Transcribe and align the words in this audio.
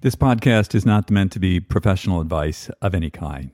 This 0.00 0.14
podcast 0.14 0.76
is 0.76 0.86
not 0.86 1.10
meant 1.10 1.32
to 1.32 1.40
be 1.40 1.58
professional 1.58 2.20
advice 2.20 2.70
of 2.80 2.94
any 2.94 3.10
kind. 3.10 3.50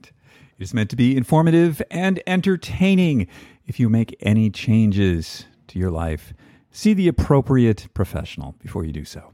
It 0.59 0.61
is 0.61 0.75
meant 0.75 0.91
to 0.91 0.95
be 0.95 1.17
informative 1.17 1.81
and 1.89 2.21
entertaining. 2.27 3.25
If 3.65 3.79
you 3.79 3.89
make 3.89 4.15
any 4.19 4.51
changes 4.51 5.45
to 5.69 5.79
your 5.79 5.89
life, 5.89 6.35
see 6.69 6.93
the 6.93 7.07
appropriate 7.07 7.87
professional 7.95 8.53
before 8.59 8.85
you 8.85 8.91
do 8.91 9.05
so. 9.05 9.31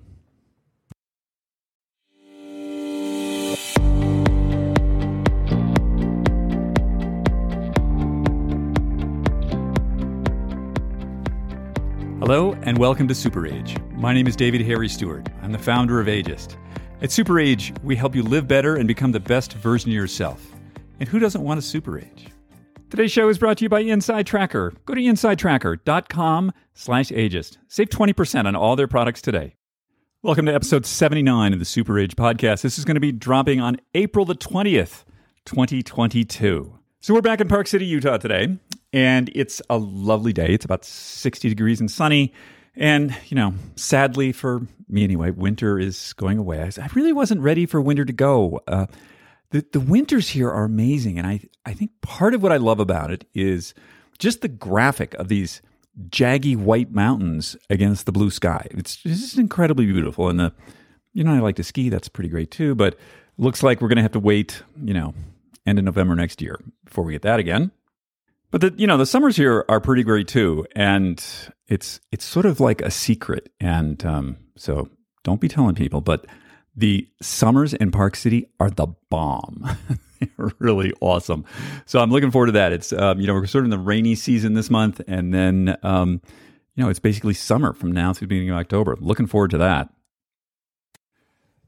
Hello, 12.21 12.53
and 12.61 12.77
welcome 12.77 13.09
to 13.09 13.15
Super 13.15 13.45
Age. 13.45 13.75
My 13.95 14.13
name 14.13 14.27
is 14.27 14.37
David 14.37 14.61
Harry 14.61 14.87
Stewart. 14.87 15.27
I'm 15.41 15.51
the 15.51 15.59
founder 15.59 15.99
of 15.99 16.07
Ageist. 16.07 16.55
At 17.01 17.11
Super 17.11 17.39
Age, 17.39 17.73
we 17.83 17.95
help 17.95 18.13
you 18.13 18.21
live 18.21 18.47
better 18.47 18.75
and 18.75 18.87
become 18.87 19.11
the 19.11 19.19
best 19.19 19.53
version 19.53 19.89
of 19.89 19.95
yourself. 19.95 20.53
And 20.99 21.09
who 21.09 21.17
doesn't 21.17 21.43
want 21.43 21.57
a 21.57 21.61
super 21.63 21.97
age? 21.97 22.27
Today's 22.91 23.11
show 23.11 23.27
is 23.27 23.39
brought 23.39 23.57
to 23.57 23.65
you 23.65 23.69
by 23.69 23.79
Inside 23.79 24.27
Tracker. 24.27 24.71
Go 24.85 24.93
to 24.93 25.01
insidetracker.com 25.01 26.51
slash 26.75 27.09
ageist. 27.09 27.57
Save 27.69 27.89
20% 27.89 28.45
on 28.45 28.55
all 28.55 28.75
their 28.75 28.87
products 28.87 29.19
today. 29.19 29.55
Welcome 30.21 30.45
to 30.45 30.53
episode 30.53 30.85
79 30.85 31.53
of 31.53 31.57
the 31.57 31.65
Super 31.65 31.97
Age 31.97 32.15
podcast. 32.15 32.61
This 32.61 32.77
is 32.77 32.85
going 32.85 32.97
to 32.97 33.01
be 33.01 33.11
dropping 33.11 33.59
on 33.59 33.77
April 33.95 34.23
the 34.23 34.35
20th, 34.35 35.03
2022. 35.45 36.77
So 36.99 37.13
we're 37.15 37.21
back 37.21 37.41
in 37.41 37.47
Park 37.47 37.65
City, 37.65 37.87
Utah 37.87 38.17
today, 38.17 38.59
and 38.93 39.31
it's 39.33 39.59
a 39.71 39.77
lovely 39.79 40.33
day. 40.33 40.53
It's 40.53 40.65
about 40.65 40.85
60 40.85 41.49
degrees 41.49 41.79
and 41.79 41.89
sunny. 41.89 42.31
And, 42.75 43.15
you 43.27 43.35
know, 43.35 43.55
sadly 43.75 44.31
for 44.31 44.61
me 44.91 45.03
anyway, 45.03 45.31
winter 45.31 45.79
is 45.79 46.13
going 46.13 46.37
away. 46.37 46.61
I 46.61 46.87
really 46.93 47.13
wasn't 47.13 47.41
ready 47.41 47.65
for 47.65 47.81
winter 47.81 48.05
to 48.05 48.13
go. 48.13 48.61
Uh, 48.67 48.87
the, 49.51 49.65
the 49.71 49.79
winters 49.79 50.29
here 50.29 50.49
are 50.49 50.63
amazing. 50.63 51.17
And 51.17 51.27
I, 51.27 51.41
I 51.65 51.73
think 51.73 51.91
part 52.01 52.33
of 52.33 52.43
what 52.43 52.51
I 52.51 52.57
love 52.57 52.79
about 52.79 53.11
it 53.11 53.25
is 53.33 53.73
just 54.19 54.41
the 54.41 54.47
graphic 54.47 55.13
of 55.15 55.27
these 55.27 55.61
jaggy 56.09 56.55
white 56.55 56.91
mountains 56.91 57.57
against 57.69 58.05
the 58.05 58.11
blue 58.11 58.29
sky. 58.29 58.67
It's 58.71 58.97
just 58.97 59.37
incredibly 59.37 59.85
beautiful. 59.85 60.29
And 60.29 60.39
the, 60.39 60.53
you 61.13 61.23
know, 61.23 61.33
I 61.33 61.39
like 61.39 61.57
to 61.57 61.63
ski. 61.63 61.89
That's 61.89 62.07
pretty 62.07 62.29
great 62.29 62.51
too. 62.51 62.75
But 62.75 62.97
looks 63.37 63.63
like 63.63 63.81
we're 63.81 63.89
going 63.89 63.97
to 63.97 64.03
have 64.03 64.13
to 64.13 64.19
wait, 64.19 64.63
you 64.81 64.93
know, 64.93 65.13
end 65.65 65.79
of 65.79 65.85
November 65.85 66.15
next 66.15 66.41
year 66.41 66.59
before 66.85 67.03
we 67.03 67.13
get 67.13 67.21
that 67.23 67.39
again. 67.39 67.71
But 68.51 68.61
the 68.61 68.73
you 68.77 68.85
know 68.85 68.97
the 68.97 69.05
summers 69.05 69.37
here 69.37 69.65
are 69.69 69.79
pretty 69.79 70.03
great 70.03 70.27
too, 70.27 70.65
and 70.75 71.25
it's 71.67 72.01
it's 72.11 72.25
sort 72.25 72.45
of 72.45 72.59
like 72.59 72.81
a 72.81 72.91
secret. 72.91 73.51
And 73.59 74.05
um, 74.05 74.37
so 74.57 74.89
don't 75.23 75.39
be 75.39 75.47
telling 75.47 75.73
people, 75.73 76.01
but 76.01 76.25
the 76.75 77.07
summers 77.21 77.73
in 77.73 77.91
Park 77.91 78.15
City 78.15 78.47
are 78.59 78.69
the 78.69 78.87
bomb. 79.09 79.65
Really 80.59 80.93
awesome. 81.01 81.45
So 81.87 81.99
I'm 81.99 82.11
looking 82.11 82.29
forward 82.29 82.45
to 82.47 82.51
that. 82.51 82.71
It's 82.71 82.93
um, 82.93 83.19
you 83.19 83.25
know 83.25 83.33
we're 83.33 83.47
sort 83.47 83.63
of 83.63 83.65
in 83.65 83.71
the 83.71 83.79
rainy 83.79 84.13
season 84.13 84.53
this 84.53 84.69
month, 84.69 85.01
and 85.07 85.33
then 85.33 85.75
um, 85.81 86.21
you 86.75 86.83
know 86.83 86.91
it's 86.91 86.99
basically 86.99 87.33
summer 87.33 87.73
from 87.73 87.91
now 87.91 88.13
through 88.13 88.27
the 88.27 88.29
beginning 88.29 88.51
of 88.51 88.57
October. 88.57 88.95
Looking 88.99 89.25
forward 89.25 89.49
to 89.49 89.57
that. 89.57 89.89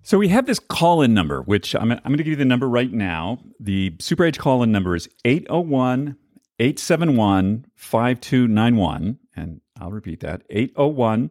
So 0.04 0.20
we 0.20 0.28
have 0.28 0.46
this 0.46 0.60
call-in 0.60 1.16
number, 1.16 1.42
which 1.42 1.74
I'm, 1.76 1.92
I'm 1.92 2.00
going 2.04 2.18
to 2.18 2.24
give 2.24 2.28
you 2.28 2.36
the 2.36 2.46
number 2.46 2.70
right 2.70 2.92
now. 2.92 3.40
The 3.60 3.96
Super 4.00 4.26
Age 4.26 4.38
call-in 4.38 4.72
number 4.72 4.96
is 4.96 5.10
801 5.26 6.18
871 6.64 7.66
5291. 7.76 9.20
And 9.36 9.60
I'll 9.82 9.92
repeat 9.92 10.22
that 10.22 10.44
801 10.50 11.30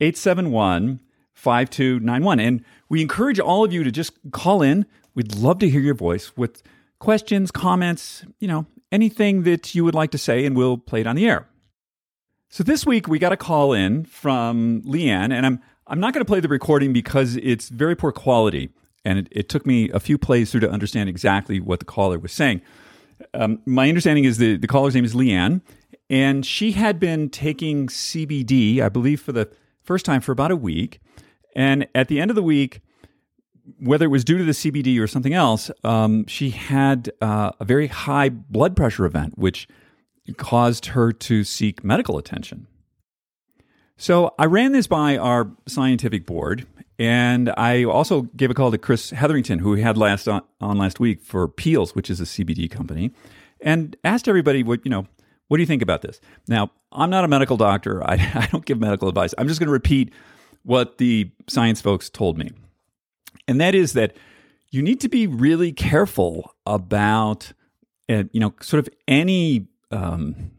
871 0.00 1.00
5291. 1.32 2.38
And 2.38 2.64
we 2.88 3.02
encourage 3.02 3.40
all 3.40 3.64
of 3.64 3.72
you 3.72 3.82
to 3.82 3.90
just 3.90 4.12
call 4.30 4.62
in. 4.62 4.86
We'd 5.16 5.34
love 5.34 5.58
to 5.58 5.68
hear 5.68 5.80
your 5.80 5.96
voice 5.96 6.36
with 6.36 6.62
questions, 7.00 7.50
comments, 7.50 8.24
you 8.38 8.46
know, 8.46 8.66
anything 8.92 9.42
that 9.42 9.74
you 9.74 9.84
would 9.84 9.94
like 9.94 10.12
to 10.12 10.18
say, 10.18 10.46
and 10.46 10.56
we'll 10.56 10.78
play 10.78 11.00
it 11.00 11.06
on 11.08 11.16
the 11.16 11.28
air. 11.28 11.48
So 12.48 12.62
this 12.62 12.86
week 12.86 13.08
we 13.08 13.18
got 13.18 13.32
a 13.32 13.36
call 13.36 13.72
in 13.72 14.04
from 14.04 14.82
Leanne, 14.82 15.32
and 15.32 15.46
I'm 15.46 15.60
I'm 15.88 15.98
not 15.98 16.14
going 16.14 16.24
to 16.24 16.28
play 16.28 16.38
the 16.38 16.48
recording 16.48 16.92
because 16.92 17.34
it's 17.36 17.70
very 17.70 17.96
poor 17.96 18.12
quality, 18.12 18.70
and 19.04 19.18
it, 19.18 19.28
it 19.32 19.48
took 19.48 19.66
me 19.66 19.90
a 19.90 19.98
few 19.98 20.16
plays 20.16 20.52
through 20.52 20.60
to 20.60 20.70
understand 20.70 21.08
exactly 21.08 21.58
what 21.58 21.80
the 21.80 21.84
caller 21.84 22.20
was 22.20 22.30
saying. 22.30 22.62
Um, 23.34 23.60
my 23.66 23.88
understanding 23.88 24.24
is 24.24 24.38
the, 24.38 24.56
the 24.56 24.66
caller's 24.66 24.94
name 24.94 25.04
is 25.04 25.14
Leanne, 25.14 25.62
and 26.08 26.44
she 26.44 26.72
had 26.72 26.98
been 26.98 27.28
taking 27.28 27.86
CBD, 27.86 28.80
I 28.80 28.88
believe, 28.88 29.20
for 29.20 29.32
the 29.32 29.50
first 29.82 30.04
time 30.04 30.20
for 30.20 30.32
about 30.32 30.50
a 30.50 30.56
week. 30.56 31.00
And 31.54 31.86
at 31.94 32.08
the 32.08 32.20
end 32.20 32.30
of 32.30 32.34
the 32.34 32.42
week, 32.42 32.80
whether 33.78 34.06
it 34.06 34.08
was 34.08 34.24
due 34.24 34.38
to 34.38 34.44
the 34.44 34.52
CBD 34.52 35.00
or 35.00 35.06
something 35.06 35.34
else, 35.34 35.70
um, 35.84 36.26
she 36.26 36.50
had 36.50 37.10
uh, 37.20 37.52
a 37.60 37.64
very 37.64 37.86
high 37.86 38.28
blood 38.28 38.76
pressure 38.76 39.04
event, 39.04 39.38
which 39.38 39.68
caused 40.36 40.86
her 40.86 41.12
to 41.12 41.44
seek 41.44 41.84
medical 41.84 42.18
attention. 42.18 42.66
So 43.96 44.34
I 44.38 44.46
ran 44.46 44.72
this 44.72 44.86
by 44.86 45.16
our 45.16 45.50
scientific 45.68 46.24
board, 46.24 46.66
and 47.00 47.50
I 47.56 47.84
also 47.84 48.22
gave 48.36 48.50
a 48.50 48.54
call 48.54 48.70
to 48.70 48.76
Chris 48.76 49.08
Hetherington, 49.08 49.58
who 49.58 49.70
we 49.70 49.80
had 49.80 49.96
last 49.96 50.28
on, 50.28 50.42
on, 50.60 50.76
last 50.76 51.00
week 51.00 51.22
for 51.22 51.48
Peels, 51.48 51.94
which 51.94 52.10
is 52.10 52.20
a 52.20 52.24
CBD 52.24 52.70
company, 52.70 53.10
and 53.62 53.96
asked 54.04 54.28
everybody 54.28 54.62
what 54.62 54.84
you 54.84 54.90
know. 54.90 55.06
What 55.48 55.56
do 55.56 55.62
you 55.62 55.66
think 55.66 55.82
about 55.82 56.02
this? 56.02 56.20
Now, 56.46 56.70
I'm 56.92 57.08
not 57.08 57.24
a 57.24 57.28
medical 57.28 57.56
doctor. 57.56 58.04
I, 58.08 58.14
I 58.34 58.48
don't 58.52 58.66
give 58.66 58.78
medical 58.78 59.08
advice. 59.08 59.34
I'm 59.38 59.48
just 59.48 59.58
going 59.58 59.68
to 59.68 59.72
repeat 59.72 60.12
what 60.62 60.98
the 60.98 61.30
science 61.48 61.80
folks 61.80 62.10
told 62.10 62.36
me, 62.36 62.50
and 63.48 63.58
that 63.62 63.74
is 63.74 63.94
that 63.94 64.14
you 64.70 64.82
need 64.82 65.00
to 65.00 65.08
be 65.08 65.26
really 65.26 65.72
careful 65.72 66.54
about, 66.66 67.54
uh, 68.10 68.24
you 68.30 68.40
know, 68.40 68.52
sort 68.60 68.86
of 68.86 68.92
any 69.08 69.68
um, 69.90 70.50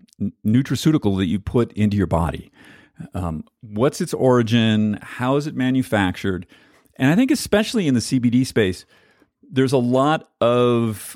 nutraceutical 0.44 1.18
that 1.18 1.28
you 1.28 1.40
put 1.40 1.72
into 1.74 1.98
your 1.98 2.08
body. 2.08 2.51
Um, 3.14 3.44
what's 3.62 4.02
its 4.02 4.14
origin? 4.14 5.00
How 5.02 5.36
is 5.36 5.48
it 5.48 5.56
manufactured? 5.56 6.46
And 6.98 7.10
I 7.10 7.16
think, 7.16 7.32
especially 7.32 7.88
in 7.88 7.94
the 7.94 8.00
CBD 8.00 8.46
space, 8.46 8.86
there's 9.52 9.74
a 9.74 9.78
lot 9.78 10.30
of, 10.40 11.16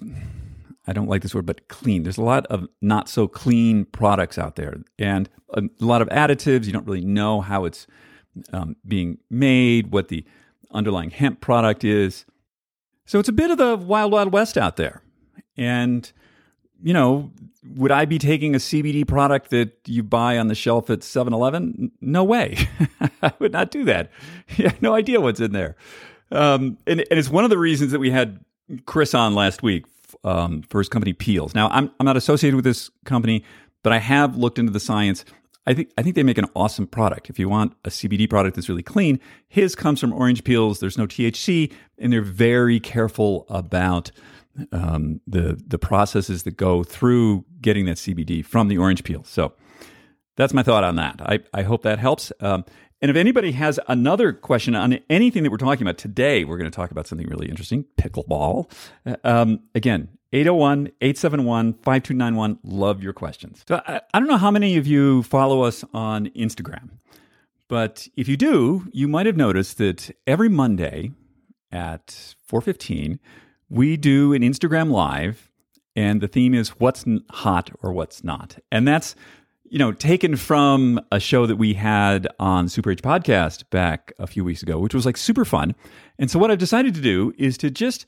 I 0.88 0.94
don't 0.94 1.08
like 1.08 1.22
this 1.22 1.34
word, 1.34 1.46
but 1.46 1.68
clean. 1.68 2.04
There's 2.04 2.18
a 2.18 2.24
lot 2.24 2.46
of 2.48 2.68
not 2.82 3.08
so 3.08 3.28
clean 3.28 3.86
products 3.86 4.38
out 4.38 4.56
there 4.56 4.82
and 5.00 5.30
a 5.54 5.64
lot 5.80 6.02
of 6.02 6.10
additives. 6.10 6.66
You 6.66 6.74
don't 6.74 6.88
really 6.88 7.06
know 7.06 7.42
how 7.42 7.66
it's 7.66 7.88
um, 8.52 8.76
being 8.88 9.20
made, 9.30 9.92
what 9.92 10.10
the 10.10 10.26
underlying 10.72 11.12
hemp 11.12 11.40
product 11.40 11.84
is. 11.84 12.26
So 13.06 13.20
it's 13.20 13.30
a 13.30 13.34
bit 13.34 13.52
of 13.52 13.58
the 13.58 13.78
wild, 13.78 14.12
wild 14.12 14.34
west 14.34 14.58
out 14.58 14.78
there. 14.78 15.02
And 15.56 16.12
you 16.86 16.94
know, 16.94 17.32
would 17.76 17.92
I 17.92 18.06
be 18.06 18.20
taking 18.20 18.54
a 18.54 18.60
CBD 18.60 19.08
product 19.08 19.50
that 19.50 19.76
you 19.88 20.04
buy 20.04 20.38
on 20.38 20.50
the 20.50 20.56
shelf 20.56 20.92
at 20.92 21.02
7 21.02 21.34
Eleven? 21.34 21.92
No 22.00 22.24
way. 22.24 22.60
I 23.24 23.34
would 23.40 23.52
not 23.52 23.72
do 23.72 23.84
that. 23.86 24.12
You 24.58 24.66
have 24.66 24.80
no 24.84 24.94
idea 24.94 25.20
what's 25.20 25.40
in 25.40 25.52
there. 25.52 25.76
Um, 26.32 26.78
and, 26.86 27.00
and, 27.00 27.20
it's 27.20 27.30
one 27.30 27.44
of 27.44 27.50
the 27.50 27.58
reasons 27.58 27.92
that 27.92 27.98
we 27.98 28.12
had 28.12 28.40
Chris 28.86 29.16
on 29.16 29.34
last 29.34 29.64
week 29.64 29.86
um, 30.24 30.62
for 30.70 30.80
his 30.80 30.88
company 30.88 31.14
Peels. 31.14 31.56
Now, 31.56 31.70
I'm, 31.70 31.90
I'm 32.00 32.06
not 32.06 32.18
associated 32.18 32.56
with 32.56 32.66
this 32.66 32.92
company, 33.04 33.44
but 33.82 33.92
I 33.92 33.98
have 33.98 34.38
looked 34.38 34.60
into 34.60 34.72
the 34.72 34.80
science. 34.80 35.26
I 35.66 35.74
think 35.74 35.92
I 35.98 36.04
think 36.04 36.16
they 36.16 36.24
make 36.24 36.38
an 36.38 36.46
awesome 36.56 36.86
product. 36.86 37.32
If 37.32 37.40
you 37.40 37.50
want 37.50 37.74
a 37.84 37.90
CBD 37.90 38.30
product 38.30 38.56
that's 38.56 38.70
really 38.70 38.84
clean, 38.84 39.20
his 39.48 39.74
comes 39.74 40.00
from 40.00 40.14
orange 40.14 40.44
peels. 40.44 40.80
There's 40.80 41.00
no 41.00 41.08
THC, 41.08 41.74
and 41.98 42.14
they're 42.14 42.22
very 42.22 42.80
careful 42.80 43.48
about 43.50 44.12
um, 44.72 45.22
the 45.28 45.62
the 45.66 45.80
processes 45.80 46.44
that 46.44 46.58
go 46.58 46.84
through 46.84 47.46
getting 47.62 47.86
that 47.86 47.98
CBD 47.98 48.46
from 48.46 48.68
the 48.68 48.78
orange 48.78 49.04
peel. 49.04 49.24
So 49.24 49.54
that's 50.36 50.54
my 50.54 50.64
thought 50.64 50.84
on 50.84 50.96
that. 50.98 51.22
I, 51.22 51.40
I 51.54 51.64
hope 51.64 51.84
that 51.84 52.00
helps. 52.00 52.32
Um, 52.40 52.66
and 53.02 53.12
if 53.12 53.18
anybody 53.18 53.52
has 53.54 53.80
another 53.88 54.34
question 54.34 54.76
on 54.76 55.00
anything 55.10 55.44
that 55.44 55.52
we're 55.52 55.58
talking 55.58 55.86
about 55.86 55.98
today, 55.98 56.44
we're 56.44 56.58
going 56.58 56.70
to 56.70 56.76
talk 56.76 56.92
about 56.92 57.08
something 57.08 57.28
really 57.28 57.48
interesting 57.50 57.86
pickleball. 57.98 58.72
Um, 59.24 59.62
again, 59.76 60.10
801 60.34 60.88
871 61.02 61.74
5291. 61.74 62.60
Love 62.64 63.04
your 63.04 63.14
questions. 63.14 63.64
So 63.68 63.82
I, 63.86 64.02
I 64.14 64.20
don't 64.20 64.28
know 64.28 64.38
how 64.38 64.52
many 64.52 64.78
of 64.78 64.88
you 64.88 65.24
follow 65.24 65.62
us 65.62 65.84
on 65.94 66.28
Instagram, 66.30 66.90
but 67.68 68.08
if 68.16 68.28
you 68.28 68.38
do, 68.38 68.88
you 68.92 69.08
might 69.08 69.26
have 69.26 69.38
noticed 69.38 69.78
that 69.78 70.16
every 70.26 70.50
Monday 70.50 71.12
at 71.72 72.36
415, 72.48 73.20
we 73.70 73.98
do 73.98 74.34
an 74.34 74.42
Instagram 74.42 74.92
live, 74.92 75.52
and 75.96 76.22
the 76.22 76.28
theme 76.28 76.54
is 76.54 76.70
what's 76.80 77.06
hot 77.32 77.72
or 77.82 77.92
what's 77.94 78.24
not. 78.24 78.58
And 78.72 78.88
that's, 78.88 79.16
you 79.64 79.80
know, 79.80 79.92
taken 79.92 80.36
from 80.36 81.00
a 81.12 81.20
show 81.20 81.46
that 81.46 81.56
we 81.56 81.74
had 81.74 82.28
on 82.40 82.70
Super 82.70 82.92
Age 82.92 83.02
Podcast 83.02 83.70
back 83.70 84.14
a 84.20 84.28
few 84.28 84.44
weeks 84.44 84.62
ago, 84.62 84.80
which 84.80 84.94
was 84.94 85.06
like 85.06 85.18
super 85.18 85.46
fun. 85.46 85.76
And 86.20 86.30
so 86.30 86.38
what 86.38 86.52
I've 86.52 86.58
decided 86.58 86.94
to 86.96 87.02
do 87.02 87.34
is 87.38 87.58
to 87.60 87.72
just 87.72 88.06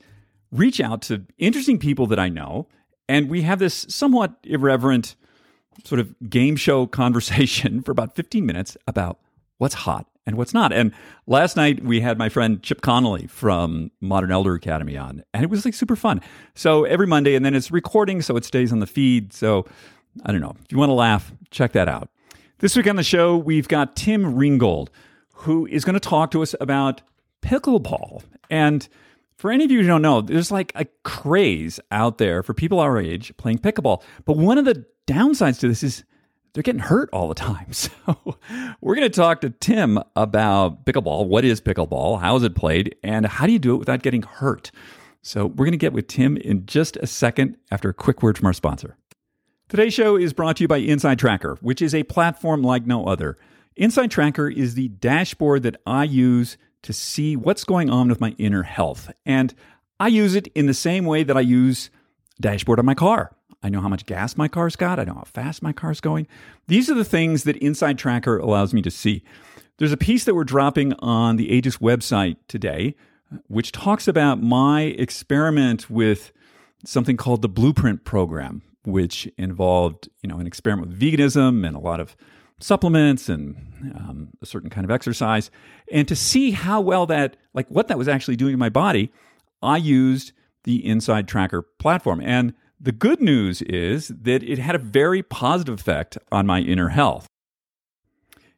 reach 0.52 0.80
out 0.80 1.02
to 1.02 1.24
interesting 1.38 1.78
people 1.78 2.06
that 2.08 2.18
I 2.18 2.28
know. 2.28 2.68
And 3.08 3.28
we 3.28 3.42
have 3.42 3.58
this 3.58 3.86
somewhat 3.88 4.34
irreverent 4.44 5.16
sort 5.84 6.00
of 6.00 6.14
game 6.28 6.56
show 6.56 6.86
conversation 7.02 7.82
for 7.82 7.90
about 7.90 8.14
15 8.14 8.44
minutes 8.44 8.76
about 8.86 9.18
what's 9.58 9.74
hot 9.74 10.06
and 10.28 10.36
what's 10.36 10.52
not. 10.52 10.74
And 10.74 10.92
last 11.26 11.56
night 11.56 11.82
we 11.82 12.00
had 12.00 12.18
my 12.18 12.28
friend 12.28 12.62
Chip 12.62 12.82
Conley 12.82 13.26
from 13.26 13.90
Modern 14.02 14.30
Elder 14.30 14.54
Academy 14.54 14.94
on, 14.96 15.24
and 15.32 15.42
it 15.42 15.48
was 15.48 15.64
like 15.64 15.72
super 15.72 15.96
fun. 15.96 16.20
So 16.54 16.84
every 16.84 17.06
Monday, 17.06 17.34
and 17.34 17.44
then 17.44 17.54
it's 17.54 17.70
recording, 17.70 18.20
so 18.20 18.36
it 18.36 18.44
stays 18.44 18.70
on 18.70 18.80
the 18.80 18.86
feed. 18.86 19.32
So 19.32 19.64
I 20.26 20.30
don't 20.30 20.42
know. 20.42 20.54
If 20.62 20.70
you 20.70 20.76
want 20.76 20.90
to 20.90 20.94
laugh, 20.94 21.32
check 21.50 21.72
that 21.72 21.88
out. 21.88 22.10
This 22.58 22.76
week 22.76 22.86
on 22.86 22.96
the 22.96 23.02
show, 23.02 23.38
we've 23.38 23.68
got 23.68 23.96
Tim 23.96 24.34
Ringgold, 24.34 24.90
who 25.32 25.66
is 25.66 25.84
going 25.84 25.94
to 25.94 26.00
talk 26.00 26.30
to 26.32 26.42
us 26.42 26.54
about 26.60 27.00
pickleball. 27.40 28.22
And 28.50 28.86
for 29.36 29.50
any 29.50 29.64
of 29.64 29.70
you 29.70 29.80
who 29.80 29.86
don't 29.86 30.02
know, 30.02 30.20
there's 30.20 30.50
like 30.50 30.72
a 30.74 30.84
craze 31.04 31.80
out 31.90 32.18
there 32.18 32.42
for 32.42 32.52
people 32.52 32.80
our 32.80 32.98
age 32.98 33.34
playing 33.38 33.60
pickleball. 33.60 34.02
But 34.26 34.36
one 34.36 34.58
of 34.58 34.66
the 34.66 34.84
downsides 35.06 35.58
to 35.60 35.68
this 35.68 35.82
is 35.82 36.04
they're 36.52 36.62
getting 36.62 36.80
hurt 36.80 37.08
all 37.12 37.28
the 37.28 37.34
time. 37.34 37.66
So 37.72 38.38
we're 38.80 38.94
going 38.94 39.10
to 39.10 39.14
talk 39.14 39.40
to 39.42 39.50
Tim 39.50 39.98
about 40.16 40.84
pickleball. 40.84 41.26
What 41.26 41.44
is 41.44 41.60
pickleball? 41.60 42.20
How 42.20 42.36
is 42.36 42.42
it 42.42 42.54
played? 42.54 42.96
And 43.02 43.26
how 43.26 43.46
do 43.46 43.52
you 43.52 43.58
do 43.58 43.74
it 43.74 43.78
without 43.78 44.02
getting 44.02 44.22
hurt? 44.22 44.70
So 45.22 45.46
we're 45.46 45.64
going 45.64 45.72
to 45.72 45.78
get 45.78 45.92
with 45.92 46.06
Tim 46.06 46.36
in 46.36 46.66
just 46.66 46.96
a 46.96 47.06
second 47.06 47.56
after 47.70 47.88
a 47.88 47.94
quick 47.94 48.22
word 48.22 48.38
from 48.38 48.46
our 48.46 48.52
sponsor. 48.52 48.96
Today's 49.68 49.92
show 49.92 50.16
is 50.16 50.32
brought 50.32 50.56
to 50.56 50.64
you 50.64 50.68
by 50.68 50.78
Inside 50.78 51.18
Tracker, 51.18 51.58
which 51.60 51.82
is 51.82 51.94
a 51.94 52.02
platform 52.04 52.62
like 52.62 52.86
no 52.86 53.06
other. 53.06 53.36
Inside 53.76 54.10
Tracker 54.10 54.48
is 54.48 54.74
the 54.74 54.88
dashboard 54.88 55.62
that 55.64 55.76
I 55.86 56.04
use 56.04 56.56
to 56.82 56.92
see 56.92 57.36
what's 57.36 57.64
going 57.64 57.90
on 57.90 58.08
with 58.08 58.20
my 58.20 58.34
inner 58.38 58.62
health. 58.62 59.12
And 59.26 59.54
I 60.00 60.08
use 60.08 60.34
it 60.34 60.46
in 60.48 60.66
the 60.66 60.74
same 60.74 61.04
way 61.04 61.22
that 61.24 61.36
I 61.36 61.40
use 61.40 61.90
dashboard 62.40 62.78
on 62.78 62.86
my 62.86 62.94
car. 62.94 63.32
I 63.62 63.68
know 63.68 63.80
how 63.80 63.88
much 63.88 64.06
gas 64.06 64.36
my 64.36 64.48
car's 64.48 64.76
got. 64.76 64.98
I 64.98 65.04
know 65.04 65.14
how 65.14 65.24
fast 65.24 65.62
my 65.62 65.72
car's 65.72 66.00
going. 66.00 66.28
These 66.68 66.88
are 66.88 66.94
the 66.94 67.04
things 67.04 67.44
that 67.44 67.56
Inside 67.56 67.98
Tracker 67.98 68.38
allows 68.38 68.72
me 68.72 68.82
to 68.82 68.90
see. 68.90 69.24
There's 69.78 69.92
a 69.92 69.96
piece 69.96 70.24
that 70.24 70.34
we're 70.34 70.44
dropping 70.44 70.92
on 70.94 71.36
the 71.36 71.48
Ageist 71.48 71.80
website 71.80 72.36
today, 72.46 72.94
which 73.48 73.72
talks 73.72 74.08
about 74.08 74.42
my 74.42 74.82
experiment 74.82 75.90
with 75.90 76.32
something 76.84 77.16
called 77.16 77.42
the 77.42 77.48
Blueprint 77.48 78.04
Program, 78.04 78.62
which 78.84 79.28
involved, 79.36 80.08
you 80.22 80.28
know, 80.28 80.38
an 80.38 80.46
experiment 80.46 80.88
with 80.88 81.00
veganism 81.00 81.66
and 81.66 81.76
a 81.76 81.80
lot 81.80 82.00
of 82.00 82.16
supplements 82.60 83.28
and 83.28 83.56
um, 83.96 84.30
a 84.42 84.46
certain 84.46 84.70
kind 84.70 84.84
of 84.84 84.90
exercise. 84.90 85.50
And 85.92 86.08
to 86.08 86.16
see 86.16 86.52
how 86.52 86.80
well 86.80 87.06
that, 87.06 87.36
like 87.54 87.68
what 87.68 87.88
that 87.88 87.98
was 87.98 88.08
actually 88.08 88.36
doing 88.36 88.52
to 88.52 88.58
my 88.58 88.68
body, 88.68 89.12
I 89.62 89.76
used 89.76 90.32
the 90.64 90.84
Inside 90.84 91.28
Tracker 91.28 91.62
platform. 91.62 92.20
And 92.20 92.54
the 92.80 92.92
good 92.92 93.20
news 93.20 93.62
is 93.62 94.08
that 94.08 94.42
it 94.42 94.58
had 94.58 94.74
a 94.74 94.78
very 94.78 95.22
positive 95.22 95.78
effect 95.78 96.18
on 96.30 96.46
my 96.46 96.60
inner 96.60 96.88
health. 96.88 97.26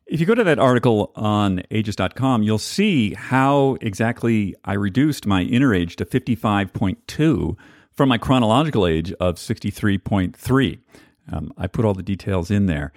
If 0.06 0.18
you 0.18 0.26
go 0.26 0.34
to 0.34 0.44
that 0.44 0.58
article 0.58 1.12
on 1.14 1.62
ageist.com, 1.70 2.42
you'll 2.42 2.58
see 2.58 3.14
how 3.14 3.76
exactly 3.80 4.56
I 4.64 4.72
reduced 4.72 5.24
my 5.24 5.42
inner 5.42 5.72
age 5.72 5.96
to 5.96 6.04
55.2 6.04 7.56
from 7.92 8.08
my 8.08 8.18
chronological 8.18 8.86
age 8.86 9.12
of 9.14 9.36
63.3. 9.36 10.78
Um, 11.32 11.52
I 11.56 11.68
put 11.68 11.84
all 11.84 11.94
the 11.94 12.02
details 12.02 12.50
in 12.50 12.66
there. 12.66 12.92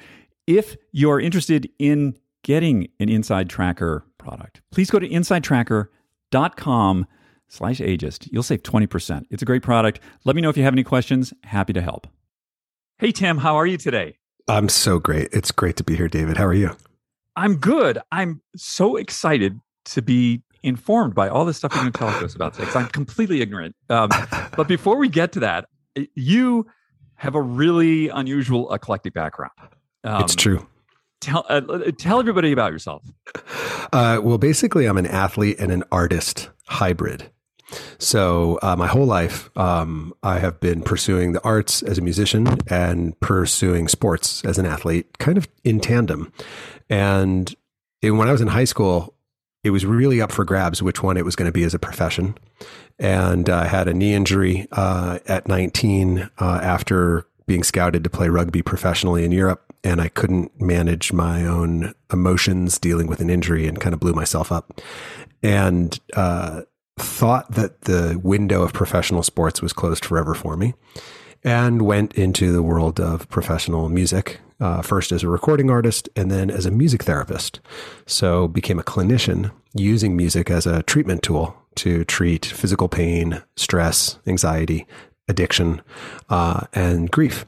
If 0.47 0.75
you're 0.91 1.19
interested 1.19 1.69
in 1.77 2.17
getting 2.41 2.87
an 2.99 3.09
Inside 3.09 3.47
Tracker 3.47 4.05
product, 4.17 4.61
please 4.71 4.89
go 4.89 4.97
to 4.97 5.07
insidetracker.com 5.07 7.05
slash 7.53 7.79
ageist. 7.79 8.27
You'll 8.31 8.43
save 8.43 8.63
20%. 8.63 9.25
It's 9.29 9.43
a 9.43 9.45
great 9.45 9.61
product. 9.61 9.99
Let 10.25 10.35
me 10.35 10.41
know 10.41 10.49
if 10.49 10.57
you 10.57 10.63
have 10.63 10.73
any 10.73 10.83
questions. 10.83 11.33
Happy 11.43 11.71
to 11.73 11.81
help. 11.81 12.07
Hey, 12.97 13.11
Tim, 13.11 13.37
how 13.37 13.55
are 13.55 13.67
you 13.67 13.77
today? 13.77 14.17
I'm 14.47 14.67
so 14.69 14.99
great. 14.99 15.29
It's 15.31 15.51
great 15.51 15.75
to 15.77 15.83
be 15.83 15.95
here, 15.95 16.07
David. 16.07 16.37
How 16.37 16.45
are 16.45 16.53
you? 16.53 16.75
I'm 17.35 17.57
good. 17.57 17.99
I'm 18.11 18.41
so 18.55 18.95
excited 18.97 19.59
to 19.85 20.01
be 20.01 20.41
informed 20.63 21.13
by 21.13 21.29
all 21.29 21.45
the 21.45 21.53
stuff 21.53 21.73
you're 21.73 21.83
going 21.83 21.93
to 21.93 21.99
tell 21.99 22.07
us 22.07 22.35
about 22.35 22.53
today 22.53 22.65
because 22.65 22.75
I'm 22.75 22.89
completely 22.89 23.41
ignorant. 23.41 23.75
Um, 23.89 24.09
but 24.57 24.67
before 24.67 24.97
we 24.97 25.09
get 25.09 25.31
to 25.33 25.39
that, 25.41 25.65
you 26.15 26.65
have 27.15 27.35
a 27.35 27.41
really 27.41 28.09
unusual 28.09 28.73
eclectic 28.73 29.13
background. 29.13 29.53
Um, 30.03 30.23
it's 30.23 30.35
true. 30.35 30.65
Tell 31.21 31.45
uh, 31.47 31.61
tell 31.97 32.19
everybody 32.19 32.51
about 32.51 32.73
yourself. 32.73 33.03
Uh, 33.93 34.19
well, 34.21 34.37
basically, 34.37 34.85
I'm 34.87 34.97
an 34.97 35.05
athlete 35.05 35.57
and 35.59 35.71
an 35.71 35.83
artist 35.91 36.49
hybrid. 36.67 37.29
So 37.99 38.59
uh, 38.61 38.75
my 38.75 38.87
whole 38.87 39.05
life, 39.05 39.49
um, 39.57 40.13
I 40.23 40.39
have 40.39 40.59
been 40.59 40.81
pursuing 40.81 41.33
the 41.33 41.43
arts 41.43 41.81
as 41.83 41.97
a 41.97 42.01
musician 42.01 42.57
and 42.67 43.19
pursuing 43.19 43.87
sports 43.87 44.43
as 44.45 44.57
an 44.57 44.65
athlete, 44.65 45.17
kind 45.17 45.37
of 45.37 45.47
in 45.63 45.79
tandem. 45.79 46.31
And 46.89 47.53
when 48.01 48.27
I 48.27 48.31
was 48.31 48.41
in 48.41 48.47
high 48.47 48.65
school, 48.65 49.13
it 49.63 49.69
was 49.69 49.85
really 49.85 50.21
up 50.21 50.31
for 50.31 50.43
grabs 50.43 50.83
which 50.83 51.01
one 51.01 51.17
it 51.17 51.25
was 51.25 51.35
going 51.35 51.47
to 51.47 51.53
be 51.53 51.63
as 51.63 51.73
a 51.73 51.79
profession. 51.79 52.35
And 52.99 53.49
I 53.49 53.65
had 53.65 53.87
a 53.87 53.93
knee 53.93 54.13
injury 54.13 54.67
uh, 54.71 55.19
at 55.25 55.47
19 55.47 56.29
uh, 56.37 56.59
after 56.61 57.25
being 57.45 57.63
scouted 57.63 58.03
to 58.03 58.09
play 58.09 58.29
rugby 58.29 58.61
professionally 58.61 59.23
in 59.23 59.31
Europe. 59.31 59.73
And 59.83 59.99
I 59.99 60.09
couldn't 60.09 60.61
manage 60.61 61.11
my 61.11 61.45
own 61.45 61.93
emotions 62.11 62.77
dealing 62.77 63.07
with 63.07 63.19
an 63.19 63.29
injury 63.29 63.67
and 63.67 63.79
kind 63.79 63.93
of 63.93 63.99
blew 63.99 64.13
myself 64.13 64.51
up. 64.51 64.81
And 65.41 65.97
uh, 66.13 66.61
thought 66.97 67.51
that 67.51 67.81
the 67.81 68.19
window 68.23 68.61
of 68.61 68.73
professional 68.73 69.23
sports 69.23 69.61
was 69.61 69.73
closed 69.73 70.05
forever 70.05 70.33
for 70.33 70.55
me 70.55 70.73
and 71.43 71.81
went 71.81 72.13
into 72.13 72.51
the 72.51 72.63
world 72.63 72.99
of 72.99 73.27
professional 73.29 73.89
music, 73.89 74.39
uh, 74.59 74.81
first 74.81 75.11
as 75.11 75.23
a 75.23 75.27
recording 75.27 75.69
artist 75.69 76.07
and 76.15 76.31
then 76.31 76.49
as 76.49 76.65
a 76.65 76.71
music 76.71 77.03
therapist. 77.03 77.59
So 78.05 78.47
became 78.47 78.79
a 78.79 78.83
clinician 78.83 79.51
using 79.73 80.15
music 80.15 80.49
as 80.49 80.65
a 80.65 80.83
treatment 80.83 81.23
tool 81.23 81.55
to 81.75 82.05
treat 82.05 82.45
physical 82.45 82.87
pain, 82.87 83.41
stress, 83.55 84.19
anxiety, 84.27 84.85
addiction, 85.27 85.81
uh, 86.29 86.67
and 86.73 87.11
grief. 87.11 87.45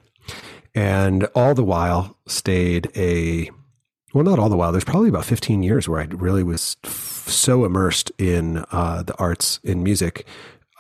And 0.74 1.26
all 1.36 1.54
the 1.54 1.64
while 1.64 2.18
stayed 2.28 2.92
a 2.96 3.50
well, 4.16 4.24
not 4.24 4.40
all 4.40 4.48
the 4.48 4.56
while. 4.56 4.72
There's 4.72 4.86
probably 4.86 5.10
about 5.10 5.26
15 5.26 5.62
years 5.62 5.90
where 5.90 6.00
I 6.00 6.06
really 6.06 6.42
was 6.42 6.78
f- 6.86 7.26
so 7.28 7.66
immersed 7.66 8.14
in 8.18 8.64
uh, 8.72 9.04
the 9.04 9.14
arts 9.18 9.60
in 9.62 9.84
music. 9.84 10.26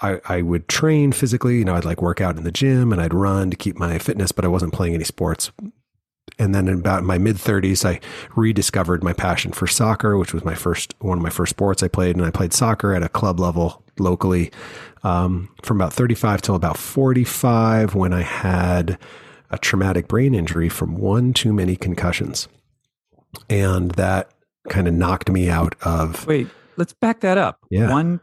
I, 0.02 0.22
I 0.24 0.42
would 0.42 0.70
train 0.70 1.12
physically, 1.12 1.58
you 1.58 1.66
know, 1.66 1.76
I'd 1.76 1.84
like 1.84 2.02
work 2.02 2.22
out 2.22 2.38
in 2.38 2.46
the 2.46 2.52
gym 2.52 2.94
and 2.94 3.02
I'd 3.02 3.14
run 3.14 3.52
to 3.52 3.58
keep 3.58 3.78
my 3.78 3.98
fitness, 3.98 4.32
but 4.32 4.46
I 4.46 4.48
wasn't 4.48 4.72
playing 4.72 4.94
any 4.94 5.04
sports. 5.04 5.52
And 6.40 6.56
then 6.56 6.70
in 6.70 6.76
about 6.76 7.04
my 7.04 7.18
mid 7.18 7.36
30s, 7.36 7.84
I 7.84 8.00
rediscovered 8.38 9.04
my 9.04 9.12
passion 9.12 9.52
for 9.52 9.68
soccer, 9.68 10.18
which 10.18 10.34
was 10.34 10.46
my 10.46 10.56
first 10.56 10.94
one 11.00 11.18
of 11.18 11.24
my 11.24 11.30
first 11.30 11.50
sports 11.50 11.84
I 11.84 11.90
played. 11.90 12.16
And 12.16 12.24
I 12.24 12.32
played 12.32 12.54
soccer 12.54 12.94
at 12.94 13.04
a 13.04 13.10
club 13.10 13.42
level 13.42 13.84
locally 14.00 14.50
um, 15.04 15.50
from 15.62 15.82
about 15.82 15.92
35 15.92 16.42
till 16.42 16.56
about 16.56 16.78
45 16.78 17.96
when 17.96 18.14
I 18.14 18.22
had 18.22 18.98
a 19.52 19.58
traumatic 19.58 20.08
brain 20.08 20.34
injury 20.34 20.70
from 20.70 20.96
one 20.96 21.34
too 21.34 21.52
many 21.52 21.76
concussions 21.76 22.48
and 23.50 23.92
that 23.92 24.32
kind 24.70 24.88
of 24.88 24.94
knocked 24.94 25.30
me 25.30 25.50
out 25.50 25.76
of. 25.82 26.26
Wait, 26.28 26.48
let's 26.78 26.94
back 26.94 27.22
that 27.22 27.38
up. 27.38 27.60
Yeah. 27.70 27.90
One, 27.90 28.20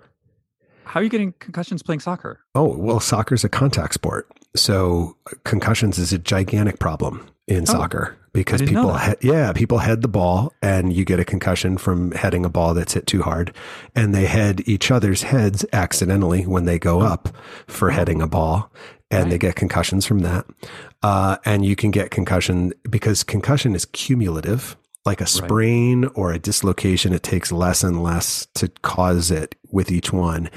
how 0.85 1.01
are 1.01 1.03
you 1.03 1.09
getting 1.09 1.33
concussions 1.39 1.83
playing 1.83 2.01
soccer? 2.01 2.41
Oh, 2.55 2.77
well, 2.77 3.01
soccer's 3.01 3.45
a 3.45 3.49
contact 3.49 3.95
sport. 3.95 4.29
So 4.55 5.17
concussions 5.45 5.99
is 5.99 6.13
a 6.13 6.19
gigantic 6.19 6.79
problem 6.79 7.27
in 7.49 7.63
oh, 7.63 7.65
soccer 7.65 8.17
because 8.33 8.61
people, 8.63 8.97
he- 8.99 9.15
yeah, 9.23 9.53
people 9.53 9.79
head 9.79 10.03
the 10.03 10.09
ball 10.09 10.53
and 10.63 10.93
you 10.93 11.05
get 11.05 11.21
a 11.21 11.25
concussion 11.25 11.79
from 11.79 12.13
heading 12.13 12.45
a 12.45 12.51
ball 12.51 12.75
that's 12.75 12.93
hit 12.93 13.07
too 13.07 13.23
hard. 13.23 13.55
And 13.95 14.15
they 14.15 14.27
head 14.27 14.63
each 14.67 14.91
other's 14.91 15.23
heads 15.23 15.65
accidentally 15.73 16.47
when 16.47 16.65
they 16.65 16.79
go 16.79 17.01
up 17.01 17.29
for 17.67 17.91
heading 17.91 18.21
a 18.21 18.27
ball 18.27 18.71
and 19.11 19.25
right. 19.25 19.31
they 19.31 19.39
get 19.39 19.57
concussions 19.57 20.07
from 20.07 20.21
that. 20.21 20.47
Uh, 21.03 21.37
and 21.45 21.65
you 21.65 21.77
can 21.77 21.91
get 21.91 22.11
concussion 22.11 22.73
because 22.89 23.25
concussion 23.25 23.75
is 23.75 23.85
cumulative 23.87 24.77
like 25.05 25.21
a 25.21 25.27
sprain 25.27 26.03
right. 26.03 26.13
or 26.15 26.33
a 26.33 26.39
dislocation, 26.39 27.13
it 27.13 27.23
takes 27.23 27.51
less 27.51 27.83
and 27.83 28.03
less 28.03 28.47
to 28.55 28.69
cause 28.83 29.31
it 29.31 29.57
with 29.71 29.91
each 29.91 30.13
one. 30.13 30.49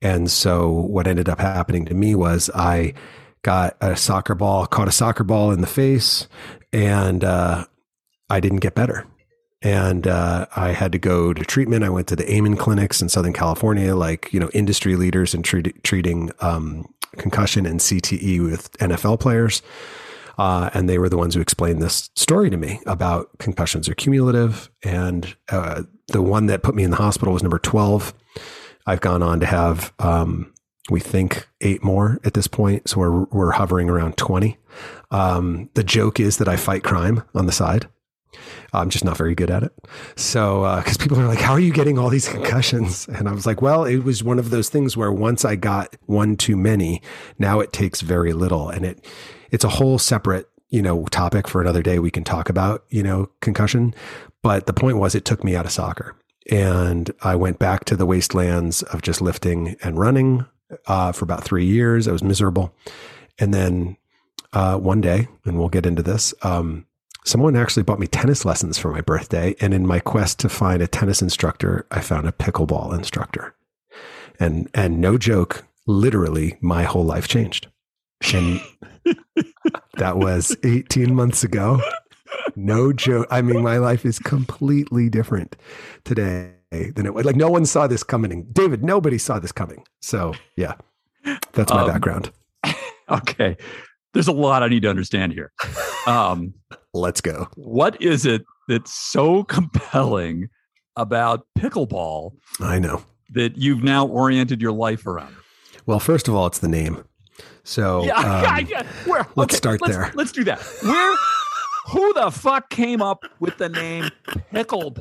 And 0.00 0.30
so 0.30 0.70
what 0.70 1.06
ended 1.06 1.28
up 1.28 1.38
happening 1.38 1.84
to 1.86 1.94
me 1.94 2.14
was 2.14 2.50
I 2.54 2.94
got 3.42 3.76
a 3.80 3.96
soccer 3.96 4.34
ball, 4.34 4.66
caught 4.66 4.88
a 4.88 4.92
soccer 4.92 5.24
ball 5.24 5.50
in 5.50 5.60
the 5.60 5.66
face, 5.66 6.28
and 6.72 7.24
uh, 7.24 7.66
I 8.30 8.40
didn't 8.40 8.60
get 8.60 8.74
better. 8.74 9.06
And 9.62 10.06
uh, 10.06 10.46
I 10.56 10.72
had 10.72 10.92
to 10.92 10.98
go 10.98 11.34
to 11.34 11.44
treatment. 11.44 11.84
I 11.84 11.90
went 11.90 12.06
to 12.08 12.16
the 12.16 12.30
Amen 12.32 12.56
clinics 12.56 13.02
in 13.02 13.10
Southern 13.10 13.34
California, 13.34 13.94
like 13.94 14.32
you 14.32 14.40
know, 14.40 14.48
industry 14.54 14.96
leaders 14.96 15.34
in 15.34 15.42
treat- 15.42 15.84
treating 15.84 16.30
um, 16.40 16.86
concussion 17.18 17.66
and 17.66 17.78
CTE 17.78 18.42
with 18.42 18.72
NFL 18.78 19.20
players. 19.20 19.60
Uh, 20.40 20.70
and 20.72 20.88
they 20.88 20.96
were 20.96 21.10
the 21.10 21.18
ones 21.18 21.34
who 21.34 21.40
explained 21.42 21.82
this 21.82 22.08
story 22.16 22.48
to 22.48 22.56
me 22.56 22.80
about 22.86 23.28
concussions 23.38 23.90
are 23.90 23.94
cumulative. 23.94 24.70
And 24.82 25.36
uh, 25.50 25.82
the 26.06 26.22
one 26.22 26.46
that 26.46 26.62
put 26.62 26.74
me 26.74 26.82
in 26.82 26.88
the 26.88 26.96
hospital 26.96 27.34
was 27.34 27.42
number 27.42 27.58
12. 27.58 28.14
I've 28.86 29.02
gone 29.02 29.22
on 29.22 29.40
to 29.40 29.46
have, 29.46 29.92
um, 29.98 30.50
we 30.88 30.98
think, 30.98 31.46
eight 31.60 31.84
more 31.84 32.18
at 32.24 32.32
this 32.32 32.46
point. 32.46 32.88
So 32.88 33.00
we're, 33.00 33.24
we're 33.24 33.50
hovering 33.50 33.90
around 33.90 34.16
20. 34.16 34.56
Um, 35.10 35.68
the 35.74 35.84
joke 35.84 36.18
is 36.18 36.38
that 36.38 36.48
I 36.48 36.56
fight 36.56 36.84
crime 36.84 37.22
on 37.34 37.44
the 37.44 37.52
side. 37.52 37.86
I'm 38.72 38.88
just 38.88 39.04
not 39.04 39.18
very 39.18 39.34
good 39.34 39.50
at 39.50 39.62
it. 39.62 39.72
So, 40.16 40.62
because 40.78 40.96
uh, 40.96 41.02
people 41.02 41.20
are 41.20 41.28
like, 41.28 41.40
how 41.40 41.52
are 41.52 41.60
you 41.60 41.72
getting 41.74 41.98
all 41.98 42.08
these 42.08 42.28
concussions? 42.28 43.06
And 43.08 43.28
I 43.28 43.32
was 43.32 43.44
like, 43.44 43.60
well, 43.60 43.84
it 43.84 43.98
was 43.98 44.24
one 44.24 44.38
of 44.38 44.48
those 44.48 44.70
things 44.70 44.96
where 44.96 45.12
once 45.12 45.44
I 45.44 45.56
got 45.56 45.94
one 46.06 46.36
too 46.36 46.56
many, 46.56 47.02
now 47.38 47.60
it 47.60 47.74
takes 47.74 48.00
very 48.00 48.32
little. 48.32 48.70
And 48.70 48.86
it, 48.86 49.04
it's 49.50 49.64
a 49.64 49.68
whole 49.68 49.98
separate, 49.98 50.48
you 50.68 50.82
know, 50.82 51.04
topic 51.06 51.48
for 51.48 51.60
another 51.60 51.82
day. 51.82 51.98
We 51.98 52.10
can 52.10 52.24
talk 52.24 52.48
about, 52.48 52.84
you 52.88 53.02
know, 53.02 53.30
concussion. 53.40 53.94
But 54.42 54.66
the 54.66 54.72
point 54.72 54.96
was, 54.96 55.14
it 55.14 55.24
took 55.24 55.44
me 55.44 55.56
out 55.56 55.66
of 55.66 55.72
soccer. 55.72 56.16
And 56.50 57.10
I 57.22 57.36
went 57.36 57.58
back 57.58 57.84
to 57.86 57.96
the 57.96 58.06
wastelands 58.06 58.82
of 58.84 59.02
just 59.02 59.20
lifting 59.20 59.76
and 59.82 59.98
running 59.98 60.46
uh, 60.86 61.12
for 61.12 61.24
about 61.24 61.44
three 61.44 61.66
years. 61.66 62.08
I 62.08 62.12
was 62.12 62.22
miserable. 62.22 62.74
And 63.38 63.52
then 63.52 63.96
uh, 64.52 64.76
one 64.78 65.00
day, 65.00 65.28
and 65.44 65.58
we'll 65.58 65.68
get 65.68 65.86
into 65.86 66.02
this, 66.02 66.34
um, 66.42 66.86
someone 67.24 67.56
actually 67.56 67.82
bought 67.82 68.00
me 68.00 68.06
tennis 68.06 68.44
lessons 68.44 68.78
for 68.78 68.90
my 68.90 69.00
birthday. 69.00 69.54
And 69.60 69.74
in 69.74 69.86
my 69.86 70.00
quest 70.00 70.38
to 70.40 70.48
find 70.48 70.82
a 70.82 70.88
tennis 70.88 71.22
instructor, 71.22 71.86
I 71.90 72.00
found 72.00 72.26
a 72.26 72.32
pickleball 72.32 72.96
instructor. 72.96 73.54
And, 74.38 74.70
and 74.74 75.00
no 75.00 75.18
joke, 75.18 75.64
literally 75.86 76.56
my 76.60 76.84
whole 76.84 77.04
life 77.04 77.28
changed. 77.28 77.68
And 78.34 78.60
that 79.96 80.18
was 80.18 80.56
18 80.64 81.14
months 81.14 81.44
ago. 81.44 81.80
No 82.56 82.92
joke. 82.92 83.26
I 83.30 83.42
mean, 83.42 83.62
my 83.62 83.78
life 83.78 84.04
is 84.04 84.18
completely 84.18 85.08
different 85.08 85.56
today 86.04 86.52
than 86.70 87.06
it 87.06 87.14
was. 87.14 87.24
Like, 87.24 87.36
no 87.36 87.50
one 87.50 87.64
saw 87.64 87.86
this 87.86 88.02
coming. 88.02 88.46
David, 88.52 88.84
nobody 88.84 89.18
saw 89.18 89.38
this 89.38 89.52
coming. 89.52 89.84
So, 90.00 90.34
yeah, 90.56 90.74
that's 91.52 91.72
my 91.72 91.82
um, 91.82 91.88
background. 91.88 92.30
Okay. 93.10 93.56
There's 94.14 94.28
a 94.28 94.32
lot 94.32 94.62
I 94.62 94.68
need 94.68 94.82
to 94.82 94.88
understand 94.88 95.32
here. 95.32 95.52
Um, 96.06 96.54
Let's 96.94 97.20
go. 97.20 97.48
What 97.56 98.00
is 98.00 98.24
it 98.24 98.44
that's 98.68 98.92
so 98.94 99.42
compelling 99.44 100.48
about 100.96 101.46
pickleball? 101.58 102.32
I 102.60 102.78
know. 102.78 103.02
That 103.30 103.56
you've 103.56 103.82
now 103.82 104.06
oriented 104.06 104.60
your 104.60 104.72
life 104.72 105.06
around? 105.06 105.34
Well, 105.86 106.00
first 106.00 106.28
of 106.28 106.34
all, 106.34 106.46
it's 106.46 106.58
the 106.58 106.68
name. 106.68 107.04
So 107.64 108.04
yeah, 108.04 108.16
um, 108.16 108.66
yeah, 108.66 108.82
Where, 109.04 109.26
let's 109.36 109.54
okay, 109.54 109.56
start 109.56 109.80
let's, 109.80 109.96
there. 109.96 110.12
Let's 110.14 110.32
do 110.32 110.44
that. 110.44 110.60
Where? 110.82 111.16
who 111.90 112.12
the 112.14 112.30
fuck 112.30 112.70
came 112.70 113.02
up 113.02 113.24
with 113.40 113.58
the 113.58 113.68
name 113.68 114.10
pickleball? 114.52 114.98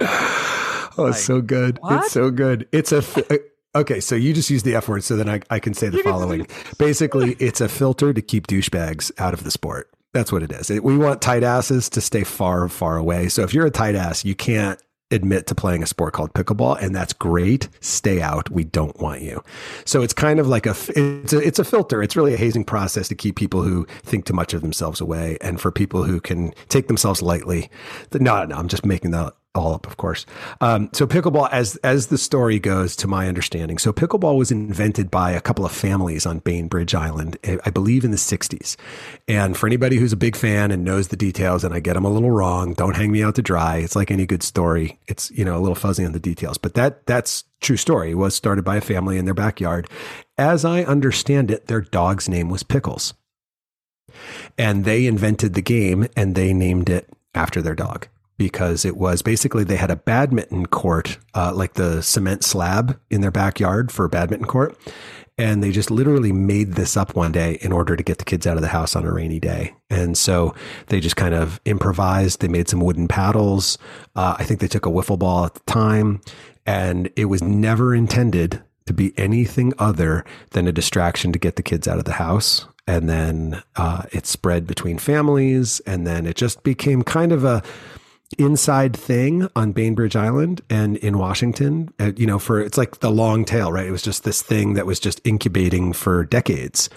Oh, 0.97 1.07
it's 1.07 1.23
so 1.23 1.41
good. 1.41 1.77
What? 1.79 2.03
It's 2.03 2.11
so 2.11 2.29
good. 2.31 2.67
It's 2.71 2.91
a. 2.91 2.97
Uh, 2.97 3.37
okay, 3.79 3.99
so 3.99 4.15
you 4.15 4.33
just 4.33 4.49
use 4.49 4.63
the 4.63 4.75
F 4.75 4.89
word, 4.89 5.03
so 5.03 5.15
then 5.15 5.29
I, 5.29 5.39
I 5.49 5.59
can 5.59 5.73
say 5.73 5.87
the 5.89 5.99
following. 5.99 6.47
Basically, 6.77 7.33
it's 7.39 7.61
a 7.61 7.69
filter 7.69 8.13
to 8.13 8.21
keep 8.21 8.47
douchebags 8.47 9.11
out 9.17 9.33
of 9.33 9.43
the 9.43 9.51
sport. 9.51 9.89
That's 10.13 10.31
what 10.31 10.41
it 10.41 10.51
is. 10.51 10.69
we 10.81 10.97
want 10.97 11.21
tight 11.21 11.43
asses 11.43 11.87
to 11.89 12.01
stay 12.01 12.23
far, 12.23 12.67
far 12.67 12.97
away. 12.97 13.29
So 13.29 13.43
if 13.43 13.53
you're 13.53 13.67
a 13.67 13.71
tight 13.71 13.95
ass, 13.95 14.25
you 14.25 14.33
can't 14.33 14.81
admit 15.11 15.47
to 15.47 15.55
playing 15.55 15.83
a 15.83 15.87
sport 15.87 16.13
called 16.13 16.33
pickleball 16.33 16.81
and 16.81 16.95
that's 16.95 17.13
great. 17.13 17.69
Stay 17.79 18.21
out. 18.21 18.49
We 18.49 18.63
don't 18.63 18.99
want 18.99 19.21
you. 19.21 19.43
So 19.85 20.01
it's 20.01 20.13
kind 20.13 20.39
of 20.39 20.47
like 20.47 20.65
a 20.65 20.75
it's 20.95 21.33
a, 21.33 21.39
it's 21.39 21.59
a 21.59 21.63
filter. 21.63 22.01
It's 22.03 22.15
really 22.15 22.33
a 22.33 22.37
hazing 22.37 22.65
process 22.65 23.07
to 23.09 23.15
keep 23.15 23.35
people 23.35 23.61
who 23.61 23.85
think 24.03 24.25
too 24.25 24.33
much 24.33 24.53
of 24.53 24.61
themselves 24.61 25.01
away 25.01 25.37
and 25.41 25.59
for 25.59 25.71
people 25.71 26.03
who 26.03 26.19
can 26.19 26.53
take 26.67 26.87
themselves 26.87 27.21
lightly. 27.21 27.69
No 28.13 28.45
no 28.45 28.55
i'm 28.55 28.67
just 28.67 28.85
making 28.85 29.11
that 29.11 29.33
all 29.55 29.73
up, 29.73 29.87
of 29.87 29.97
course. 29.97 30.25
Um, 30.61 30.89
so 30.93 31.07
pickleball, 31.07 31.49
as 31.51 31.75
as 31.77 32.07
the 32.07 32.17
story 32.17 32.59
goes, 32.59 32.95
to 32.97 33.07
my 33.07 33.27
understanding, 33.27 33.77
so 33.77 33.91
pickleball 33.91 34.37
was 34.37 34.51
invented 34.51 35.09
by 35.09 35.31
a 35.31 35.41
couple 35.41 35.65
of 35.65 35.71
families 35.71 36.25
on 36.25 36.39
Bainbridge 36.39 36.93
Island, 36.93 37.37
I 37.65 37.69
believe, 37.71 38.05
in 38.05 38.11
the 38.11 38.17
'60s. 38.17 38.75
And 39.27 39.57
for 39.57 39.65
anybody 39.65 39.97
who's 39.97 40.13
a 40.13 40.17
big 40.17 40.35
fan 40.35 40.69
and 40.69 40.83
knows 40.83 41.07
the 41.07 41.17
details, 41.17 41.63
and 41.63 41.73
I 41.73 41.79
get 41.79 41.93
them 41.93 42.05
a 42.05 42.09
little 42.09 42.29
wrong, 42.29 42.73
don't 42.73 42.95
hang 42.95 43.11
me 43.11 43.23
out 43.23 43.35
to 43.35 43.41
dry. 43.41 43.77
It's 43.77 43.95
like 43.95 44.11
any 44.11 44.27
good 44.27 44.43
story; 44.43 44.99
it's 45.07 45.31
you 45.31 45.43
know 45.43 45.57
a 45.57 45.61
little 45.61 45.75
fuzzy 45.75 46.05
on 46.05 46.11
the 46.11 46.19
details, 46.19 46.57
but 46.59 46.75
that 46.75 47.05
that's 47.07 47.43
true 47.59 47.77
story. 47.77 48.11
It 48.11 48.15
was 48.15 48.35
started 48.35 48.63
by 48.63 48.77
a 48.77 48.81
family 48.81 49.17
in 49.17 49.25
their 49.25 49.33
backyard. 49.33 49.89
As 50.37 50.63
I 50.63 50.83
understand 50.83 51.49
it, 51.49 51.67
their 51.67 51.81
dog's 51.81 52.29
name 52.29 52.49
was 52.49 52.61
Pickles, 52.61 53.15
and 54.59 54.85
they 54.85 55.07
invented 55.07 55.55
the 55.55 55.61
game 55.61 56.07
and 56.15 56.35
they 56.35 56.53
named 56.53 56.89
it 56.89 57.09
after 57.33 57.61
their 57.61 57.75
dog 57.75 58.07
because 58.39 58.85
it 58.85 58.95
was 58.95 59.21
basically 59.21 59.65
they 59.65 59.75
had 59.75 59.91
a 59.91 59.97
badminton 59.97 60.65
court, 60.65 61.19
uh, 61.35 61.51
like 61.53 61.73
the 61.73 62.01
cement 62.01 62.41
slab 62.43 62.97
in 63.11 63.19
their 63.19 63.29
backyard 63.29 63.91
for 63.91 64.05
a 64.05 64.09
badminton 64.09 64.47
court. 64.47 64.75
And 65.37 65.61
they 65.61 65.71
just 65.71 65.91
literally 65.91 66.31
made 66.31 66.73
this 66.73 66.97
up 66.97 67.15
one 67.15 67.33
day 67.33 67.59
in 67.61 67.71
order 67.71 67.95
to 67.95 68.03
get 68.03 68.17
the 68.17 68.25
kids 68.25 68.47
out 68.47 68.55
of 68.55 68.61
the 68.61 68.69
house 68.69 68.95
on 68.95 69.05
a 69.05 69.11
rainy 69.11 69.39
day. 69.39 69.75
And 69.89 70.17
so 70.17 70.55
they 70.87 70.99
just 70.99 71.17
kind 71.17 71.35
of 71.35 71.61
improvised. 71.65 72.39
They 72.39 72.47
made 72.47 72.69
some 72.69 72.79
wooden 72.79 73.07
paddles. 73.07 73.77
Uh, 74.15 74.35
I 74.39 74.45
think 74.45 74.61
they 74.61 74.67
took 74.67 74.85
a 74.85 74.89
wiffle 74.89 75.19
ball 75.19 75.45
at 75.45 75.53
the 75.53 75.61
time. 75.61 76.21
And 76.65 77.09
it 77.15 77.25
was 77.25 77.43
never 77.43 77.93
intended 77.93 78.63
to 78.85 78.93
be 78.93 79.13
anything 79.17 79.73
other 79.79 80.25
than 80.51 80.67
a 80.67 80.71
distraction 80.71 81.31
to 81.33 81.39
get 81.39 81.57
the 81.57 81.63
kids 81.63 81.87
out 81.87 81.99
of 81.99 82.05
the 82.05 82.13
house. 82.13 82.65
And 82.87 83.09
then 83.09 83.63
uh, 83.75 84.03
it 84.11 84.25
spread 84.25 84.65
between 84.65 84.97
families. 84.97 85.79
And 85.81 86.07
then 86.07 86.25
it 86.25 86.35
just 86.35 86.63
became 86.63 87.03
kind 87.03 87.31
of 87.31 87.43
a 87.43 87.63
inside 88.37 88.95
thing 88.95 89.47
on 89.55 89.71
Bainbridge 89.71 90.15
Island 90.15 90.61
and 90.69 90.97
in 90.97 91.17
Washington. 91.17 91.89
Uh, 91.99 92.11
you 92.15 92.27
know, 92.27 92.39
for 92.39 92.59
it's 92.59 92.77
like 92.77 92.99
the 92.99 93.11
long 93.11 93.45
tail, 93.45 93.71
right? 93.71 93.87
It 93.87 93.91
was 93.91 94.03
just 94.03 94.23
this 94.23 94.41
thing 94.41 94.73
that 94.73 94.85
was 94.85 94.99
just 94.99 95.21
incubating 95.25 95.93
for 95.93 96.25
decades. 96.25 96.89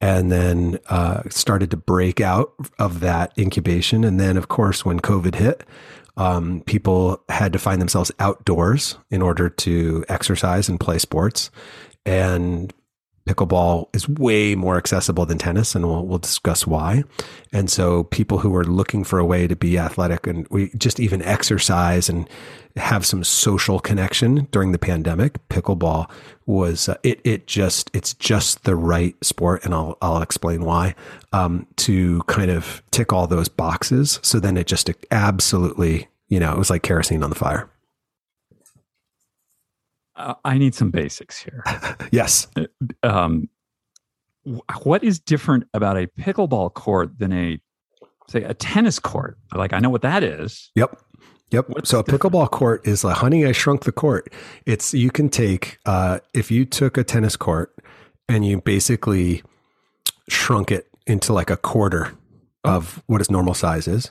And 0.00 0.30
then 0.30 0.78
uh, 0.90 1.22
started 1.30 1.70
to 1.70 1.78
break 1.78 2.20
out 2.20 2.52
of 2.78 3.00
that 3.00 3.32
incubation. 3.38 4.04
And 4.04 4.20
then, 4.20 4.36
of 4.36 4.48
course, 4.48 4.84
when 4.84 5.00
COVID 5.00 5.36
hit, 5.36 5.64
um, 6.16 6.62
people 6.66 7.22
had 7.30 7.54
to 7.54 7.58
find 7.58 7.80
themselves 7.80 8.12
outdoors 8.18 8.98
in 9.10 9.22
order 9.22 9.48
to 9.48 10.04
exercise 10.08 10.68
and 10.68 10.78
play 10.78 10.98
sports. 10.98 11.50
And 12.04 12.72
pickleball 13.26 13.88
is 13.94 14.08
way 14.08 14.54
more 14.54 14.76
accessible 14.76 15.24
than 15.24 15.38
tennis, 15.38 15.74
and 15.74 15.86
we'll, 15.86 16.04
we'll 16.04 16.18
discuss 16.18 16.66
why. 16.66 17.04
And 17.52 17.70
so, 17.70 18.04
people 18.04 18.38
who 18.38 18.54
are 18.54 18.64
looking 18.64 19.04
for 19.04 19.18
a 19.18 19.24
way 19.24 19.46
to 19.46 19.56
be 19.56 19.78
athletic 19.78 20.26
and 20.26 20.46
we 20.50 20.70
just 20.76 21.00
even 21.00 21.22
exercise 21.22 22.08
and 22.08 22.28
have 22.76 23.06
some 23.06 23.22
social 23.22 23.78
connection 23.78 24.48
during 24.50 24.72
the 24.72 24.78
pandemic, 24.78 25.38
pickleball 25.48 26.10
was 26.46 26.88
uh, 26.88 26.96
it. 27.02 27.20
It 27.24 27.46
just 27.46 27.90
it's 27.94 28.14
just 28.14 28.64
the 28.64 28.76
right 28.76 29.14
sport, 29.24 29.64
and 29.64 29.72
I'll 29.72 29.96
I'll 30.02 30.22
explain 30.22 30.64
why. 30.64 30.94
Um, 31.32 31.66
to 31.76 32.22
kind 32.24 32.50
of 32.50 32.82
tick 32.90 33.12
all 33.12 33.26
those 33.26 33.48
boxes, 33.48 34.18
so 34.22 34.40
then 34.40 34.56
it 34.56 34.66
just 34.66 34.90
absolutely 35.10 36.08
you 36.28 36.40
know 36.40 36.52
it 36.52 36.58
was 36.58 36.70
like 36.70 36.82
kerosene 36.82 37.22
on 37.22 37.30
the 37.30 37.36
fire 37.36 37.68
uh, 40.16 40.34
I 40.44 40.58
need 40.58 40.74
some 40.74 40.90
basics 40.90 41.42
here. 41.42 41.64
yes. 42.12 42.46
Uh, 42.56 42.66
um, 43.02 43.48
what 44.82 45.02
is 45.02 45.18
different 45.18 45.64
about 45.72 45.96
a 45.96 46.06
pickleball 46.06 46.74
court 46.74 47.18
than 47.18 47.32
a 47.32 47.58
say 48.28 48.42
a 48.42 48.54
tennis 48.54 48.98
court? 48.98 49.38
Like 49.54 49.72
I 49.72 49.78
know 49.78 49.90
what 49.90 50.02
that 50.02 50.22
is. 50.22 50.70
Yep. 50.74 51.00
Yep. 51.50 51.68
What's 51.68 51.90
so 51.90 52.00
a 52.00 52.04
pickleball 52.04 52.50
court 52.50 52.86
is 52.86 53.04
like, 53.04 53.18
honey, 53.18 53.46
I 53.46 53.52
shrunk 53.52 53.84
the 53.84 53.92
court. 53.92 54.32
It's 54.66 54.92
you 54.92 55.10
can 55.10 55.28
take 55.28 55.78
uh, 55.86 56.20
if 56.32 56.50
you 56.50 56.64
took 56.64 56.96
a 56.96 57.04
tennis 57.04 57.36
court 57.36 57.74
and 58.28 58.46
you 58.46 58.60
basically 58.60 59.42
shrunk 60.28 60.70
it 60.70 60.88
into 61.06 61.32
like 61.32 61.50
a 61.50 61.56
quarter 61.56 62.12
oh. 62.64 62.76
of 62.76 63.02
what 63.06 63.20
its 63.20 63.30
normal 63.30 63.54
size 63.54 63.86
is. 63.88 64.10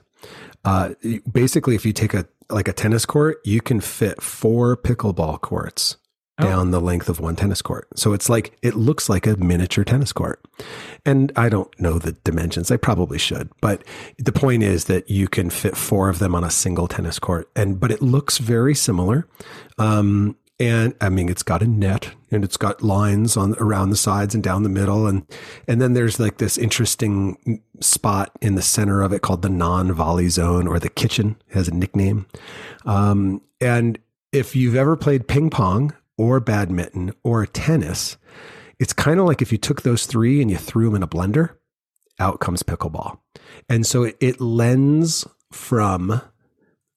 Uh, 0.65 0.93
basically, 1.32 1.75
if 1.75 1.86
you 1.86 1.93
take 1.93 2.13
a 2.13 2.25
like 2.50 2.67
a 2.67 2.74
tennis 2.74 3.05
court, 3.05 3.39
you 3.43 3.62
can 3.62 3.82
fit 3.82 4.22
four 4.22 4.77
pickleball 4.77 5.41
courts 5.41 5.98
oh. 6.39 6.43
down 6.43 6.72
the 6.72 6.82
length 6.82 7.10
of 7.10 7.20
one 7.20 7.36
tennis 7.36 7.62
court. 7.62 7.88
So 7.96 8.13
it's 8.13 8.29
like 8.29 8.58
it 8.62 8.75
looks 8.75 9.10
like 9.10 9.25
a 9.25 9.36
miniature 9.38 9.84
tennis 9.84 10.13
court. 10.13 10.46
And 11.05 11.32
I 11.36 11.50
don't 11.50 11.77
know 11.79 12.00
the 12.00 12.13
dimensions. 12.24 12.72
I 12.72 12.77
probably 12.77 13.17
should, 13.17 13.50
but 13.62 13.84
the 14.17 14.32
point 14.32 14.63
is 14.63 14.86
that 14.86 15.10
you 15.10 15.27
can 15.27 15.50
fit 15.50 15.75
four 15.75 16.10
of 16.10 16.20
them 16.20 16.36
on 16.36 16.43
a 16.43 16.51
single 16.51 16.88
tennis 16.88 17.20
court. 17.20 17.50
And 17.55 17.79
but 17.79 17.91
it 17.91 18.01
looks 18.01 18.38
very 18.38 18.75
similar. 18.75 19.27
Um, 19.77 20.38
and 20.60 20.93
I 21.01 21.10
mean, 21.10 21.29
it's 21.29 21.43
got 21.43 21.63
a 21.63 21.67
net 21.67 22.12
and 22.31 22.43
it's 22.43 22.57
got 22.57 22.83
lines 22.83 23.36
on 23.36 23.55
around 23.60 23.89
the 23.89 23.95
sides 23.95 24.36
and 24.36 24.43
down 24.43 24.63
the 24.63 24.69
middle, 24.69 25.07
and 25.07 25.25
and 25.67 25.81
then 25.81 25.93
there's 25.93 26.19
like 26.19 26.38
this 26.38 26.57
interesting 26.57 27.62
spot 27.79 28.31
in 28.41 28.55
the 28.55 28.62
center 28.62 29.01
of 29.01 29.13
it 29.13 29.22
called 29.22 29.41
the 29.41 29.50
non-volley 29.50 30.29
zone 30.29 30.67
or 30.67 30.79
the 30.79 30.89
kitchen 30.89 31.36
has 31.51 31.67
a 31.67 31.74
nickname. 31.74 32.27
Um, 32.86 33.41
and 33.60 33.98
if 34.31 34.55
you've 34.55 34.75
ever 34.75 34.95
played 34.95 35.27
ping 35.27 35.50
pong 35.50 35.93
or 36.17 36.39
badminton 36.39 37.13
or 37.24 37.45
tennis, 37.45 38.17
it's 38.79 38.93
kind 38.93 39.19
of 39.19 39.25
like 39.25 39.41
if 39.41 39.51
you 39.51 39.57
took 39.57 39.81
those 39.81 40.05
three 40.05 40.41
and 40.41 40.51
you 40.51 40.57
threw 40.57 40.86
them 40.86 40.95
in 40.95 41.03
a 41.03 41.07
blender, 41.07 41.55
out 42.19 42.39
comes 42.39 42.62
pickleball, 42.62 43.17
and 43.69 43.88
so 43.88 44.03
it, 44.03 44.17
it 44.19 44.39
lends 44.39 45.27
from 45.51 46.22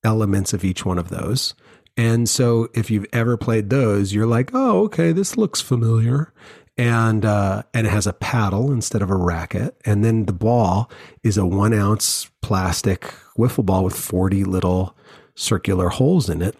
elements 0.04 0.52
of 0.52 0.64
each 0.64 0.84
one 0.84 0.98
of 0.98 1.08
those 1.08 1.54
and 1.96 2.28
so 2.28 2.68
if 2.74 2.90
you've 2.90 3.06
ever 3.12 3.36
played 3.36 3.70
those, 3.70 4.12
you're 4.12 4.26
like, 4.26 4.50
oh, 4.52 4.84
okay, 4.84 5.12
this 5.12 5.36
looks 5.36 5.60
familiar. 5.60 6.32
and 6.78 7.24
uh, 7.24 7.62
and 7.72 7.86
it 7.86 7.90
has 7.90 8.06
a 8.06 8.12
paddle 8.12 8.70
instead 8.70 9.02
of 9.02 9.10
a 9.10 9.16
racket, 9.16 9.76
and 9.84 10.04
then 10.04 10.26
the 10.26 10.32
ball 10.32 10.90
is 11.22 11.38
a 11.38 11.46
one 11.46 11.72
ounce 11.72 12.30
plastic 12.42 13.14
wiffle 13.38 13.64
ball 13.64 13.82
with 13.84 13.96
forty 13.96 14.44
little 14.44 14.96
circular 15.34 15.88
holes 15.88 16.28
in 16.28 16.42
it, 16.42 16.56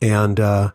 and 0.00 0.38
uh, 0.38 0.70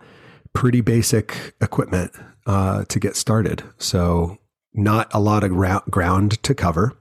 pretty 0.53 0.81
basic 0.81 1.53
equipment 1.61 2.11
uh, 2.45 2.83
to 2.85 2.99
get 2.99 3.15
started. 3.15 3.63
So 3.77 4.39
not 4.73 5.07
a 5.13 5.19
lot 5.19 5.43
of 5.43 5.51
ground 5.91 6.41
to 6.43 6.55
cover 6.55 6.93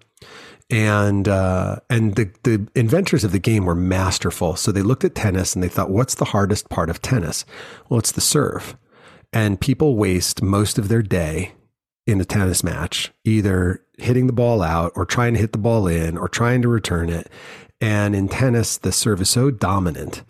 and 0.71 1.29
uh, 1.29 1.77
and 1.89 2.17
the 2.17 2.31
the 2.43 2.67
inventors 2.75 3.25
of 3.25 3.33
the 3.33 3.39
game 3.39 3.65
were 3.65 3.75
masterful. 3.75 4.57
So 4.57 4.73
they 4.73 4.83
looked 4.83 5.05
at 5.05 5.15
tennis 5.15 5.55
and 5.55 5.63
they 5.63 5.69
thought, 5.69 5.91
what's 5.91 6.17
the 6.17 6.27
hardest 6.27 6.69
part 6.69 6.91
of 6.91 7.03
tennis? 7.03 7.45
Well, 7.89 8.01
it's 8.01 8.13
the 8.13 8.21
serve, 8.21 8.77
and 9.33 9.61
people 9.61 9.97
waste 9.97 10.43
most 10.43 10.79
of 10.79 10.89
their 10.89 11.03
day 11.03 11.53
in 12.07 12.21
a 12.21 12.25
tennis 12.25 12.63
match 12.63 13.13
either 13.25 13.83
hitting 13.99 14.27
the 14.27 14.33
ball 14.33 14.63
out 14.63 14.93
or 14.95 15.05
trying 15.05 15.35
to 15.35 15.41
hit 15.41 15.53
the 15.53 15.59
ball 15.59 15.87
in 15.87 16.17
or 16.17 16.29
trying 16.29 16.63
to 16.63 16.69
return 16.69 17.09
it. 17.09 17.31
And 17.81 18.15
in 18.15 18.29
tennis, 18.29 18.79
the 18.79 18.93
serve 18.93 19.21
is 19.21 19.31
so 19.31 19.51
dominant 19.51 20.23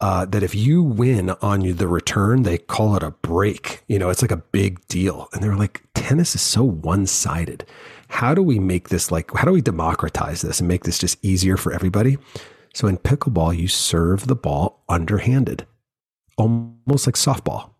uh, 0.00 0.24
that 0.26 0.42
if 0.42 0.54
you 0.54 0.82
win 0.82 1.30
on 1.42 1.60
the 1.60 1.88
return, 1.88 2.42
they 2.42 2.58
call 2.58 2.96
it 2.96 3.02
a 3.02 3.10
break. 3.10 3.82
You 3.86 3.98
know, 3.98 4.10
it's 4.10 4.22
like 4.22 4.30
a 4.30 4.36
big 4.36 4.86
deal. 4.88 5.28
And 5.32 5.42
they're 5.42 5.56
like, 5.56 5.82
tennis 5.94 6.34
is 6.34 6.40
so 6.40 6.64
one 6.64 7.06
sided 7.06 7.64
how 8.10 8.34
do 8.34 8.42
we 8.42 8.58
make 8.58 8.88
this 8.88 9.10
like, 9.10 9.30
how 9.34 9.44
do 9.44 9.52
we 9.52 9.62
democratize 9.62 10.42
this 10.42 10.58
and 10.58 10.68
make 10.68 10.84
this 10.84 10.98
just 10.98 11.16
easier 11.24 11.56
for 11.56 11.72
everybody? 11.72 12.18
So 12.74 12.88
in 12.88 12.98
pickleball, 12.98 13.56
you 13.56 13.68
serve 13.68 14.26
the 14.26 14.34
ball 14.34 14.82
underhanded, 14.88 15.66
almost 16.36 17.06
like 17.06 17.14
softball. 17.14 17.70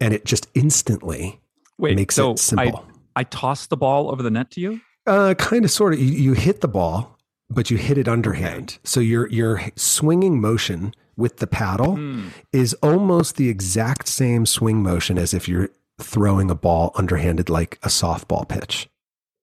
And 0.00 0.14
it 0.14 0.24
just 0.24 0.46
instantly 0.54 1.40
Wait, 1.76 1.96
makes 1.96 2.14
so 2.14 2.32
it 2.32 2.38
simple. 2.38 2.86
I, 3.16 3.20
I 3.20 3.24
toss 3.24 3.66
the 3.66 3.76
ball 3.76 4.10
over 4.10 4.22
the 4.22 4.30
net 4.30 4.50
to 4.52 4.60
you? 4.60 4.80
Uh, 5.06 5.34
kind 5.34 5.64
of, 5.64 5.70
sort 5.70 5.92
of. 5.94 6.00
You, 6.00 6.06
you 6.06 6.32
hit 6.34 6.60
the 6.60 6.68
ball, 6.68 7.18
but 7.50 7.70
you 7.70 7.76
hit 7.76 7.98
it 7.98 8.08
underhand. 8.08 8.70
Okay. 8.70 8.80
So 8.84 9.00
your 9.00 9.28
your 9.28 9.60
swinging 9.76 10.40
motion 10.40 10.94
with 11.16 11.38
the 11.38 11.46
paddle 11.46 11.96
mm. 11.96 12.30
is 12.52 12.74
almost 12.74 13.36
the 13.36 13.48
exact 13.48 14.08
same 14.08 14.46
swing 14.46 14.82
motion 14.82 15.18
as 15.18 15.34
if 15.34 15.48
you're 15.48 15.70
throwing 16.00 16.50
a 16.50 16.54
ball 16.54 16.92
underhanded 16.94 17.50
like 17.50 17.78
a 17.82 17.88
softball 17.88 18.48
pitch. 18.48 18.88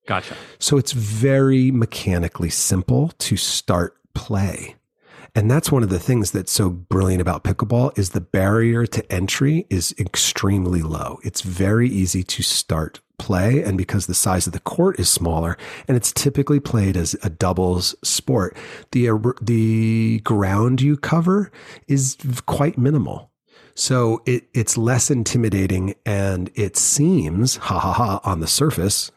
Gotcha. 0.10 0.36
So 0.58 0.80
it's 0.80 0.92
very 0.92 1.70
mechanically 1.70 2.50
simple 2.50 3.10
to 3.20 3.38
start 3.38 3.96
play. 4.16 4.76
And 5.36 5.52
that's 5.52 5.72
one 5.72 5.84
of 5.84 5.90
the 5.90 6.00
things 6.00 6.32
that's 6.32 6.52
so 6.52 6.72
brilliant 6.72 7.22
about 7.22 7.44
pickleball 7.44 7.96
is 7.96 8.10
the 8.10 8.20
barrier 8.20 8.88
to 8.88 9.12
entry 9.12 9.68
is 9.70 9.94
extremely 10.00 10.82
low. 10.82 11.20
It's 11.24 11.42
very 11.42 11.88
easy 11.88 12.24
to 12.24 12.42
start 12.42 13.02
play 13.20 13.62
and 13.62 13.78
because 13.78 14.08
the 14.08 14.16
size 14.16 14.48
of 14.48 14.54
the 14.54 14.62
court 14.62 15.00
is 15.00 15.10
smaller 15.10 15.60
and 15.88 15.96
it's 15.96 16.12
typically 16.12 16.60
played 16.60 16.98
as 16.98 17.16
a 17.22 17.30
doubles 17.30 17.94
sport, 18.04 18.58
the 18.94 19.12
the 19.44 20.22
ground 20.24 20.82
you 20.82 20.98
cover 20.98 21.52
is 21.88 22.18
quite 22.48 22.80
minimal. 22.80 23.30
So 23.76 24.22
it, 24.26 24.44
it's 24.54 24.78
less 24.78 25.10
intimidating 25.10 25.96
and 26.06 26.52
it 26.54 26.76
seems, 26.76 27.56
ha 27.56 27.80
ha 27.80 27.94
ha, 27.94 28.20
on 28.26 28.42
the 28.42 28.48
surface, 28.48 29.10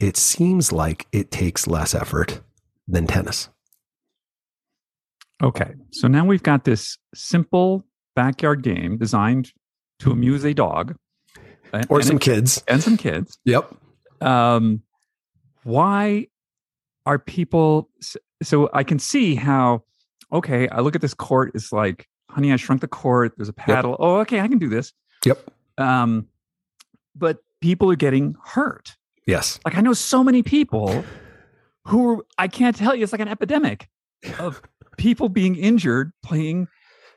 it 0.00 0.16
seems 0.16 0.72
like 0.72 1.06
it 1.12 1.30
takes 1.30 1.66
less 1.66 1.94
effort 1.94 2.40
than 2.88 3.06
tennis. 3.06 3.50
Okay. 5.42 5.74
So 5.92 6.08
now 6.08 6.24
we've 6.24 6.42
got 6.42 6.64
this 6.64 6.98
simple 7.14 7.84
backyard 8.16 8.62
game 8.62 8.98
designed 8.98 9.52
to 10.00 10.10
amuse 10.10 10.44
a 10.44 10.54
dog 10.54 10.96
or 11.88 12.02
some 12.02 12.18
kids 12.18 12.62
and 12.66 12.82
some 12.82 12.96
kids. 12.96 13.38
Yep. 13.44 13.74
Um, 14.20 14.82
why 15.62 16.26
are 17.06 17.18
people 17.18 17.88
so 18.42 18.70
I 18.72 18.82
can 18.82 18.98
see 18.98 19.34
how 19.34 19.84
okay, 20.32 20.68
I 20.68 20.80
look 20.80 20.94
at 20.94 21.00
this 21.00 21.14
court 21.14 21.52
it's 21.54 21.72
like 21.72 22.06
honey, 22.30 22.52
I 22.52 22.56
shrunk 22.56 22.80
the 22.80 22.88
court. 22.88 23.34
There's 23.36 23.48
a 23.48 23.54
paddle. 23.54 23.92
Yep. 23.92 23.98
Oh, 24.00 24.16
okay, 24.20 24.40
I 24.40 24.48
can 24.48 24.58
do 24.58 24.68
this. 24.68 24.92
Yep. 25.24 25.50
Um, 25.78 26.28
but 27.14 27.38
people 27.60 27.90
are 27.90 27.96
getting 27.96 28.36
hurt. 28.44 28.96
Yes. 29.26 29.60
Like 29.64 29.76
I 29.76 29.80
know 29.80 29.92
so 29.92 30.24
many 30.24 30.42
people 30.42 31.04
who 31.86 32.24
I 32.38 32.48
can't 32.48 32.76
tell 32.76 32.94
you. 32.94 33.02
It's 33.02 33.12
like 33.12 33.20
an 33.20 33.28
epidemic 33.28 33.88
of 34.38 34.62
people 34.96 35.28
being 35.28 35.56
injured 35.56 36.12
playing 36.22 36.68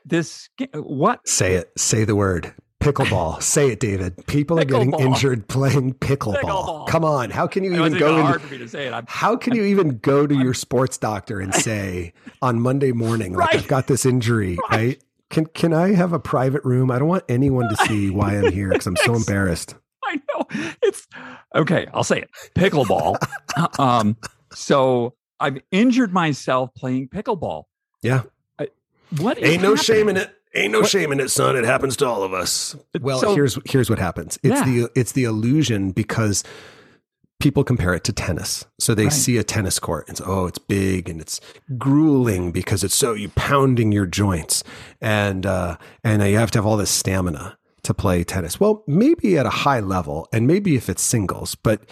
this. 0.04 0.48
Game. 0.56 0.68
What? 0.74 1.26
Say 1.26 1.54
it. 1.54 1.72
Say 1.76 2.04
the 2.04 2.16
word. 2.16 2.54
Pickleball. 2.80 3.42
Say 3.42 3.70
it, 3.70 3.80
David. 3.80 4.26
People 4.26 4.60
are 4.60 4.64
getting 4.64 4.92
injured 5.00 5.48
playing 5.48 5.94
pickleball. 5.94 6.86
Come 6.86 7.04
on. 7.04 7.30
How 7.30 7.46
can 7.46 7.64
you 7.64 7.72
it 7.72 7.78
even 7.78 7.98
go? 7.98 8.20
Hard 8.20 8.42
in, 8.42 8.46
for 8.46 8.52
me 8.52 8.58
to 8.58 8.68
say 8.68 8.86
it. 8.86 9.04
how 9.08 9.36
can 9.36 9.54
you 9.54 9.64
even 9.64 9.98
go 10.02 10.26
to 10.26 10.34
I'm, 10.34 10.40
your 10.42 10.54
sports 10.54 10.98
doctor 10.98 11.40
and 11.40 11.54
say 11.54 12.12
on 12.42 12.60
Monday 12.60 12.92
morning, 12.92 13.32
like 13.32 13.52
right. 13.52 13.60
I've 13.60 13.68
got 13.68 13.86
this 13.86 14.04
injury, 14.04 14.58
right? 14.70 14.78
right? 14.78 15.04
Can 15.30 15.46
can 15.46 15.72
I 15.72 15.94
have 15.94 16.12
a 16.12 16.18
private 16.18 16.62
room? 16.64 16.90
I 16.90 16.98
don't 16.98 17.08
want 17.08 17.24
anyone 17.28 17.68
to 17.70 17.76
see 17.86 18.10
why 18.10 18.36
I'm 18.36 18.52
here 18.52 18.68
because 18.68 18.86
I'm 18.86 18.96
so 18.96 19.14
embarrassed. 19.14 19.74
I 20.06 20.20
know 20.28 20.72
it's 20.82 21.06
okay. 21.54 21.86
I'll 21.92 22.04
say 22.04 22.20
it. 22.20 22.30
Pickleball. 22.54 23.16
um, 23.78 24.16
so 24.52 25.14
I've 25.40 25.58
injured 25.70 26.12
myself 26.12 26.70
playing 26.74 27.08
pickleball. 27.08 27.64
Yeah. 28.02 28.22
I, 28.58 28.68
what 29.18 29.42
ain't 29.42 29.62
no 29.62 29.76
shame 29.76 30.08
in 30.08 30.16
it. 30.16 30.30
Ain't 30.54 30.72
no 30.72 30.80
what? 30.80 30.90
shame 30.90 31.10
in 31.10 31.18
it, 31.18 31.30
son. 31.30 31.56
It 31.56 31.64
happens 31.64 31.96
to 31.96 32.06
all 32.06 32.22
of 32.22 32.32
us. 32.32 32.76
Well, 33.00 33.18
so, 33.18 33.34
here's 33.34 33.58
here's 33.64 33.90
what 33.90 33.98
happens. 33.98 34.38
It's 34.42 34.54
yeah. 34.54 34.64
the 34.64 34.90
it's 34.94 35.12
the 35.12 35.24
illusion 35.24 35.90
because 35.90 36.44
people 37.40 37.64
compare 37.64 37.92
it 37.94 38.04
to 38.04 38.12
tennis. 38.12 38.64
So 38.78 38.94
they 38.94 39.04
right. 39.04 39.12
see 39.12 39.36
a 39.36 39.44
tennis 39.44 39.78
court 39.78 40.08
and 40.08 40.16
say, 40.16 40.24
oh, 40.26 40.46
it's 40.46 40.58
big 40.58 41.08
and 41.08 41.20
it's 41.20 41.40
grueling 41.76 42.52
because 42.52 42.84
it's 42.84 42.94
so 42.94 43.14
you 43.14 43.28
pounding 43.30 43.90
your 43.90 44.06
joints 44.06 44.62
and 45.00 45.44
uh, 45.44 45.76
and 46.04 46.22
you 46.22 46.38
have 46.38 46.50
to 46.52 46.58
have 46.58 46.66
all 46.66 46.76
this 46.76 46.90
stamina 46.90 47.58
to 47.84 47.94
play 47.94 48.24
tennis. 48.24 48.58
Well, 48.58 48.84
maybe 48.86 49.38
at 49.38 49.46
a 49.46 49.50
high 49.50 49.80
level 49.80 50.28
and 50.32 50.46
maybe 50.46 50.76
if 50.76 50.88
it's 50.88 51.02
singles, 51.02 51.54
but 51.54 51.82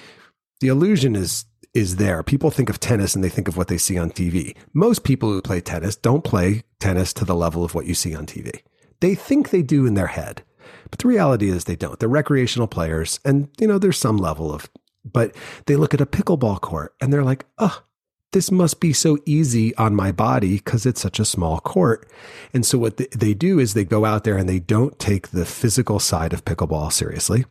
the 0.60 0.68
illusion 0.68 1.16
is 1.16 1.44
is 1.74 1.96
there. 1.96 2.22
People 2.22 2.50
think 2.50 2.68
of 2.68 2.78
tennis 2.78 3.14
and 3.14 3.24
they 3.24 3.30
think 3.30 3.48
of 3.48 3.56
what 3.56 3.68
they 3.68 3.78
see 3.78 3.96
on 3.96 4.10
TV. 4.10 4.54
Most 4.74 5.04
people 5.04 5.30
who 5.30 5.40
play 5.40 5.60
tennis 5.60 5.96
don't 5.96 6.22
play 6.22 6.64
tennis 6.80 7.14
to 7.14 7.24
the 7.24 7.34
level 7.34 7.64
of 7.64 7.74
what 7.74 7.86
you 7.86 7.94
see 7.94 8.14
on 8.14 8.26
TV. 8.26 8.60
They 9.00 9.14
think 9.14 9.48
they 9.48 9.62
do 9.62 9.86
in 9.86 9.94
their 9.94 10.08
head. 10.08 10.42
But 10.90 10.98
the 10.98 11.08
reality 11.08 11.48
is 11.48 11.64
they 11.64 11.76
don't. 11.76 11.98
They're 11.98 12.08
recreational 12.08 12.68
players 12.68 13.20
and 13.24 13.48
you 13.58 13.66
know 13.66 13.78
there's 13.78 13.98
some 13.98 14.18
level 14.18 14.52
of 14.52 14.70
but 15.04 15.34
they 15.66 15.76
look 15.76 15.94
at 15.94 16.00
a 16.00 16.06
pickleball 16.06 16.60
court 16.60 16.94
and 17.00 17.12
they're 17.12 17.24
like, 17.24 17.44
"Oh, 17.58 17.82
this 18.32 18.50
must 18.50 18.80
be 18.80 18.92
so 18.92 19.18
easy 19.24 19.74
on 19.76 19.94
my 19.94 20.10
body 20.10 20.56
because 20.56 20.84
it's 20.86 21.00
such 21.00 21.20
a 21.20 21.24
small 21.24 21.60
court. 21.60 22.08
And 22.52 22.66
so 22.66 22.78
what 22.78 22.96
they 22.96 23.34
do 23.34 23.58
is 23.58 23.74
they 23.74 23.84
go 23.84 24.04
out 24.04 24.24
there 24.24 24.36
and 24.36 24.48
they 24.48 24.58
don't 24.58 24.98
take 24.98 25.28
the 25.28 25.44
physical 25.44 25.98
side 25.98 26.32
of 26.32 26.44
pickleball 26.44 26.92
seriously. 26.92 27.44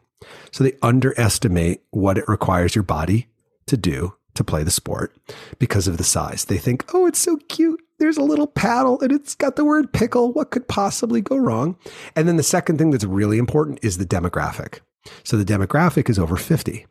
So 0.52 0.64
they 0.64 0.78
underestimate 0.82 1.84
what 1.92 2.18
it 2.18 2.28
requires 2.28 2.76
your 2.76 2.84
body 2.84 3.28
to 3.68 3.78
do 3.78 4.16
to 4.34 4.44
play 4.44 4.64
the 4.64 4.72
sport 4.72 5.16
because 5.60 5.88
of 5.88 5.98
the 5.98 6.04
size. 6.04 6.46
They 6.46 6.58
think, 6.58 6.86
oh, 6.94 7.06
it's 7.06 7.20
so 7.20 7.38
cute. 7.48 7.82
There's 8.00 8.18
a 8.18 8.24
little 8.24 8.48
paddle 8.48 9.00
and 9.02 9.12
it's 9.12 9.36
got 9.36 9.56
the 9.56 9.66
word 9.66 9.94
pickle. 9.94 10.34
What 10.34 10.50
could 10.50 10.68
possibly 10.68 11.22
go 11.22 11.38
wrong? 11.38 11.78
And 12.16 12.28
then 12.28 12.38
the 12.38 12.44
second 12.44 12.78
thing 12.78 12.92
that's 12.92 13.04
really 13.04 13.38
important 13.38 13.80
is 13.84 13.98
the 13.98 14.06
demographic. 14.06 14.80
So 15.24 15.38
the 15.38 15.46
demographic 15.46 16.10
is 16.10 16.18
over 16.18 16.38
50 16.38 16.88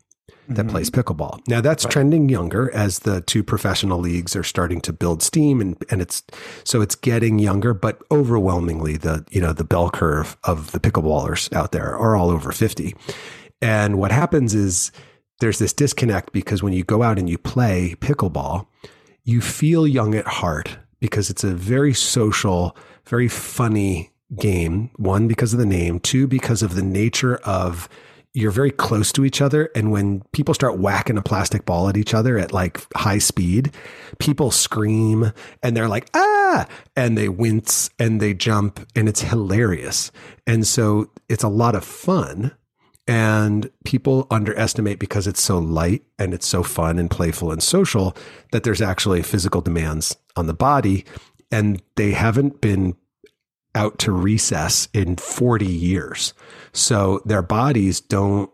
that 0.48 0.62
mm-hmm. 0.62 0.68
plays 0.70 0.90
pickleball. 0.90 1.46
Now 1.48 1.60
that's 1.60 1.84
right. 1.84 1.92
trending 1.92 2.28
younger 2.28 2.70
as 2.74 3.00
the 3.00 3.20
two 3.22 3.42
professional 3.42 3.98
leagues 3.98 4.34
are 4.34 4.42
starting 4.42 4.80
to 4.82 4.92
build 4.92 5.22
steam 5.22 5.60
and, 5.60 5.76
and 5.90 6.00
it's 6.00 6.22
so 6.64 6.80
it's 6.80 6.94
getting 6.94 7.38
younger, 7.38 7.74
but 7.74 8.00
overwhelmingly 8.10 8.96
the 8.96 9.24
you 9.30 9.40
know 9.40 9.52
the 9.52 9.64
bell 9.64 9.90
curve 9.90 10.36
of 10.44 10.72
the 10.72 10.80
pickleballers 10.80 11.52
out 11.54 11.72
there 11.72 11.96
are 11.96 12.16
all 12.16 12.30
over 12.30 12.52
50. 12.52 12.94
And 13.62 13.98
what 13.98 14.12
happens 14.12 14.54
is 14.54 14.90
there's 15.40 15.58
this 15.58 15.72
disconnect 15.72 16.32
because 16.32 16.62
when 16.62 16.72
you 16.72 16.84
go 16.84 17.02
out 17.02 17.18
and 17.18 17.28
you 17.28 17.38
play 17.38 17.94
pickleball, 18.00 18.66
you 19.24 19.40
feel 19.40 19.86
young 19.86 20.14
at 20.14 20.26
heart 20.26 20.78
because 21.00 21.30
it's 21.30 21.44
a 21.44 21.54
very 21.54 21.94
social, 21.94 22.76
very 23.06 23.28
funny 23.28 24.10
game. 24.36 24.90
One, 24.96 25.26
because 25.28 25.52
of 25.52 25.58
the 25.58 25.66
name. 25.66 25.98
Two, 25.98 26.26
because 26.26 26.62
of 26.62 26.74
the 26.74 26.82
nature 26.82 27.36
of 27.38 27.88
you're 28.32 28.50
very 28.50 28.70
close 28.70 29.12
to 29.12 29.24
each 29.24 29.40
other. 29.40 29.70
And 29.74 29.90
when 29.90 30.22
people 30.32 30.54
start 30.54 30.78
whacking 30.78 31.18
a 31.18 31.22
plastic 31.22 31.64
ball 31.64 31.88
at 31.88 31.96
each 31.96 32.14
other 32.14 32.38
at 32.38 32.52
like 32.52 32.80
high 32.94 33.18
speed, 33.18 33.74
people 34.18 34.50
scream 34.50 35.32
and 35.62 35.76
they're 35.76 35.88
like, 35.88 36.08
ah, 36.14 36.66
and 36.94 37.18
they 37.18 37.28
wince 37.28 37.90
and 37.98 38.20
they 38.20 38.34
jump 38.34 38.86
and 38.94 39.08
it's 39.08 39.22
hilarious. 39.22 40.12
And 40.46 40.66
so 40.66 41.10
it's 41.28 41.42
a 41.42 41.48
lot 41.48 41.74
of 41.74 41.84
fun 41.84 42.52
and 43.08 43.68
people 43.84 44.28
underestimate 44.30 45.00
because 45.00 45.26
it's 45.26 45.42
so 45.42 45.58
light 45.58 46.04
and 46.18 46.32
it's 46.32 46.46
so 46.46 46.62
fun 46.62 46.98
and 46.98 47.10
playful 47.10 47.50
and 47.50 47.60
social 47.60 48.16
that 48.52 48.62
there's 48.62 48.80
actually 48.80 49.22
physical 49.22 49.60
demands 49.60 50.16
on 50.36 50.46
the 50.46 50.54
body. 50.54 51.04
And 51.50 51.82
they 51.96 52.12
haven't 52.12 52.60
been 52.60 52.94
out 53.74 53.98
to 54.00 54.12
recess 54.12 54.88
in 54.92 55.16
40 55.16 55.66
years. 55.66 56.34
So 56.72 57.22
their 57.24 57.42
bodies 57.42 58.00
don't 58.00 58.50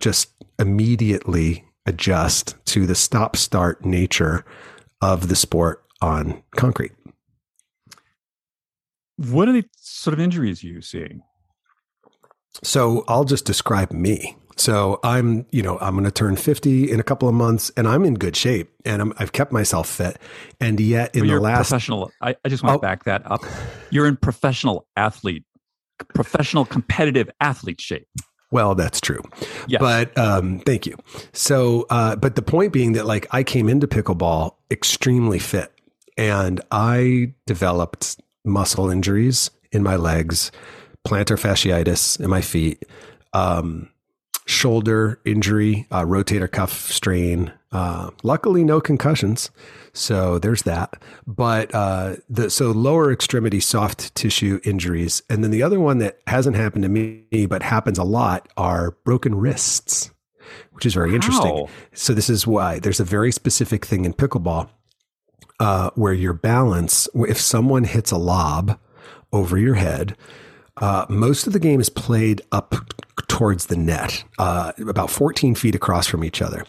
just 0.00 0.30
immediately 0.58 1.64
adjust 1.86 2.54
to 2.66 2.86
the 2.86 2.94
stop 2.94 3.36
start 3.36 3.84
nature 3.84 4.44
of 5.00 5.28
the 5.28 5.36
sport 5.36 5.84
on 6.00 6.42
concrete. 6.56 6.92
What 9.16 9.48
are 9.48 9.52
the 9.52 9.64
sort 9.76 10.14
of 10.14 10.20
injuries 10.20 10.62
you 10.62 10.80
seeing? 10.80 11.22
So 12.62 13.04
I'll 13.08 13.24
just 13.24 13.44
describe 13.44 13.92
me. 13.92 14.36
So 14.56 15.00
I'm, 15.02 15.46
you 15.50 15.62
know, 15.62 15.78
I'm 15.78 15.94
going 15.94 16.04
to 16.04 16.10
turn 16.10 16.36
50 16.36 16.90
in 16.90 17.00
a 17.00 17.02
couple 17.02 17.28
of 17.28 17.34
months 17.34 17.70
and 17.76 17.88
I'm 17.88 18.04
in 18.04 18.14
good 18.14 18.36
shape 18.36 18.70
and 18.84 19.14
i 19.14 19.18
have 19.18 19.32
kept 19.32 19.52
myself 19.52 19.88
fit. 19.88 20.18
And 20.60 20.78
yet 20.78 21.14
in 21.14 21.26
well, 21.26 21.36
the 21.36 21.40
last 21.40 21.70
professional, 21.70 22.12
I, 22.20 22.36
I 22.44 22.48
just 22.48 22.62
want 22.62 22.74
oh, 22.74 22.78
to 22.78 22.82
back 22.82 23.04
that 23.04 23.30
up. 23.30 23.40
You're 23.90 24.06
in 24.06 24.16
professional 24.16 24.86
athlete, 24.96 25.44
professional 26.14 26.64
competitive 26.64 27.30
athlete 27.40 27.80
shape. 27.80 28.06
Well, 28.52 28.74
that's 28.74 29.00
true. 29.00 29.22
Yes. 29.68 29.80
But 29.80 30.16
um, 30.18 30.58
thank 30.60 30.86
you. 30.86 30.96
So, 31.32 31.86
uh, 31.90 32.16
but 32.16 32.34
the 32.34 32.42
point 32.42 32.72
being 32.72 32.92
that 32.92 33.06
like 33.06 33.26
I 33.30 33.44
came 33.44 33.68
into 33.68 33.86
pickleball 33.86 34.54
extremely 34.70 35.38
fit 35.38 35.72
and 36.16 36.60
I 36.70 37.34
developed 37.46 38.20
muscle 38.44 38.90
injuries 38.90 39.50
in 39.72 39.82
my 39.82 39.96
legs, 39.96 40.50
plantar 41.06 41.38
fasciitis 41.38 42.18
in 42.18 42.28
my 42.28 42.40
feet, 42.40 42.84
um, 43.32 43.89
shoulder 44.50 45.20
injury, 45.24 45.86
uh, 45.90 46.02
rotator 46.02 46.50
cuff 46.50 46.90
strain. 46.90 47.52
Uh, 47.72 48.10
luckily, 48.22 48.64
no 48.64 48.80
concussions. 48.80 49.50
So 49.92 50.38
there's 50.38 50.62
that. 50.62 51.02
But 51.26 51.74
uh, 51.74 52.16
the 52.28 52.50
so 52.50 52.70
lower 52.70 53.12
extremity 53.12 53.60
soft 53.60 54.14
tissue 54.14 54.60
injuries, 54.64 55.22
and 55.30 55.42
then 55.42 55.50
the 55.50 55.62
other 55.62 55.80
one 55.80 55.98
that 55.98 56.18
hasn't 56.26 56.56
happened 56.56 56.82
to 56.82 56.88
me 56.88 57.46
but 57.46 57.62
happens 57.62 57.98
a 57.98 58.04
lot 58.04 58.48
are 58.56 58.92
broken 59.04 59.34
wrists, 59.34 60.10
which 60.72 60.84
is 60.84 60.94
very 60.94 61.14
interesting. 61.14 61.68
So 61.94 62.12
this 62.12 62.28
is 62.28 62.46
why 62.46 62.78
there's 62.78 63.00
a 63.00 63.04
very 63.04 63.32
specific 63.32 63.84
thing 63.84 64.04
in 64.04 64.12
pickleball 64.12 64.68
uh, 65.60 65.90
where 65.94 66.12
your 66.12 66.32
balance, 66.32 67.08
if 67.14 67.38
someone 67.38 67.84
hits 67.84 68.10
a 68.10 68.18
lob 68.18 68.78
over 69.32 69.58
your 69.58 69.74
head, 69.74 70.16
uh, 70.80 71.06
most 71.08 71.46
of 71.46 71.52
the 71.52 71.58
game 71.58 71.80
is 71.80 71.88
played 71.88 72.42
up 72.52 72.74
towards 73.28 73.66
the 73.66 73.76
net, 73.76 74.24
uh, 74.38 74.72
about 74.78 75.10
14 75.10 75.54
feet 75.54 75.74
across 75.74 76.06
from 76.06 76.24
each 76.24 76.42
other, 76.42 76.64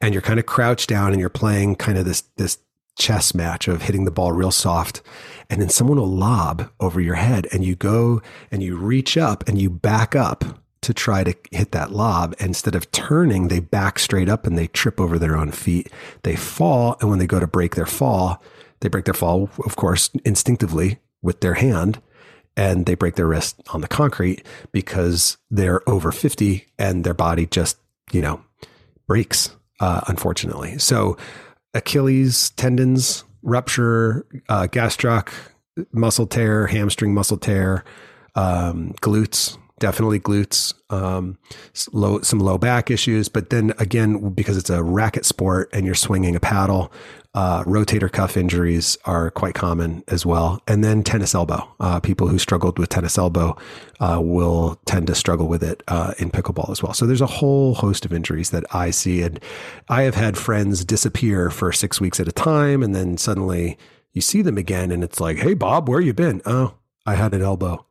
and 0.00 0.14
you're 0.14 0.22
kind 0.22 0.38
of 0.38 0.46
crouched 0.46 0.88
down 0.88 1.12
and 1.12 1.20
you're 1.20 1.28
playing 1.28 1.76
kind 1.76 1.98
of 1.98 2.04
this 2.04 2.22
this 2.36 2.58
chess 2.98 3.34
match 3.34 3.68
of 3.68 3.82
hitting 3.82 4.04
the 4.04 4.10
ball 4.10 4.32
real 4.32 4.50
soft, 4.50 5.02
and 5.50 5.60
then 5.60 5.68
someone 5.68 5.98
will 5.98 6.06
lob 6.06 6.70
over 6.80 7.00
your 7.00 7.16
head, 7.16 7.46
and 7.52 7.64
you 7.64 7.74
go 7.74 8.22
and 8.50 8.62
you 8.62 8.76
reach 8.76 9.16
up 9.16 9.46
and 9.48 9.60
you 9.60 9.68
back 9.68 10.14
up 10.14 10.44
to 10.82 10.94
try 10.94 11.24
to 11.24 11.34
hit 11.50 11.72
that 11.72 11.90
lob. 11.90 12.34
Instead 12.38 12.76
of 12.76 12.90
turning, 12.92 13.48
they 13.48 13.58
back 13.58 13.98
straight 13.98 14.28
up 14.28 14.46
and 14.46 14.56
they 14.56 14.68
trip 14.68 15.00
over 15.00 15.18
their 15.18 15.36
own 15.36 15.50
feet. 15.50 15.90
They 16.22 16.36
fall, 16.36 16.96
and 17.00 17.10
when 17.10 17.18
they 17.18 17.26
go 17.26 17.40
to 17.40 17.46
break 17.46 17.74
their 17.74 17.86
fall, 17.86 18.42
they 18.80 18.88
break 18.88 19.04
their 19.04 19.14
fall, 19.14 19.50
of 19.64 19.74
course, 19.74 20.10
instinctively 20.24 20.98
with 21.22 21.40
their 21.40 21.54
hand 21.54 22.00
and 22.56 22.86
they 22.86 22.94
break 22.94 23.16
their 23.16 23.26
wrist 23.26 23.60
on 23.72 23.80
the 23.80 23.88
concrete 23.88 24.44
because 24.72 25.36
they're 25.50 25.88
over 25.88 26.10
50 26.10 26.66
and 26.78 27.04
their 27.04 27.14
body 27.14 27.46
just, 27.46 27.76
you 28.12 28.22
know, 28.22 28.42
breaks, 29.06 29.54
uh, 29.80 30.00
unfortunately. 30.08 30.78
So 30.78 31.16
Achilles 31.74 32.50
tendons 32.50 33.24
rupture, 33.42 34.26
uh, 34.48 34.66
gastroc 34.70 35.28
muscle 35.92 36.26
tear, 36.26 36.66
hamstring 36.66 37.12
muscle 37.12 37.36
tear, 37.36 37.84
um, 38.34 38.94
glutes, 39.02 39.58
definitely 39.78 40.18
glutes, 40.18 40.74
um, 40.90 41.38
low, 41.92 42.20
some 42.22 42.38
low 42.38 42.58
back 42.58 42.90
issues. 42.90 43.28
But 43.28 43.50
then 43.50 43.74
again, 43.78 44.30
because 44.30 44.56
it's 44.56 44.70
a 44.70 44.82
racket 44.82 45.24
sport 45.26 45.68
and 45.72 45.84
you're 45.84 45.94
swinging 45.94 46.34
a 46.34 46.40
paddle, 46.40 46.92
uh, 47.36 47.62
rotator 47.64 48.10
cuff 48.10 48.34
injuries 48.34 48.96
are 49.04 49.30
quite 49.30 49.54
common 49.54 50.02
as 50.08 50.24
well. 50.24 50.62
And 50.66 50.82
then 50.82 51.02
tennis 51.02 51.34
elbow. 51.34 51.68
Uh, 51.78 52.00
people 52.00 52.28
who 52.28 52.38
struggled 52.38 52.78
with 52.78 52.88
tennis 52.88 53.18
elbow 53.18 53.58
uh, 54.00 54.20
will 54.22 54.80
tend 54.86 55.06
to 55.08 55.14
struggle 55.14 55.46
with 55.46 55.62
it 55.62 55.82
uh, 55.86 56.14
in 56.18 56.30
pickleball 56.30 56.70
as 56.70 56.82
well. 56.82 56.94
So 56.94 57.04
there's 57.04 57.20
a 57.20 57.26
whole 57.26 57.74
host 57.74 58.06
of 58.06 58.12
injuries 58.12 58.50
that 58.50 58.64
I 58.74 58.90
see. 58.90 59.20
And 59.20 59.38
I 59.90 60.02
have 60.02 60.14
had 60.14 60.38
friends 60.38 60.82
disappear 60.82 61.50
for 61.50 61.72
six 61.72 62.00
weeks 62.00 62.18
at 62.18 62.26
a 62.26 62.32
time. 62.32 62.82
And 62.82 62.94
then 62.94 63.18
suddenly 63.18 63.76
you 64.14 64.22
see 64.22 64.40
them 64.40 64.56
again 64.56 64.90
and 64.90 65.04
it's 65.04 65.20
like, 65.20 65.36
hey, 65.36 65.52
Bob, 65.52 65.90
where 65.90 66.00
you 66.00 66.14
been? 66.14 66.40
Oh, 66.46 66.76
I 67.04 67.16
had 67.16 67.34
an 67.34 67.42
elbow. 67.42 67.84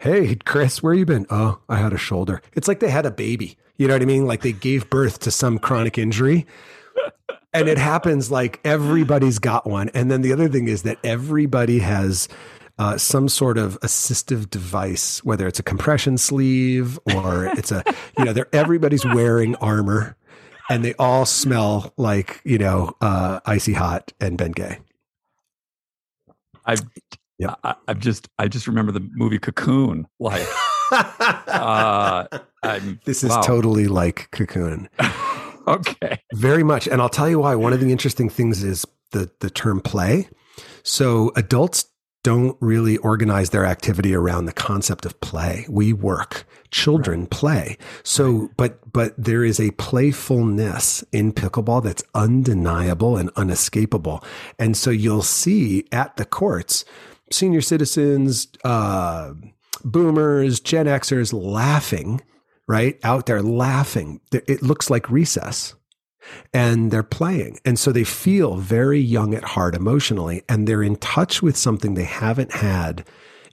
Hey, 0.00 0.34
Chris, 0.34 0.82
where 0.82 0.92
you 0.92 1.06
been? 1.06 1.24
Oh, 1.30 1.60
I 1.66 1.76
had 1.76 1.94
a 1.94 1.98
shoulder. 1.98 2.42
It's 2.52 2.68
like 2.68 2.80
they 2.80 2.90
had 2.90 3.06
a 3.06 3.10
baby. 3.10 3.56
You 3.78 3.88
know 3.88 3.94
what 3.94 4.02
I 4.02 4.04
mean? 4.04 4.26
Like 4.26 4.42
they 4.42 4.52
gave 4.52 4.90
birth 4.90 5.18
to 5.20 5.30
some 5.30 5.58
chronic 5.58 5.96
injury 5.96 6.46
and 7.52 7.68
it 7.68 7.78
happens 7.78 8.30
like 8.30 8.60
everybody's 8.64 9.38
got 9.38 9.66
one. 9.66 9.90
And 9.90 10.10
then 10.10 10.22
the 10.22 10.32
other 10.32 10.48
thing 10.48 10.68
is 10.68 10.82
that 10.82 10.98
everybody 11.04 11.80
has 11.80 12.28
uh, 12.78 12.96
some 12.96 13.28
sort 13.28 13.58
of 13.58 13.78
assistive 13.80 14.48
device, 14.48 15.22
whether 15.24 15.46
it's 15.46 15.58
a 15.58 15.62
compression 15.62 16.16
sleeve 16.18 16.98
or 17.14 17.46
it's 17.46 17.70
a, 17.70 17.84
you 18.18 18.24
know, 18.24 18.32
they're 18.32 18.48
everybody's 18.52 19.04
wearing 19.04 19.54
armor 19.56 20.16
and 20.70 20.84
they 20.84 20.94
all 20.94 21.26
smell 21.26 21.92
like, 21.96 22.40
you 22.44 22.58
know, 22.58 22.96
uh, 23.00 23.40
icy 23.44 23.74
hot 23.74 24.12
and 24.20 24.38
Bengay. 24.38 24.78
I've, 26.64 26.80
yep. 27.38 27.58
I, 27.62 27.74
have 27.88 27.98
just, 27.98 28.28
I 28.38 28.48
just 28.48 28.66
remember 28.66 28.92
the 28.92 29.06
movie 29.12 29.38
Cocoon. 29.38 30.06
Like, 30.18 30.46
uh, 30.92 32.26
this 33.04 33.22
is 33.22 33.30
wow. 33.30 33.42
totally 33.42 33.88
like 33.88 34.30
Cocoon. 34.30 34.88
okay. 35.68 36.20
Very 36.34 36.62
much. 36.62 36.86
And 36.86 37.00
I'll 37.00 37.08
tell 37.08 37.28
you 37.28 37.40
why. 37.40 37.54
One 37.54 37.72
of 37.72 37.80
the 37.80 37.92
interesting 37.92 38.28
things 38.28 38.62
is 38.62 38.86
the 39.12 39.30
the 39.40 39.50
term 39.50 39.80
play. 39.80 40.28
So 40.82 41.32
adults 41.36 41.86
don't 42.22 42.56
really 42.60 42.96
organize 42.98 43.50
their 43.50 43.64
activity 43.64 44.14
around 44.14 44.46
the 44.46 44.52
concept 44.52 45.04
of 45.04 45.20
play. 45.20 45.66
We 45.68 45.92
work. 45.92 46.46
Children 46.70 47.22
right. 47.22 47.30
play. 47.30 47.78
So, 48.02 48.50
but, 48.56 48.92
but 48.92 49.14
there 49.18 49.44
is 49.44 49.58
a 49.58 49.72
playfulness 49.72 51.02
in 51.12 51.32
pickleball 51.32 51.82
that's 51.82 52.04
undeniable 52.14 53.16
and 53.16 53.30
unescapable. 53.36 54.24
And 54.58 54.76
so 54.76 54.90
you'll 54.90 55.22
see 55.22 55.86
at 55.90 56.16
the 56.16 56.24
courts, 56.24 56.84
senior 57.30 57.60
citizens, 57.60 58.46
uh, 58.64 59.34
boomers, 59.84 60.60
Gen 60.60 60.86
Xers 60.86 61.32
laughing 61.32 62.22
right? 62.66 62.98
Out 63.02 63.26
there 63.26 63.42
laughing. 63.42 64.20
It 64.32 64.62
looks 64.62 64.90
like 64.90 65.10
recess 65.10 65.74
and 66.52 66.90
they're 66.90 67.02
playing. 67.02 67.58
And 67.64 67.78
so 67.78 67.92
they 67.92 68.04
feel 68.04 68.56
very 68.56 69.00
young 69.00 69.34
at 69.34 69.44
heart 69.44 69.74
emotionally 69.74 70.42
and 70.48 70.66
they're 70.66 70.82
in 70.82 70.96
touch 70.96 71.42
with 71.42 71.56
something 71.56 71.94
they 71.94 72.04
haven't 72.04 72.52
had 72.52 73.04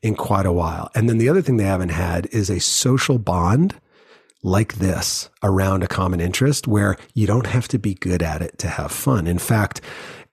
in 0.02 0.16
quite 0.16 0.46
a 0.46 0.52
while. 0.52 0.90
And 0.96 1.10
then 1.10 1.18
the 1.18 1.30
other 1.30 1.42
thing 1.42 1.58
they 1.58 1.64
haven't 1.66 1.90
had 1.90 2.28
is 2.28 2.50
a 2.50 2.60
social 2.60 3.18
bond 3.18 3.76
like 4.42 4.76
this 4.76 5.30
around 5.44 5.84
a 5.84 5.88
common 5.88 6.22
interest 6.22 6.68
where 6.68 6.96
you 7.14 7.28
don't 7.28 7.48
have 7.48 7.68
to 7.68 7.78
be 7.78 7.96
good 7.96 8.24
at 8.24 8.42
it 8.42 8.58
to 8.60 8.70
have 8.70 8.92
fun. 8.92 9.28
In 9.28 9.40
fact, 9.40 9.82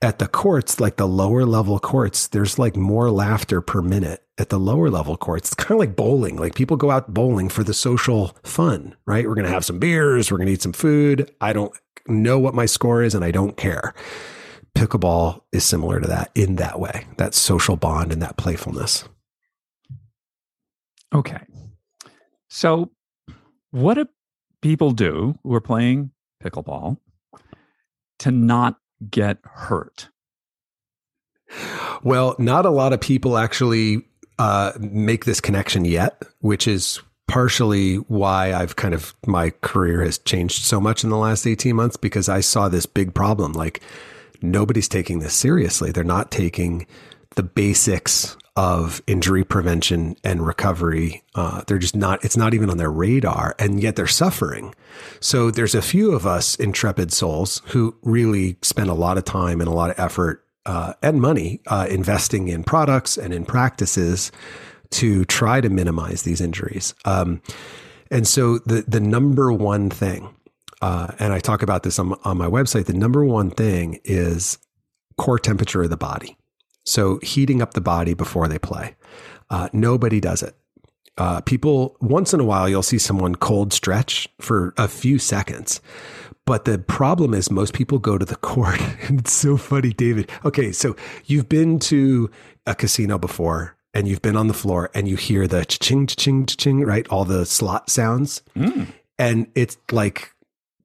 at 0.02 0.18
the 0.18 0.28
courts, 0.28 0.80
like 0.80 0.96
the 0.96 1.08
lower 1.08 1.44
level 1.44 1.78
courts, 1.78 2.28
there's 2.28 2.58
like 2.58 2.76
more 2.76 3.10
laughter 3.10 3.60
per 3.60 3.80
minute 3.80 4.22
at 4.38 4.50
the 4.50 4.58
lower 4.58 4.90
level 4.90 5.16
courts. 5.16 5.48
It's 5.48 5.54
kind 5.54 5.72
of 5.72 5.78
like 5.78 5.96
bowling. 5.96 6.36
Like 6.36 6.54
people 6.54 6.76
go 6.76 6.90
out 6.90 7.12
bowling 7.12 7.48
for 7.48 7.64
the 7.64 7.74
social 7.74 8.36
fun, 8.42 8.94
right? 9.06 9.26
We're 9.26 9.34
going 9.34 9.46
to 9.46 9.52
have 9.52 9.64
some 9.64 9.78
beers. 9.78 10.30
We're 10.30 10.38
going 10.38 10.48
to 10.48 10.52
eat 10.52 10.62
some 10.62 10.72
food. 10.72 11.30
I 11.40 11.52
don't 11.52 11.72
know 12.06 12.38
what 12.38 12.54
my 12.54 12.66
score 12.66 13.02
is 13.02 13.14
and 13.14 13.24
I 13.24 13.30
don't 13.30 13.56
care. 13.56 13.94
Pickleball 14.74 15.40
is 15.52 15.64
similar 15.64 16.00
to 16.00 16.08
that 16.08 16.30
in 16.34 16.56
that 16.56 16.78
way, 16.78 17.06
that 17.16 17.34
social 17.34 17.76
bond 17.76 18.12
and 18.12 18.20
that 18.20 18.36
playfulness. 18.36 19.04
Okay. 21.14 21.38
So, 22.48 22.90
what 23.70 23.94
do 23.94 24.06
people 24.60 24.90
do 24.90 25.38
who 25.42 25.54
are 25.54 25.60
playing 25.60 26.10
pickleball 26.42 26.98
to 28.18 28.30
not 28.30 28.78
get 29.10 29.38
hurt? 29.42 30.08
Well, 32.02 32.34
not 32.38 32.66
a 32.66 32.70
lot 32.70 32.92
of 32.92 33.00
people 33.00 33.38
actually 33.38 34.02
uh, 34.38 34.72
make 34.78 35.24
this 35.24 35.40
connection 35.40 35.84
yet, 35.84 36.22
which 36.40 36.68
is 36.68 37.00
partially 37.28 37.96
why 37.96 38.52
I've 38.52 38.76
kind 38.76 38.94
of 38.94 39.14
my 39.26 39.50
career 39.62 40.02
has 40.02 40.18
changed 40.18 40.64
so 40.64 40.80
much 40.80 41.02
in 41.04 41.10
the 41.10 41.16
last 41.16 41.46
18 41.46 41.74
months 41.74 41.96
because 41.96 42.28
I 42.28 42.40
saw 42.40 42.68
this 42.68 42.86
big 42.86 43.14
problem. 43.14 43.52
Like 43.52 43.80
nobody's 44.42 44.88
taking 44.88 45.18
this 45.18 45.34
seriously. 45.34 45.90
They're 45.90 46.04
not 46.04 46.30
taking 46.30 46.86
the 47.34 47.42
basics 47.42 48.36
of 48.56 49.02
injury 49.06 49.44
prevention 49.44 50.16
and 50.24 50.46
recovery. 50.46 51.22
Uh, 51.34 51.62
they're 51.66 51.78
just 51.78 51.96
not, 51.96 52.24
it's 52.24 52.36
not 52.36 52.54
even 52.54 52.70
on 52.70 52.78
their 52.78 52.90
radar, 52.90 53.54
and 53.58 53.82
yet 53.82 53.96
they're 53.96 54.06
suffering. 54.06 54.74
So 55.20 55.50
there's 55.50 55.74
a 55.74 55.82
few 55.82 56.12
of 56.12 56.26
us 56.26 56.54
intrepid 56.56 57.12
souls 57.12 57.62
who 57.66 57.96
really 58.02 58.56
spend 58.62 58.88
a 58.88 58.94
lot 58.94 59.18
of 59.18 59.24
time 59.24 59.60
and 59.60 59.68
a 59.68 59.74
lot 59.74 59.90
of 59.90 59.98
effort 59.98 60.44
uh, 60.64 60.94
and 61.02 61.20
money 61.20 61.60
uh, 61.66 61.86
investing 61.90 62.48
in 62.48 62.64
products 62.64 63.16
and 63.16 63.32
in 63.32 63.44
practices 63.44 64.32
to 64.90 65.24
try 65.26 65.60
to 65.60 65.68
minimize 65.68 66.22
these 66.22 66.40
injuries. 66.40 66.94
Um, 67.04 67.42
and 68.10 68.26
so 68.26 68.58
the 68.58 68.84
the 68.86 69.00
number 69.00 69.52
one 69.52 69.90
thing 69.90 70.32
uh, 70.82 71.08
and 71.18 71.32
I 71.32 71.40
talk 71.40 71.62
about 71.62 71.82
this 71.82 71.98
on, 71.98 72.14
on 72.24 72.36
my 72.36 72.46
website. 72.46 72.86
The 72.86 72.92
number 72.92 73.24
one 73.24 73.50
thing 73.50 74.00
is 74.04 74.58
core 75.16 75.38
temperature 75.38 75.82
of 75.82 75.90
the 75.90 75.96
body. 75.96 76.36
So 76.86 77.18
heating 77.22 77.60
up 77.60 77.74
the 77.74 77.80
body 77.80 78.14
before 78.14 78.48
they 78.48 78.58
play. 78.58 78.96
Uh, 79.50 79.68
nobody 79.72 80.20
does 80.20 80.42
it. 80.42 80.54
Uh, 81.18 81.40
people 81.40 81.96
once 82.00 82.34
in 82.34 82.40
a 82.40 82.44
while 82.44 82.68
you'll 82.68 82.82
see 82.82 82.98
someone 82.98 83.34
cold 83.34 83.72
stretch 83.72 84.28
for 84.38 84.74
a 84.76 84.86
few 84.86 85.18
seconds 85.18 85.80
but 86.44 86.66
the 86.66 86.78
problem 86.78 87.32
is 87.32 87.50
most 87.50 87.72
people 87.72 87.98
go 87.98 88.18
to 88.18 88.26
the 88.26 88.36
court 88.52 88.78
and 89.08 89.20
it's 89.20 89.32
so 89.32 89.56
funny 89.56 89.94
david 89.94 90.30
okay 90.44 90.70
so 90.70 90.94
you've 91.24 91.48
been 91.48 91.78
to 91.78 92.30
a 92.66 92.74
casino 92.74 93.16
before 93.16 93.74
and 93.94 94.06
you've 94.06 94.20
been 94.20 94.36
on 94.36 94.46
the 94.46 94.52
floor 94.52 94.90
and 94.92 95.08
you 95.08 95.16
hear 95.16 95.46
the 95.46 95.64
ch 95.64 95.78
ching 95.78 96.06
ching 96.06 96.44
ching 96.44 96.84
right 96.84 97.08
all 97.08 97.24
the 97.24 97.46
slot 97.46 97.88
sounds 97.88 98.42
mm. 98.54 98.86
and 99.18 99.46
it's 99.54 99.78
like 99.90 100.34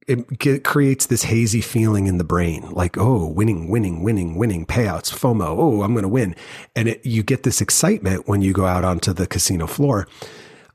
it 0.08 0.64
creates 0.64 1.06
this 1.06 1.24
hazy 1.24 1.62
feeling 1.62 2.08
in 2.08 2.18
the 2.18 2.24
brain 2.24 2.70
like 2.72 2.98
oh 2.98 3.26
winning 3.28 3.70
winning 3.70 4.04
winning 4.04 4.36
winning 4.36 4.66
payouts 4.66 5.12
fomo 5.12 5.58
oh 5.58 5.84
i'm 5.84 5.94
going 5.94 6.04
to 6.04 6.10
win. 6.10 6.36
And 6.76 6.90
it, 6.90 7.06
you 7.06 7.24
get 7.24 7.44
this 7.44 7.62
excitement 7.62 8.28
when 8.28 8.42
you 8.42 8.54
go 8.54 8.66
out 8.66 8.84
onto 8.84 9.14
the 9.14 9.28
casino 9.28 9.68
floor. 9.68 10.08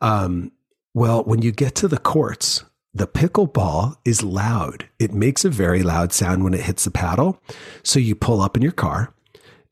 Um, 0.00 0.52
well 0.94 1.24
when 1.24 1.42
you 1.42 1.52
get 1.52 1.74
to 1.76 1.88
the 1.88 1.98
courts 1.98 2.64
the 2.96 3.06
pickleball 3.06 3.96
is 4.06 4.22
loud. 4.22 4.88
It 4.98 5.12
makes 5.12 5.44
a 5.44 5.50
very 5.50 5.82
loud 5.82 6.14
sound 6.14 6.44
when 6.44 6.54
it 6.54 6.62
hits 6.62 6.84
the 6.84 6.90
paddle. 6.90 7.38
So 7.82 7.98
you 7.98 8.14
pull 8.14 8.40
up 8.40 8.56
in 8.56 8.62
your 8.62 8.72
car 8.72 9.12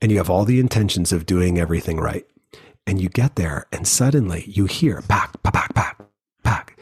and 0.03 0.13
you 0.13 0.19
have 0.19 0.29
all 0.29 0.45
the 0.45 0.61
intentions 0.61 1.11
of 1.11 1.25
doing 1.25 1.59
everything 1.59 1.97
right. 1.99 2.27
And 2.87 3.01
you 3.01 3.09
get 3.09 3.37
there 3.37 3.67
and 3.73 3.89
suddenly 3.89 4.45
you 4.47 4.67
hear 4.67 5.03
pack 5.09 5.43
pack 5.43 5.55
pack 5.55 5.75
pack 5.75 5.99
pack 6.43 6.74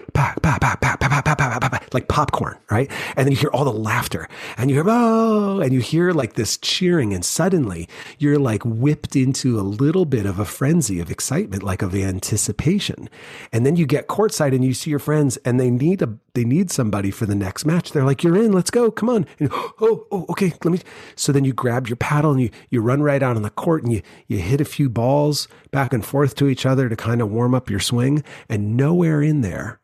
like 1.94 2.09
popcorn, 2.09 2.57
right? 2.70 2.90
And 3.16 3.27
then 3.27 3.33
you 3.33 3.38
hear 3.38 3.51
all 3.51 3.64
the 3.64 3.72
laughter 3.72 4.29
and 4.57 4.70
you 4.70 4.77
hear, 4.77 4.85
oh, 4.87 5.61
and 5.61 5.72
you 5.72 5.81
hear 5.81 6.12
like 6.12 6.35
this 6.35 6.57
cheering. 6.59 7.12
And 7.12 7.25
suddenly 7.25 7.88
you're 8.18 8.38
like 8.38 8.62
whipped 8.64 9.16
into 9.16 9.59
a 9.59 9.62
little 9.62 10.05
bit 10.05 10.27
of 10.27 10.38
a 10.38 10.44
frenzy 10.44 11.01
of 11.01 11.11
excitement, 11.11 11.62
like 11.62 11.83
of 11.83 11.94
anticipation. 11.94 13.09
And 13.53 13.66
then 13.66 13.77
you 13.77 13.87
get 13.87 14.09
courtside 14.09 14.55
and 14.55 14.64
you 14.64 14.75
see 14.75 14.90
your 14.90 14.98
friends 14.98 15.37
and 15.38 15.59
they 15.59 15.70
need 15.70 16.03
a, 16.03 16.16
they 16.35 16.44
need 16.44 16.70
somebody 16.70 17.11
for 17.11 17.27
the 17.27 17.35
next 17.35 17.64
match. 17.64 17.92
They're 17.92 18.05
like, 18.05 18.22
you're 18.22 18.37
in, 18.37 18.53
let's 18.53 18.70
go. 18.70 18.90
Come 18.90 19.09
on. 19.09 19.27
And, 19.38 19.51
oh, 19.53 20.07
oh, 20.11 20.27
okay. 20.31 20.53
Let 20.64 20.72
me. 20.72 20.81
So 21.16 21.33
then 21.33 21.44
you 21.44 21.53
grab 21.53 21.88
your 21.88 21.96
paddle 21.96 22.33
and 22.33 22.40
you, 22.40 22.51
you 22.70 22.81
run 22.81 23.03
right 23.03 23.22
out 23.22 23.37
on 23.37 23.42
the 23.42 23.51
court 23.51 23.83
and 23.83 23.92
you, 23.92 24.03
you 24.29 24.38
hit 24.38 24.61
a 24.61 24.64
few 24.64 24.88
balls 24.88 25.48
back 25.70 25.92
and 25.92 26.05
forth 26.05 26.35
to 26.37 26.48
each 26.48 26.64
other 26.64 26.88
to 26.88 26.96
kind 26.96 27.20
of 27.20 27.31
warm 27.31 27.55
up 27.55 27.68
your 27.68 27.81
swing. 27.81 28.25
And 28.48 28.77
nowhere 28.77 29.22
in 29.22 29.42
there 29.42 29.82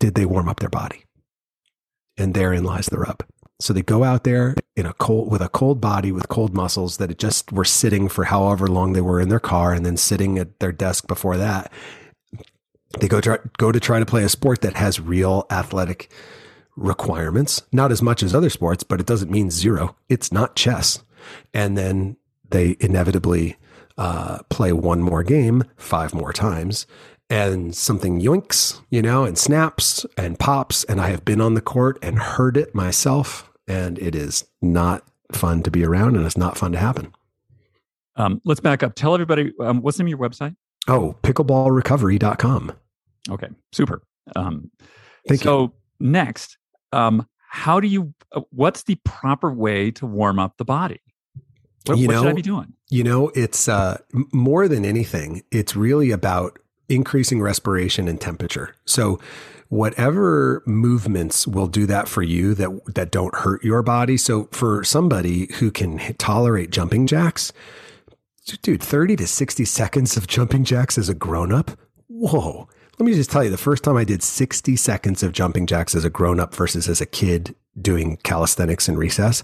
did 0.00 0.14
they 0.14 0.26
warm 0.26 0.48
up 0.48 0.60
their 0.60 0.68
body. 0.68 1.04
And 2.16 2.34
therein 2.34 2.64
lies 2.64 2.86
the 2.86 2.98
rub. 2.98 3.24
So 3.60 3.72
they 3.72 3.82
go 3.82 4.04
out 4.04 4.24
there 4.24 4.54
in 4.76 4.86
a 4.86 4.92
cold 4.94 5.30
with 5.30 5.40
a 5.40 5.48
cold 5.48 5.80
body 5.80 6.12
with 6.12 6.28
cold 6.28 6.54
muscles 6.54 6.96
that 6.96 7.16
just 7.18 7.52
were 7.52 7.64
sitting 7.64 8.08
for 8.08 8.24
however 8.24 8.66
long 8.66 8.92
they 8.92 9.00
were 9.00 9.20
in 9.20 9.28
their 9.28 9.40
car 9.40 9.72
and 9.72 9.86
then 9.86 9.96
sitting 9.96 10.38
at 10.38 10.58
their 10.58 10.72
desk 10.72 11.06
before 11.06 11.36
that. 11.36 11.72
They 13.00 13.08
go 13.08 13.20
try, 13.20 13.38
go 13.56 13.72
to 13.72 13.80
try 13.80 13.98
to 13.98 14.06
play 14.06 14.22
a 14.24 14.28
sport 14.28 14.60
that 14.62 14.74
has 14.74 15.00
real 15.00 15.46
athletic 15.50 16.10
requirements, 16.76 17.62
not 17.72 17.92
as 17.92 18.02
much 18.02 18.22
as 18.22 18.34
other 18.34 18.50
sports, 18.50 18.82
but 18.82 19.00
it 19.00 19.06
doesn't 19.06 19.30
mean 19.30 19.50
zero. 19.50 19.96
It's 20.08 20.32
not 20.32 20.56
chess. 20.56 21.02
And 21.52 21.78
then 21.78 22.16
they 22.48 22.76
inevitably 22.80 23.56
uh, 23.96 24.38
play 24.50 24.72
one 24.72 25.00
more 25.00 25.22
game 25.22 25.64
five 25.76 26.12
more 26.12 26.32
times 26.32 26.86
and 27.30 27.74
something 27.74 28.20
yoinks, 28.20 28.80
you 28.90 29.02
know, 29.02 29.24
and 29.24 29.38
snaps 29.38 30.04
and 30.16 30.38
pops. 30.38 30.84
And 30.84 31.00
I 31.00 31.08
have 31.08 31.24
been 31.24 31.40
on 31.40 31.54
the 31.54 31.60
court 31.60 31.98
and 32.02 32.18
heard 32.18 32.56
it 32.56 32.74
myself. 32.74 33.50
And 33.66 33.98
it 33.98 34.14
is 34.14 34.44
not 34.60 35.04
fun 35.32 35.62
to 35.62 35.70
be 35.70 35.84
around 35.84 36.16
and 36.16 36.26
it's 36.26 36.36
not 36.36 36.58
fun 36.58 36.72
to 36.72 36.78
happen. 36.78 37.12
Um, 38.16 38.40
let's 38.44 38.60
back 38.60 38.82
up. 38.82 38.94
Tell 38.94 39.14
everybody 39.14 39.52
um, 39.60 39.80
what's 39.80 39.96
the 39.96 40.04
name 40.04 40.14
of 40.14 40.20
your 40.20 40.28
website? 40.28 40.54
Oh, 40.86 41.16
pickleballrecovery.com. 41.22 42.72
Okay, 43.30 43.48
super. 43.72 44.02
Um, 44.36 44.70
Thank 45.26 45.40
so 45.42 45.62
you. 45.62 45.72
next, 45.98 46.58
um, 46.92 47.26
how 47.48 47.80
do 47.80 47.88
you, 47.88 48.14
uh, 48.32 48.42
what's 48.50 48.82
the 48.82 48.96
proper 49.04 49.52
way 49.52 49.90
to 49.92 50.06
warm 50.06 50.38
up 50.38 50.58
the 50.58 50.64
body? 50.64 51.00
What, 51.86 51.98
you 51.98 52.06
what 52.06 52.14
know, 52.14 52.22
should 52.22 52.30
I 52.30 52.34
be 52.34 52.42
doing? 52.42 52.74
You 52.90 53.04
know, 53.04 53.30
it's 53.34 53.66
uh, 53.68 53.98
more 54.32 54.68
than 54.68 54.84
anything, 54.84 55.42
it's 55.50 55.74
really 55.74 56.10
about 56.10 56.58
increasing 56.88 57.40
respiration 57.40 58.08
and 58.08 58.20
temperature. 58.20 58.74
So 58.84 59.18
whatever 59.68 60.62
movements 60.66 61.46
will 61.46 61.66
do 61.66 61.86
that 61.86 62.08
for 62.08 62.22
you 62.22 62.54
that 62.54 62.94
that 62.94 63.10
don't 63.10 63.34
hurt 63.34 63.64
your 63.64 63.82
body. 63.82 64.16
So 64.16 64.48
for 64.52 64.84
somebody 64.84 65.52
who 65.54 65.70
can 65.70 65.98
tolerate 66.18 66.70
jumping 66.70 67.06
jacks, 67.06 67.52
dude, 68.62 68.82
30 68.82 69.16
to 69.16 69.26
60 69.26 69.64
seconds 69.64 70.16
of 70.16 70.26
jumping 70.26 70.64
jacks 70.64 70.98
as 70.98 71.08
a 71.08 71.14
grown 71.14 71.52
up. 71.52 71.72
Whoa. 72.08 72.68
Let 72.98 73.06
me 73.06 73.14
just 73.14 73.30
tell 73.30 73.42
you 73.42 73.50
the 73.50 73.56
first 73.56 73.82
time 73.82 73.96
I 73.96 74.04
did 74.04 74.22
60 74.22 74.76
seconds 74.76 75.22
of 75.22 75.32
jumping 75.32 75.66
jacks 75.66 75.94
as 75.94 76.04
a 76.04 76.10
grown 76.10 76.38
up 76.38 76.54
versus 76.54 76.88
as 76.88 77.00
a 77.00 77.06
kid 77.06 77.56
doing 77.80 78.18
calisthenics 78.18 78.88
in 78.88 78.96
recess, 78.96 79.42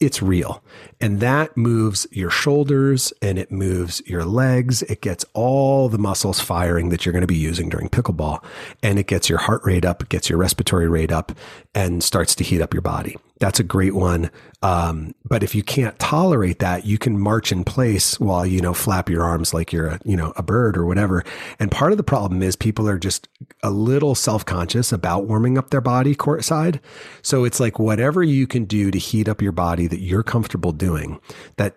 it's 0.00 0.22
real. 0.22 0.62
And 1.00 1.20
that 1.20 1.56
moves 1.56 2.06
your 2.10 2.30
shoulders 2.30 3.12
and 3.20 3.38
it 3.38 3.50
moves 3.50 4.02
your 4.06 4.24
legs. 4.24 4.82
It 4.82 5.00
gets 5.00 5.24
all 5.34 5.88
the 5.88 5.98
muscles 5.98 6.40
firing 6.40 6.88
that 6.90 7.04
you're 7.04 7.12
going 7.12 7.22
to 7.22 7.26
be 7.26 7.34
using 7.34 7.68
during 7.68 7.88
pickleball. 7.88 8.42
And 8.82 8.98
it 8.98 9.06
gets 9.06 9.28
your 9.28 9.38
heart 9.38 9.62
rate 9.64 9.84
up, 9.84 10.08
gets 10.08 10.28
your 10.28 10.38
respiratory 10.38 10.88
rate 10.88 11.12
up, 11.12 11.32
and 11.74 12.02
starts 12.02 12.34
to 12.36 12.44
heat 12.44 12.60
up 12.60 12.72
your 12.72 12.82
body. 12.82 13.16
That's 13.40 13.58
a 13.58 13.64
great 13.64 13.94
one. 13.94 14.30
Um, 14.62 15.14
but 15.24 15.42
if 15.42 15.54
you 15.54 15.62
can't 15.62 15.98
tolerate 15.98 16.60
that, 16.60 16.86
you 16.86 16.98
can 16.98 17.18
march 17.18 17.50
in 17.50 17.64
place 17.64 18.18
while, 18.20 18.46
you 18.46 18.60
know, 18.60 18.72
flap 18.72 19.10
your 19.10 19.24
arms 19.24 19.52
like 19.52 19.72
you're 19.72 19.88
a, 19.88 20.00
you 20.04 20.16
know, 20.16 20.32
a 20.36 20.42
bird 20.42 20.76
or 20.78 20.86
whatever. 20.86 21.24
And 21.58 21.70
part 21.70 21.90
of 21.90 21.98
the 21.98 22.04
problem 22.04 22.42
is 22.42 22.54
people 22.54 22.88
are 22.88 22.98
just 22.98 23.28
a 23.62 23.70
little 23.70 24.14
self 24.14 24.46
conscious 24.46 24.92
about 24.92 25.26
warming 25.26 25.58
up 25.58 25.70
their 25.70 25.80
body 25.80 26.14
courtside. 26.14 26.80
So 27.22 27.44
it's 27.44 27.58
like 27.58 27.78
whatever 27.78 28.22
you 28.22 28.46
can 28.46 28.64
do 28.64 28.90
to 28.92 28.98
heat 28.98 29.28
up 29.28 29.42
your 29.42 29.52
body 29.52 29.88
that 29.88 30.00
you're 30.00 30.22
comfortable 30.22 30.72
doing 30.72 31.20
that 31.56 31.76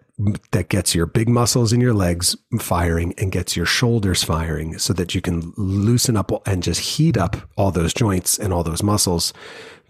that 0.52 0.70
gets 0.70 0.96
your 0.96 1.06
big 1.06 1.30
muscles 1.30 1.72
in 1.72 1.80
your 1.80 1.94
legs 1.94 2.36
firing 2.60 3.14
and 3.18 3.32
gets 3.32 3.56
your 3.56 3.68
shoulders 3.68 4.24
firing 4.24 4.78
so 4.80 4.92
that 4.94 5.14
you 5.14 5.22
can 5.22 5.54
loosen 5.58 6.18
up 6.18 6.32
and 6.48 6.64
just 6.64 6.82
heat 6.82 7.18
up 7.18 7.38
all 7.56 7.70
those 7.72 7.94
joints 7.94 8.38
and 8.40 8.52
all 8.52 8.64
those 8.64 8.82
muscles. 8.82 9.32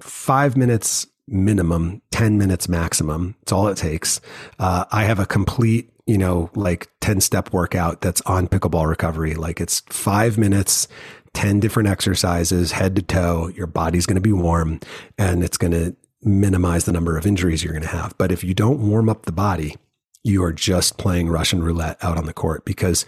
5 0.01 0.58
minutes 0.58 1.08
minimum, 1.28 2.02
10 2.12 2.38
minutes 2.38 2.70
maximum. 2.70 3.36
It's 3.42 3.52
all 3.52 3.68
it 3.68 3.78
takes. 3.78 4.22
Uh, 4.60 4.86
I 4.92 5.04
have 5.04 5.20
a 5.20 5.26
complete, 5.26 5.92
you 6.06 6.18
know, 6.18 6.50
like 6.56 6.90
10 7.02 7.22
step 7.22 7.54
workout 7.54 8.02
that's 8.02 8.22
on 8.22 8.48
pickleball 8.48 8.88
recovery. 8.88 9.36
Like 9.36 9.60
it's 9.60 9.82
five 9.90 10.38
minutes, 10.38 10.88
10 11.34 11.60
different 11.60 11.90
exercises, 11.90 12.72
head 12.72 12.96
to 12.96 13.02
toe. 13.02 13.52
Your 13.56 13.68
body's 13.68 14.06
going 14.06 14.16
to 14.16 14.22
be 14.22 14.34
warm 14.34 14.80
and 15.18 15.44
it's 15.44 15.58
going 15.58 15.74
to 15.74 15.96
minimize 16.22 16.86
the 16.86 16.92
number 16.92 17.18
of 17.18 17.26
injuries 17.26 17.63
you're 17.63 17.74
going 17.74 17.84
to 17.84 17.90
have. 17.90 18.18
But 18.18 18.32
if 18.32 18.44
you 18.44 18.54
don't 18.54 18.88
warm 18.88 19.10
up 19.10 19.26
the 19.26 19.32
body, 19.32 19.76
you 20.24 20.44
are 20.44 20.54
just 20.54 20.98
playing 20.98 21.30
Russian 21.30 21.63
roulette 21.63 22.04
out 22.04 22.18
on 22.18 22.26
the 22.26 22.34
court 22.34 22.66
because 22.66 23.06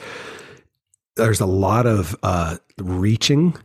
there's 1.15 1.41
a 1.41 1.45
lot 1.45 1.85
of 1.85 2.15
uh, 2.23 2.57
reaching 2.77 3.55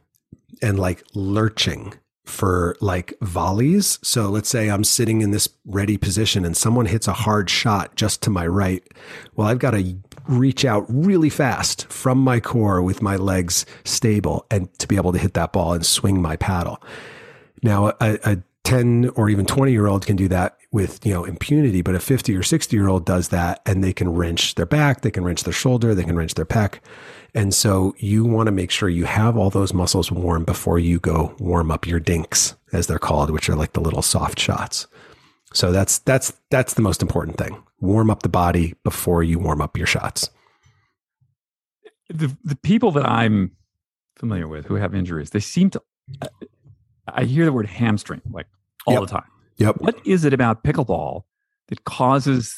and 0.62 0.79
like 0.79 1.05
lurching 1.14 1.95
for 2.24 2.76
like 2.80 3.14
volleys. 3.20 3.98
So 4.02 4.28
let's 4.30 4.48
say 4.48 4.68
I'm 4.68 4.84
sitting 4.84 5.20
in 5.20 5.30
this 5.30 5.48
ready 5.66 5.96
position 5.96 6.44
and 6.44 6.56
someone 6.56 6.87
hits 6.87 7.06
a 7.06 7.12
hard 7.12 7.50
shot 7.50 7.94
just 7.96 8.22
to 8.22 8.30
my 8.30 8.46
right. 8.46 8.82
Well, 9.37 9.46
I've 9.46 9.58
got 9.58 9.72
to 9.72 9.96
reach 10.26 10.64
out 10.64 10.87
really 10.88 11.28
fast 11.28 11.87
from 11.92 12.18
my 12.18 12.40
core 12.40 12.82
with 12.82 13.02
my 13.02 13.16
legs 13.16 13.66
stable 13.84 14.46
and 14.50 14.72
to 14.78 14.88
be 14.88 14.96
able 14.96 15.12
to 15.12 15.18
hit 15.18 15.34
that 15.34 15.52
ball 15.52 15.74
and 15.74 15.84
swing 15.84 16.20
my 16.20 16.37
paddle. 16.37 16.82
Now, 17.62 17.88
a, 18.00 18.18
a 18.24 18.38
10 18.64 19.10
or 19.14 19.28
even 19.28 19.44
20 19.44 19.72
year 19.72 19.87
old 19.87 20.06
can 20.06 20.16
do 20.16 20.28
that 20.28 20.56
with, 20.72 21.04
you 21.04 21.12
know, 21.12 21.24
impunity, 21.24 21.82
but 21.82 21.94
a 21.94 22.00
50 22.00 22.34
or 22.34 22.42
60 22.42 22.74
year 22.74 22.88
old 22.88 23.04
does 23.04 23.28
that 23.28 23.60
and 23.66 23.84
they 23.84 23.92
can 23.92 24.08
wrench 24.14 24.54
their 24.54 24.66
back, 24.66 25.02
they 25.02 25.10
can 25.10 25.24
wrench 25.24 25.44
their 25.44 25.52
shoulder, 25.52 25.94
they 25.94 26.04
can 26.04 26.16
wrench 26.16 26.34
their 26.34 26.46
pec. 26.46 26.78
And 27.35 27.53
so 27.53 27.94
you 27.99 28.25
want 28.25 28.47
to 28.47 28.53
make 28.53 28.70
sure 28.70 28.88
you 28.88 29.07
have 29.07 29.37
all 29.37 29.51
those 29.51 29.75
muscles 29.75 30.11
warm 30.12 30.44
before 30.44 30.79
you 30.79 31.01
go 31.01 31.35
warm 31.40 31.70
up 31.70 31.87
your 31.87 31.99
dinks, 31.99 32.55
as 32.73 32.87
they're 32.87 32.99
called, 32.99 33.31
which 33.31 33.49
are 33.49 33.57
like 33.57 33.73
the 33.73 33.81
little 33.81 34.03
soft 34.03 34.38
shots. 34.38 34.87
So 35.53 35.73
that's 35.73 35.99
that's 35.99 36.33
that's 36.51 36.75
the 36.75 36.83
most 36.83 37.03
important 37.03 37.37
thing. 37.37 37.62
Warm 37.81 38.11
up 38.11 38.23
the 38.23 38.29
body 38.29 38.75
before 38.85 39.23
you 39.23 39.38
warm 39.38 39.61
up 39.61 39.77
your 39.77 39.87
shots. 39.87 40.31
The 42.09 42.37
the 42.44 42.57
people 42.57 42.92
that 42.92 43.07
I'm 43.07 43.53
familiar 44.16 44.47
with 44.47 44.66
who 44.66 44.77
have 44.77 44.94
injuries, 44.94 45.31
they 45.31 45.40
seem 45.40 45.70
to 45.70 45.83
I 47.09 47.25
hear 47.25 47.44
the 47.44 47.53
word 47.53 47.66
hamstring 47.66 48.23
like 48.31 48.47
all 48.87 48.94
yep. 48.94 49.03
the 49.03 49.09
time. 49.09 49.31
Yep. 49.59 49.77
What 49.79 50.07
is 50.07 50.25
it 50.25 50.33
about 50.33 50.62
pickleball 50.64 51.23
that 51.68 51.85
causes 51.85 52.55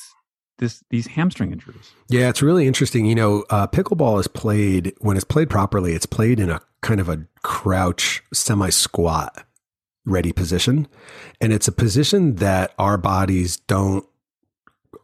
this 0.59 0.83
these 0.91 1.07
hamstring 1.07 1.53
injuries? 1.53 1.93
Yeah, 2.09 2.29
it's 2.29 2.43
really 2.43 2.67
interesting. 2.67 3.07
You 3.07 3.15
know, 3.15 3.45
uh, 3.51 3.67
pickleball 3.67 4.21
is 4.21 4.29
played 4.29 4.95
when 4.99 5.17
it's 5.17 5.25
played 5.25 5.51
properly. 5.51 5.93
It's 5.93 6.07
played 6.07 6.41
in 6.41 6.51
a 6.51 6.61
kind 6.81 7.01
of 7.01 7.09
a 7.09 7.27
crouch, 7.43 8.23
semi 8.33 8.71
squat 8.71 9.47
ready 10.07 10.33
position. 10.33 10.89
And 11.41 11.53
it's 11.53 11.69
a 11.69 11.73
position 11.73 12.37
that 12.37 12.73
our 12.79 12.97
bodies 12.97 13.59
don't 13.59 14.07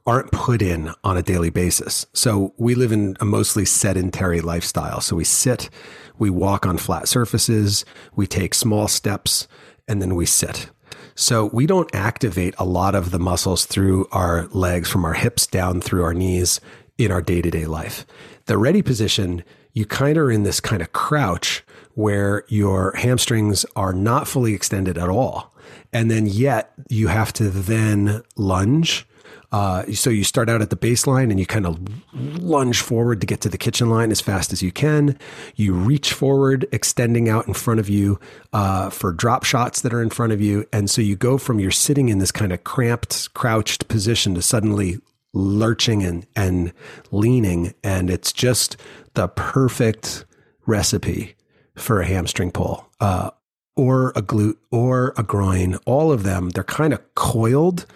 aren't 0.04 0.32
put 0.32 0.62
in 0.62 0.92
on 1.04 1.16
a 1.16 1.22
daily 1.22 1.50
basis. 1.50 2.06
So 2.12 2.54
we 2.56 2.74
live 2.74 2.90
in 2.90 3.16
a 3.20 3.24
mostly 3.24 3.64
sedentary 3.64 4.40
lifestyle. 4.40 5.00
So 5.00 5.14
we 5.14 5.22
sit, 5.22 5.70
we 6.18 6.28
walk 6.28 6.66
on 6.66 6.76
flat 6.76 7.06
surfaces, 7.06 7.84
we 8.16 8.26
take 8.26 8.52
small 8.52 8.88
steps, 8.88 9.46
and 9.86 10.02
then 10.02 10.16
we 10.16 10.26
sit. 10.26 10.70
So 11.14 11.46
we 11.52 11.66
don't 11.66 11.94
activate 11.94 12.54
a 12.58 12.64
lot 12.64 12.94
of 12.94 13.10
the 13.10 13.18
muscles 13.18 13.66
through 13.66 14.06
our 14.12 14.46
legs 14.48 14.90
from 14.90 15.04
our 15.04 15.14
hips 15.14 15.46
down 15.46 15.80
through 15.80 16.04
our 16.04 16.14
knees 16.14 16.60
in 16.98 17.10
our 17.10 17.22
day 17.22 17.42
to 17.42 17.50
day 17.50 17.66
life. 17.66 18.06
The 18.46 18.58
ready 18.58 18.82
position, 18.82 19.44
you 19.72 19.86
kind 19.86 20.16
of 20.16 20.24
are 20.24 20.30
in 20.30 20.42
this 20.42 20.60
kind 20.60 20.82
of 20.82 20.92
crouch 20.92 21.64
where 21.94 22.44
your 22.48 22.94
hamstrings 22.96 23.66
are 23.76 23.92
not 23.92 24.26
fully 24.26 24.54
extended 24.54 24.96
at 24.96 25.08
all. 25.08 25.54
And 25.92 26.10
then 26.10 26.26
yet 26.26 26.72
you 26.88 27.08
have 27.08 27.32
to 27.34 27.50
then 27.50 28.22
lunge 28.36 29.06
uh, 29.52 29.84
so 29.92 30.08
you 30.08 30.24
start 30.24 30.48
out 30.48 30.62
at 30.62 30.70
the 30.70 30.76
baseline 30.76 31.30
and 31.30 31.38
you 31.38 31.44
kind 31.44 31.66
of 31.66 31.78
lunge 32.14 32.80
forward 32.80 33.20
to 33.20 33.26
get 33.26 33.42
to 33.42 33.50
the 33.50 33.58
kitchen 33.58 33.90
line 33.90 34.10
as 34.10 34.20
fast 34.20 34.52
as 34.52 34.62
you 34.62 34.72
can. 34.72 35.18
You 35.56 35.74
reach 35.74 36.14
forward, 36.14 36.66
extending 36.72 37.28
out 37.28 37.46
in 37.46 37.54
front 37.54 37.78
of 37.78 37.88
you 37.88 38.18
uh, 38.54 38.88
for 38.88 39.12
drop 39.12 39.44
shots 39.44 39.82
that 39.82 39.92
are 39.92 40.02
in 40.02 40.08
front 40.08 40.32
of 40.32 40.40
you. 40.40 40.66
And 40.72 40.88
so 40.88 41.02
you 41.02 41.16
go 41.16 41.36
from 41.36 41.60
you're 41.60 41.70
sitting 41.70 42.08
in 42.08 42.18
this 42.18 42.32
kind 42.32 42.52
of 42.52 42.64
cramped, 42.64 43.34
crouched 43.34 43.88
position 43.88 44.34
to 44.34 44.42
suddenly 44.42 44.98
lurching 45.34 46.02
and, 46.02 46.26
and 46.34 46.72
leaning. 47.10 47.74
And 47.84 48.08
it's 48.08 48.32
just 48.32 48.78
the 49.12 49.28
perfect 49.28 50.24
recipe 50.64 51.34
for 51.76 52.00
a 52.00 52.06
hamstring 52.06 52.52
pull. 52.52 52.88
Uh, 53.00 53.30
or 53.76 54.10
a 54.10 54.22
glute 54.22 54.58
or 54.70 55.14
a 55.16 55.22
groin, 55.22 55.76
all 55.86 56.12
of 56.12 56.24
them, 56.24 56.50
they're 56.50 56.62
kind 56.62 56.92
of 56.92 57.14
coiled 57.14 57.86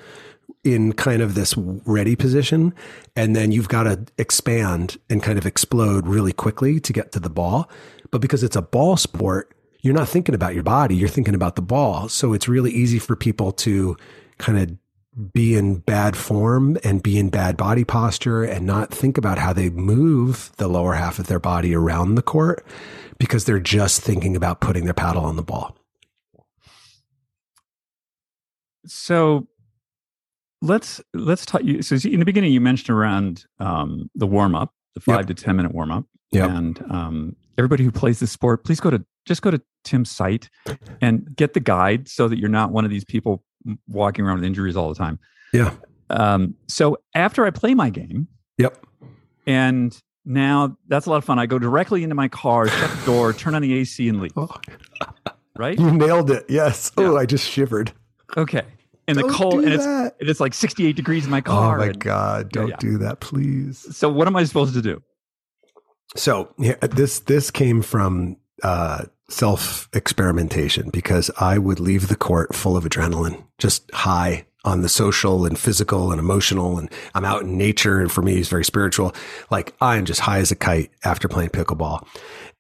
in 0.67 0.93
kind 0.93 1.23
of 1.23 1.35
this 1.35 1.55
ready 1.57 2.17
position. 2.17 2.75
And 3.15 3.35
then 3.37 3.53
you've 3.53 3.69
got 3.69 3.85
to 3.85 4.05
expand 4.19 4.99
and 5.09 5.23
kind 5.23 5.39
of 5.39 5.47
explode 5.47 6.07
really 6.07 6.33
quickly 6.33 6.81
to 6.81 6.93
get 6.93 7.13
to 7.13 7.21
the 7.21 7.31
ball. 7.31 7.71
But 8.11 8.21
because 8.21 8.43
it's 8.43 8.57
a 8.57 8.63
ball 8.63 8.97
sport, 8.97 9.55
you're 9.83 9.95
not 9.95 10.09
thinking 10.09 10.35
about 10.35 10.55
your 10.55 10.65
body, 10.65 10.97
you're 10.97 11.09
thinking 11.09 11.35
about 11.35 11.57
the 11.57 11.63
ball. 11.63 12.09
So 12.09 12.33
it's 12.33 12.49
really 12.49 12.73
easy 12.73 12.99
for 12.99 13.15
people 13.15 13.53
to 13.53 13.97
kind 14.39 14.59
of 14.59 15.33
be 15.33 15.55
in 15.55 15.77
bad 15.77 16.17
form 16.17 16.77
and 16.85 17.03
be 17.03 17.19
in 17.19 17.31
bad 17.31 17.57
body 17.57 17.85
posture 17.85 18.45
and 18.45 18.67
not 18.67 18.93
think 18.93 19.17
about 19.17 19.39
how 19.39 19.53
they 19.53 19.71
move 19.71 20.53
the 20.57 20.69
lower 20.69 20.95
half 20.95 21.19
of 21.19 21.27
their 21.27 21.39
body 21.39 21.75
around 21.75 22.17
the 22.17 22.23
court 22.23 22.67
because 23.19 23.45
they're 23.47 23.59
just 23.59 24.03
thinking 24.03 24.37
about 24.37 24.61
putting 24.61 24.85
their 24.85 24.93
paddle 24.93 25.25
on 25.25 25.37
the 25.37 25.43
ball. 25.43 25.77
So 28.87 29.49
let's 30.63 31.01
let's 31.15 31.47
talk. 31.47 31.63
You, 31.63 31.83
so 31.83 31.97
in 32.09 32.19
the 32.19 32.25
beginning, 32.25 32.53
you 32.53 32.61
mentioned 32.61 32.97
around 32.97 33.45
um, 33.61 34.11
the 34.15 34.27
warm 34.27 34.55
up, 34.55 34.73
the 34.95 35.01
five 35.01 35.21
yep. 35.21 35.27
to 35.29 35.35
ten 35.35 35.57
minute 35.57 35.75
warm 35.75 35.91
up, 35.91 36.05
yeah. 36.33 36.57
And 36.57 36.83
um, 36.91 37.37
everybody 37.59 37.85
who 37.85 37.91
plays 37.91 38.21
this 38.21 38.31
sport, 38.31 38.65
please 38.65 38.81
go 38.81 38.91
to 38.91 39.05
just 39.25 39.43
go 39.43 39.51
to 39.51 39.61
Tim's 39.85 40.11
site 40.11 40.49
and 41.01 41.35
get 41.37 41.55
the 41.55 41.61
guide 41.61 42.09
so 42.09 42.29
that 42.29 42.39
you're 42.39 42.49
not 42.49 42.71
one 42.71 42.85
of 42.85 42.91
these 42.91 43.05
people 43.05 43.45
walking 43.89 44.25
around 44.25 44.37
with 44.37 44.45
injuries 44.45 44.77
all 44.77 44.89
the 44.89 44.95
time. 44.95 45.19
Yeah. 45.53 45.73
Um, 46.11 46.55
so 46.69 46.99
after 47.15 47.45
I 47.45 47.51
play 47.51 47.75
my 47.75 47.91
game, 47.91 48.29
yep. 48.59 48.79
And 49.49 49.97
now 50.25 50.77
that's 50.89 51.07
a 51.07 51.11
lot 51.11 51.19
of 51.19 51.25
fun. 51.25 51.39
I 51.39 51.47
go 51.47 51.59
directly 51.59 52.03
into 52.03 52.15
my 52.15 52.29
car, 52.29 52.69
shut 52.69 52.91
the 52.91 53.07
door, 53.07 53.33
turn 53.33 53.55
on 53.55 53.63
the 53.63 53.75
AC, 53.75 54.09
and 54.09 54.21
leave. 54.21 54.33
Oh. 54.37 54.49
Right? 55.59 55.79
You 55.79 55.91
nailed 55.91 56.31
it. 56.31 56.45
Yes. 56.51 56.93
Yeah. 56.99 57.05
Oh, 57.05 57.17
I 57.17 57.25
just 57.25 57.49
shivered. 57.49 57.91
Okay 58.37 58.61
and 59.09 59.19
don't 59.19 59.29
the 59.29 59.35
cold 59.35 59.65
and 59.65 59.73
it's, 59.73 59.85
and 59.85 60.13
it's 60.19 60.41
like 60.41 60.55
68 60.55 60.97
degrees 60.97 61.25
in 61.25 61.31
my 61.31 61.41
car. 61.41 61.77
Oh 61.77 61.79
my 61.79 61.87
and, 61.87 62.01
god, 62.01 62.51
don't 62.51 62.69
yeah. 62.69 62.77
do 62.79 62.99
that, 62.99 63.21
please. 63.21 63.87
So 63.97 64.09
what 64.09 64.27
am 64.27 64.37
I 64.37 64.45
supposed 64.45 64.75
to 64.75 64.83
do? 64.83 65.03
So 66.17 66.53
yeah, 66.59 66.77
this 66.81 67.21
this 67.21 67.51
came 67.51 67.83
from 67.83 68.37
uh, 68.63 69.05
self 69.29 69.89
experimentation 69.93 70.91
because 70.91 71.31
I 71.39 71.59
would 71.59 71.81
leave 71.81 72.09
the 72.09 72.17
court 72.17 72.55
full 72.55 72.77
of 72.77 72.85
adrenaline, 72.85 73.45
just 73.59 73.91
high 73.93 74.47
on 74.65 74.83
the 74.83 74.89
social 74.89 75.47
and 75.47 75.57
physical 75.57 76.11
and 76.11 76.19
emotional. 76.19 76.77
And 76.79 76.91
I'm 77.15 77.25
out 77.25 77.43
in 77.43 77.57
nature. 77.57 78.01
And 78.01 78.11
for 78.11 78.21
me, 78.21 78.39
it's 78.39 78.49
very 78.49 78.65
spiritual. 78.65 79.15
Like 79.49 79.75
I'm 79.81 80.05
just 80.05 80.21
high 80.21 80.39
as 80.39 80.51
a 80.51 80.57
kite 80.57 80.91
after 81.05 81.29
playing 81.29 81.51
pickleball. 81.51 82.07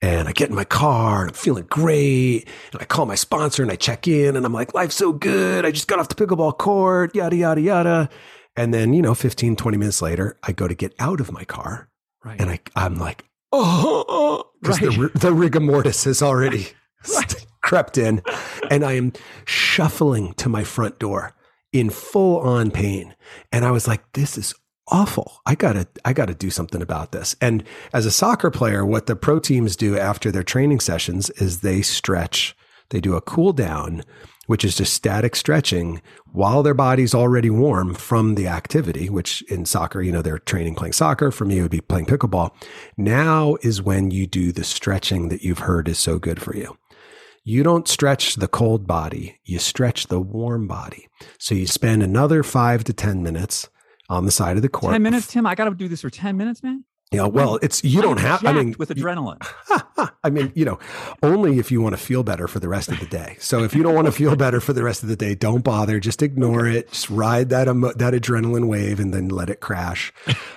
And 0.03 0.29
I 0.29 0.33
get 0.33 0.51
in 0.51 0.55
my 0.55 0.65
car 0.65 1.23
and 1.23 1.31
I'm 1.31 1.35
feeling 1.35 1.67
great. 1.69 2.47
And 2.73 2.83
I 2.83 2.85
call 2.85 3.07
my 3.07 3.15
sponsor 3.15 3.63
and 3.63 3.73
I 3.73 3.77
check 3.77 4.07
in 4.07 4.37
and 4.37 4.45
I'm 4.45 4.53
like, 4.53 4.75
life's 4.75 4.95
so 4.95 5.13
good. 5.13 5.65
I 5.65 5.71
just 5.71 5.89
got 5.89 5.99
off 5.99 6.09
the 6.09 6.15
pickleball 6.15 6.59
court, 6.59 7.15
yada, 7.15 7.35
yada, 7.35 7.61
yada. 7.61 8.11
And 8.57 8.73
then, 8.73 8.93
you 8.93 9.03
know, 9.03 9.15
15, 9.15 9.57
20 9.57 9.77
minutes 9.77 10.03
later, 10.03 10.39
I 10.43 10.53
go 10.53 10.69
to 10.69 10.75
get 10.75 10.95
out 10.99 11.21
of 11.21 11.33
my 11.33 11.45
car. 11.45 11.89
Right. 12.25 12.41
And 12.41 12.51
I, 12.51 12.61
I'm 12.75 12.97
like, 12.97 13.25
uh-huh, 13.53 14.05
oh, 14.09 14.51
because 14.61 14.81
right. 14.81 15.13
the, 15.13 15.19
the 15.19 15.33
rigor 15.33 15.61
mortis 15.61 16.05
has 16.05 16.23
already 16.23 16.69
right. 17.15 17.47
crept 17.63 17.97
in. 17.97 18.23
And 18.71 18.85
I 18.85 18.93
am 18.93 19.13
shuffling 19.45 20.35
to 20.35 20.49
my 20.49 20.65
front 20.65 20.99
door 20.99 21.35
in 21.73 21.91
full 21.91 22.41
on 22.41 22.71
pain. 22.71 23.15
And 23.53 23.65
I 23.65 23.71
was 23.71 23.87
like, 23.87 24.13
this 24.13 24.37
is 24.37 24.55
awful. 24.89 25.41
I 25.47 25.55
gotta, 25.55 25.87
I 26.05 26.13
gotta 26.13 26.35
do 26.35 26.51
something 26.51 26.83
about 26.83 27.13
this. 27.13 27.35
And 27.41 27.65
as 27.93 28.07
a 28.07 28.11
soccer 28.11 28.51
player, 28.51 28.85
what 28.85 29.07
the 29.07 29.17
pro 29.17 29.39
teams 29.39 29.77
do 29.77 29.99
after 29.99 30.31
their 30.31 30.43
training 30.43 30.81
sessions 30.81 31.31
is 31.31 31.61
they 31.61 31.83
stretch. 31.83 32.57
They 32.91 33.01
do 33.01 33.15
a 33.15 33.21
cool 33.21 33.53
down, 33.53 34.05
which 34.47 34.65
is 34.65 34.77
just 34.77 34.95
static 34.95 35.35
stretching 35.35 36.01
while 36.33 36.63
their 36.63 36.75
body's 36.75 37.15
already 37.15 37.51
warm 37.51 37.95
from 37.95 38.37
the 38.37 38.47
activity, 38.47 39.11
which 39.11 39.43
in 39.51 39.65
soccer, 39.65 40.01
you 40.03 40.13
know, 40.13 40.23
they're 40.23 40.39
training 40.39 40.77
playing 40.77 40.93
soccer. 40.93 41.31
For 41.31 41.45
me, 41.45 41.59
it 41.59 41.63
would 41.63 41.71
be 41.71 41.81
playing 41.81 42.07
pickleball. 42.07 42.53
Now 42.97 43.57
is 43.63 43.83
when 43.83 44.11
you 44.11 44.27
do 44.27 44.53
the 44.53 44.65
stretching 44.65 45.29
that 45.31 45.43
you've 45.43 45.61
heard 45.61 45.89
is 45.89 45.99
so 45.99 46.19
good 46.19 46.41
for 46.41 46.55
you. 46.57 46.77
You 47.43 47.63
don't 47.63 47.87
stretch 47.87 48.37
the 48.37 48.49
cold 48.49 48.89
body, 48.89 49.39
you 49.45 49.61
stretch 49.61 50.09
the 50.09 50.21
warm 50.21 50.67
body. 50.67 51.09
So 51.39 51.55
you 51.55 51.69
spend 51.69 52.03
another 52.03 52.43
five 52.43 52.83
to 52.85 52.93
10 52.93 53.23
minutes 53.23 53.69
on 54.09 54.25
the 54.25 54.31
side 54.31 54.57
of 54.57 54.63
the 54.63 54.69
court. 54.69 54.93
10 54.93 55.03
minutes, 55.03 55.27
Tim? 55.27 55.47
I 55.47 55.55
got 55.55 55.65
to 55.65 55.75
do 55.75 55.89
this 55.89 56.03
for 56.03 56.11
10 56.11 56.37
minutes, 56.37 56.63
man? 56.63 56.85
Yeah, 57.13 57.27
well, 57.27 57.61
it's 57.63 57.85
you 57.85 58.03
don't 58.03 58.19
have. 58.19 58.45
I 58.45 58.53
mean, 58.53 58.75
with 58.79 58.89
adrenaline. 58.89 59.41
I 60.25 60.31
mean, 60.31 60.51
you 60.57 60.65
know, 60.65 60.81
only 61.23 61.61
if 61.61 61.71
you 61.71 61.81
want 61.81 61.93
to 61.93 62.03
feel 62.03 62.25
better 62.25 62.49
for 62.49 62.59
the 62.59 62.69
rest 62.69 62.89
of 62.91 62.99
the 62.99 63.07
day. 63.07 63.37
So 63.39 63.63
if 63.63 63.77
you 63.77 63.85
don't 63.85 63.95
want 63.95 64.07
to 64.07 64.13
feel 64.13 64.35
better 64.35 64.61
for 64.61 64.73
the 64.73 64.83
rest 64.83 65.05
of 65.05 65.09
the 65.09 65.15
day, 65.15 65.37
don't 65.37 65.63
bother. 65.63 66.01
Just 66.01 66.21
ignore 66.21 66.67
it. 66.67 66.91
Just 66.91 67.09
ride 67.09 67.49
that 67.51 67.69
um, 67.69 67.83
that 67.83 68.13
adrenaline 68.13 68.67
wave 68.67 68.99
and 68.99 69.15
then 69.15 69.29
let 69.29 69.51
it 69.51 69.61
crash. 69.61 70.13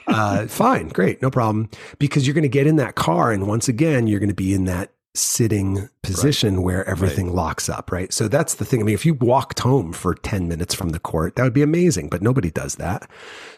Uh, 0.08 0.48
fine, 0.48 0.88
great, 0.88 1.22
no 1.22 1.30
problem. 1.30 1.70
Because 2.00 2.26
you're 2.26 2.34
going 2.34 2.42
to 2.42 2.50
get 2.50 2.66
in 2.66 2.78
that 2.78 2.96
car, 2.96 3.32
and 3.32 3.48
once 3.48 3.68
again, 3.68 4.08
you're 4.08 4.20
going 4.20 4.30
to 4.30 4.36
be 4.36 4.52
in 4.52 4.66
that 4.66 4.92
sitting 5.16 5.90
position 6.04 6.58
right. 6.58 6.64
where 6.64 6.86
everything 6.90 7.28
right. 7.28 7.36
locks 7.36 7.70
up, 7.70 7.92
right? 7.92 8.14
So 8.14 8.28
that's 8.28 8.56
the 8.56 8.66
thing. 8.66 8.82
I 8.82 8.84
mean, 8.84 8.96
if 8.96 9.06
you 9.06 9.16
walked 9.16 9.60
home 9.60 9.92
for 9.92 10.14
10 10.14 10.48
minutes 10.48 10.74
from 10.74 10.90
the 10.90 11.00
court, 11.00 11.36
that 11.36 11.44
would 11.44 11.54
be 11.54 11.62
amazing, 11.62 12.10
but 12.10 12.22
nobody 12.22 12.52
does 12.52 12.76
that. 12.76 13.10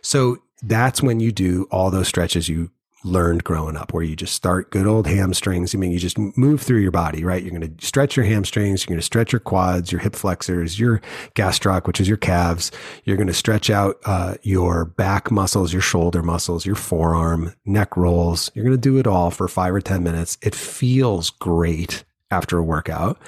So 0.01 0.37
that's 0.63 1.01
when 1.01 1.19
you 1.19 1.31
do 1.31 1.67
all 1.71 1.91
those 1.91 2.07
stretches 2.07 2.47
you 2.47 2.71
learned 3.03 3.43
growing 3.43 3.75
up 3.75 3.93
where 3.93 4.03
you 4.03 4.15
just 4.15 4.35
start 4.35 4.71
good 4.71 4.87
old 4.87 5.07
hamstrings. 5.07 5.73
I 5.73 5.77
mean, 5.77 5.91
you 5.91 5.99
just 5.99 6.17
move 6.17 6.61
through 6.61 6.79
your 6.79 6.91
body, 6.91 7.23
right? 7.23 7.41
You're 7.41 7.57
going 7.57 7.75
to 7.75 7.85
stretch 7.85 8.15
your 8.15 8.25
hamstrings. 8.25 8.83
You're 8.83 8.93
going 8.93 8.99
to 8.99 9.05
stretch 9.05 9.31
your 9.31 9.39
quads, 9.39 9.91
your 9.91 10.01
hip 10.01 10.15
flexors, 10.15 10.79
your 10.79 11.01
gastroc, 11.35 11.87
which 11.87 11.99
is 11.99 12.07
your 12.07 12.17
calves. 12.17 12.71
You're 13.03 13.17
going 13.17 13.27
to 13.27 13.33
stretch 13.33 13.69
out 13.69 13.97
uh, 14.05 14.35
your 14.43 14.85
back 14.85 15.31
muscles, 15.31 15.73
your 15.73 15.81
shoulder 15.81 16.21
muscles, 16.21 16.65
your 16.65 16.75
forearm, 16.75 17.53
neck 17.65 17.97
rolls. 17.97 18.51
You're 18.53 18.65
going 18.65 18.77
to 18.77 18.81
do 18.81 18.97
it 18.97 19.07
all 19.07 19.31
for 19.31 19.47
five 19.47 19.73
or 19.73 19.81
10 19.81 20.03
minutes. 20.03 20.37
It 20.41 20.55
feels 20.55 21.29
great 21.29 22.03
after 22.29 22.57
a 22.57 22.63
workout 22.63 23.19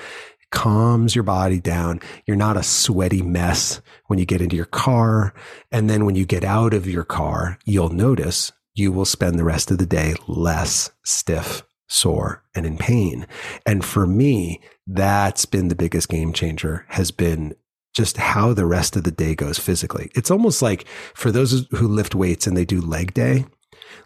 calms 0.51 1.15
your 1.15 1.23
body 1.23 1.59
down. 1.59 1.99
You're 2.27 2.37
not 2.37 2.57
a 2.57 2.63
sweaty 2.63 3.23
mess 3.23 3.81
when 4.05 4.19
you 4.19 4.25
get 4.25 4.39
into 4.39 4.55
your 4.55 4.65
car. 4.65 5.33
And 5.71 5.89
then 5.89 6.05
when 6.05 6.13
you 6.13 6.27
get 6.27 6.43
out 6.43 6.75
of 6.75 6.85
your 6.85 7.03
car, 7.03 7.57
you'll 7.65 7.89
notice 7.89 8.51
you 8.75 8.91
will 8.91 9.05
spend 9.05 9.37
the 9.37 9.43
rest 9.43 9.71
of 9.71 9.77
the 9.77 9.85
day 9.85 10.15
less 10.27 10.91
stiff, 11.03 11.63
sore, 11.87 12.43
and 12.55 12.65
in 12.65 12.77
pain. 12.77 13.27
And 13.65 13.85
for 13.85 14.07
me, 14.07 14.61
that's 14.87 15.45
been 15.45 15.67
the 15.67 15.75
biggest 15.75 16.09
game 16.09 16.33
changer 16.33 16.85
has 16.89 17.11
been 17.11 17.55
just 17.93 18.17
how 18.17 18.53
the 18.53 18.65
rest 18.65 18.95
of 18.95 19.03
the 19.03 19.11
day 19.11 19.35
goes 19.35 19.59
physically. 19.59 20.09
It's 20.15 20.31
almost 20.31 20.61
like 20.61 20.87
for 21.13 21.31
those 21.31 21.67
who 21.71 21.87
lift 21.87 22.15
weights 22.15 22.47
and 22.47 22.57
they 22.57 22.65
do 22.65 22.81
leg 22.81 23.13
day, 23.13 23.45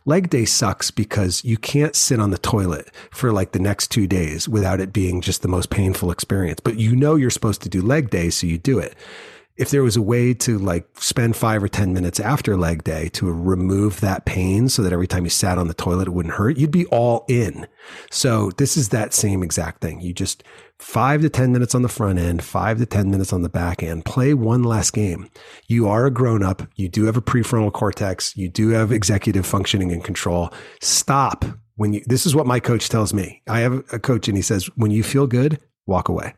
leg 0.05 0.29
day 0.29 0.43
sucks 0.43 0.91
because 0.91 1.45
you 1.45 1.55
can't 1.57 1.95
sit 1.95 2.19
on 2.19 2.31
the 2.31 2.37
toilet 2.37 2.91
for 3.11 3.31
like 3.31 3.53
the 3.53 3.59
next 3.59 3.87
two 3.89 4.05
days 4.05 4.49
without 4.49 4.81
it 4.81 4.91
being 4.91 5.21
just 5.21 5.41
the 5.41 5.47
most 5.47 5.69
painful 5.69 6.11
experience. 6.11 6.59
But 6.59 6.77
you 6.77 6.97
know 6.97 7.15
you're 7.15 7.29
supposed 7.29 7.61
to 7.61 7.69
do 7.69 7.81
leg 7.81 8.09
day, 8.09 8.29
so 8.29 8.45
you 8.45 8.57
do 8.57 8.77
it 8.77 8.95
if 9.57 9.71
there 9.71 9.83
was 9.83 9.97
a 9.97 10.01
way 10.01 10.33
to 10.33 10.59
like 10.59 10.87
spend 10.99 11.35
five 11.35 11.63
or 11.63 11.67
10 11.67 11.91
minutes 11.91 12.19
after 12.19 12.55
leg 12.55 12.83
day 12.83 13.09
to 13.09 13.31
remove 13.31 13.99
that 14.01 14.25
pain 14.25 14.69
so 14.69 14.83
that 14.83 14.93
every 14.93 15.07
time 15.07 15.23
you 15.23 15.29
sat 15.29 15.57
on 15.57 15.67
the 15.67 15.73
toilet, 15.73 16.07
it 16.07 16.11
wouldn't 16.11 16.35
hurt, 16.35 16.57
you'd 16.57 16.71
be 16.71 16.85
all 16.87 17.25
in. 17.27 17.67
So 18.11 18.51
this 18.57 18.77
is 18.77 18.89
that 18.89 19.13
same 19.13 19.41
exact 19.41 19.81
thing. 19.81 19.99
You 19.99 20.13
just 20.13 20.43
five 20.77 21.21
to 21.21 21.29
10 21.29 21.51
minutes 21.51 21.73
on 21.73 21.81
the 21.81 21.89
front 21.89 22.19
end, 22.19 22.43
five 22.43 22.77
to 22.77 22.85
10 22.85 23.09
minutes 23.09 23.33
on 23.33 23.41
the 23.41 23.49
back 23.49 23.81
end, 23.81 24.05
play 24.05 24.35
one 24.35 24.63
last 24.63 24.93
game. 24.93 25.29
You 25.67 25.87
are 25.87 26.05
a 26.05 26.11
grown 26.11 26.43
up. 26.43 26.61
You 26.75 26.87
do 26.87 27.05
have 27.05 27.17
a 27.17 27.21
prefrontal 27.21 27.73
cortex. 27.73 28.37
You 28.37 28.49
do 28.49 28.69
have 28.69 28.91
executive 28.91 29.45
functioning 29.45 29.91
and 29.91 30.03
control. 30.03 30.53
Stop 30.81 31.45
when 31.77 31.93
you, 31.93 32.03
this 32.05 32.27
is 32.27 32.35
what 32.35 32.45
my 32.45 32.59
coach 32.59 32.89
tells 32.89 33.11
me. 33.11 33.41
I 33.47 33.61
have 33.61 33.83
a 33.91 33.99
coach 33.99 34.27
and 34.27 34.37
he 34.37 34.43
says, 34.43 34.65
when 34.75 34.91
you 34.91 35.01
feel 35.01 35.25
good, 35.25 35.59
walk 35.87 36.09
away. 36.09 36.35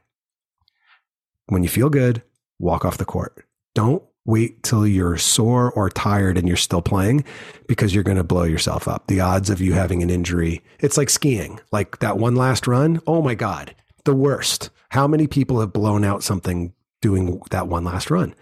When 1.48 1.64
you 1.64 1.70
feel 1.70 1.90
good, 1.90 2.22
walk 2.60 2.86
off 2.86 2.98
the 2.98 3.06
court. 3.06 3.46
Don't 3.74 4.04
wait 4.26 4.62
till 4.62 4.86
you're 4.86 5.18
sore 5.18 5.72
or 5.72 5.90
tired 5.90 6.38
and 6.38 6.48
you're 6.48 6.58
still 6.58 6.82
playing 6.82 7.24
because 7.68 7.96
you're 7.96 8.04
going 8.04 8.18
to 8.18 8.24
blow 8.24 8.44
yourself 8.44 8.88
up. 8.88 9.08
The 9.08 9.20
odds 9.20 9.50
of 9.50 9.62
you 9.62 9.74
having 9.74 10.04
an 10.04 10.10
injury, 10.10 10.62
it's 10.80 10.98
like 10.98 11.10
skiing. 11.10 11.60
Like 11.72 12.00
that 12.00 12.18
one 12.18 12.36
last 12.36 12.68
run, 12.68 13.02
oh 13.08 13.22
my 13.22 13.34
God, 13.34 13.74
the 14.06 14.14
worst. 14.14 14.70
How 14.90 15.08
many 15.08 15.28
people 15.28 15.60
have 15.60 15.74
blown 15.74 16.04
out 16.04 16.24
something 16.24 16.74
doing 17.02 17.42
that 17.50 17.68
one 17.68 17.84
last 17.84 18.12
run? 18.12 18.36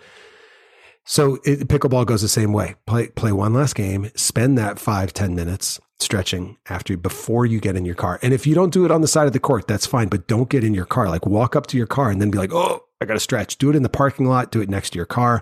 So 1.05 1.37
it, 1.45 1.69
pickleball 1.69 2.05
goes 2.05 2.21
the 2.21 2.27
same 2.27 2.51
way. 2.51 2.75
Play 2.85 3.07
play 3.07 3.31
one 3.31 3.53
last 3.53 3.75
game, 3.75 4.11
spend 4.15 4.57
that 4.57 4.77
five 4.77 5.13
ten 5.13 5.35
minutes 5.35 5.79
stretching 5.99 6.57
after 6.69 6.97
before 6.97 7.45
you 7.45 7.61
get 7.61 7.77
in 7.77 7.85
your 7.85 7.95
car. 7.95 8.19
And 8.21 8.33
if 8.33 8.45
you 8.45 8.53
don't 8.53 8.73
do 8.73 8.83
it 8.83 8.91
on 8.91 9.01
the 9.01 9.07
side 9.07 9.25
of 9.25 9.33
the 9.33 9.39
court, 9.39 9.67
that's 9.67 9.85
fine, 9.85 10.09
but 10.09 10.27
don't 10.27 10.49
get 10.49 10.65
in 10.65 10.73
your 10.73 10.85
car. 10.85 11.09
Like 11.09 11.25
walk 11.25 11.55
up 11.55 11.65
to 11.67 11.77
your 11.77 11.87
car 11.87 12.09
and 12.09 12.21
then 12.21 12.29
be 12.29 12.37
like, 12.37 12.51
"Oh, 12.53 12.83
I 12.99 13.05
got 13.05 13.13
to 13.13 13.19
stretch. 13.19 13.57
Do 13.57 13.69
it 13.69 13.75
in 13.75 13.83
the 13.83 13.89
parking 13.89 14.25
lot, 14.25 14.51
do 14.51 14.61
it 14.61 14.69
next 14.69 14.91
to 14.91 14.95
your 14.97 15.05
car, 15.05 15.41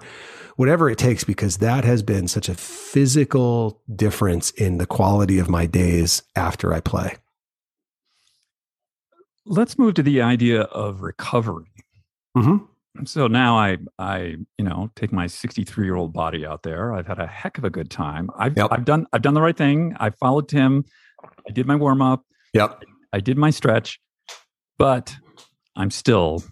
whatever 0.55 0.89
it 0.89 0.97
takes, 0.97 1.23
because 1.23 1.57
that 1.57 1.85
has 1.85 2.03
been 2.03 2.27
such 2.27 2.49
a 2.49 2.55
physical 2.55 3.81
difference 3.93 4.51
in 4.51 4.77
the 4.77 4.85
quality 4.85 5.39
of 5.39 5.49
my 5.49 5.65
days 5.65 6.23
after 6.35 6.73
I 6.73 6.81
play. 6.81 7.15
Let's 9.45 9.77
move 9.77 9.93
to 9.95 10.03
the 10.03 10.21
idea 10.21 10.61
of 10.61 11.01
recovery. 11.01 11.71
Mm-hmm. 12.35 13.05
So 13.05 13.27
now 13.27 13.57
I, 13.57 13.77
I, 13.99 14.37
you 14.57 14.65
know, 14.65 14.89
take 14.95 15.11
my 15.11 15.27
63 15.27 15.85
year 15.85 15.95
old 15.95 16.13
body 16.13 16.45
out 16.45 16.63
there. 16.63 16.93
I've 16.93 17.07
had 17.07 17.19
a 17.19 17.27
heck 17.27 17.57
of 17.57 17.63
a 17.63 17.69
good 17.69 17.89
time. 17.89 18.29
I've, 18.37 18.57
yep. 18.57 18.69
I've 18.71 18.85
done, 18.85 19.05
I've 19.13 19.21
done 19.21 19.33
the 19.33 19.41
right 19.41 19.55
thing. 19.55 19.95
I 19.99 20.09
followed 20.09 20.49
Tim. 20.49 20.85
I 21.47 21.51
did 21.51 21.67
my 21.67 21.75
warm 21.75 22.01
up. 22.01 22.25
Yep. 22.53 22.83
I 23.13 23.19
did 23.19 23.37
my 23.37 23.49
stretch, 23.49 23.99
but 24.77 25.15
I'm 25.75 25.91
still 25.91 26.43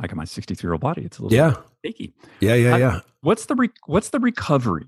I 0.00 0.06
got 0.06 0.16
my 0.16 0.24
63 0.24 0.66
year 0.66 0.72
old 0.72 0.80
body. 0.80 1.02
It's 1.02 1.18
a 1.18 1.22
little 1.22 1.36
yeah, 1.36 1.54
achy. 1.84 2.14
Yeah, 2.40 2.54
yeah, 2.54 2.76
yeah. 2.76 3.00
What's 3.20 3.46
the 3.46 3.54
re- 3.54 3.70
what's 3.86 4.10
the 4.10 4.20
recovery? 4.20 4.86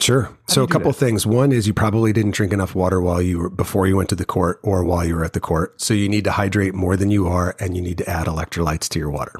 Sure. 0.00 0.22
How 0.22 0.34
so 0.46 0.62
a 0.62 0.66
couple 0.66 0.92
things. 0.92 1.26
One 1.26 1.52
is 1.52 1.66
you 1.66 1.74
probably 1.74 2.12
didn't 2.12 2.30
drink 2.30 2.52
enough 2.52 2.74
water 2.74 3.00
while 3.00 3.20
you 3.20 3.38
were 3.38 3.50
before 3.50 3.86
you 3.86 3.96
went 3.96 4.08
to 4.08 4.14
the 4.14 4.24
court 4.24 4.58
or 4.62 4.82
while 4.82 5.04
you 5.04 5.14
were 5.14 5.24
at 5.24 5.34
the 5.34 5.40
court. 5.40 5.80
So 5.80 5.92
you 5.92 6.08
need 6.08 6.24
to 6.24 6.32
hydrate 6.32 6.74
more 6.74 6.96
than 6.96 7.10
you 7.10 7.26
are 7.28 7.54
and 7.60 7.76
you 7.76 7.82
need 7.82 7.98
to 7.98 8.08
add 8.08 8.26
electrolytes 8.26 8.88
to 8.90 8.98
your 8.98 9.10
water. 9.10 9.34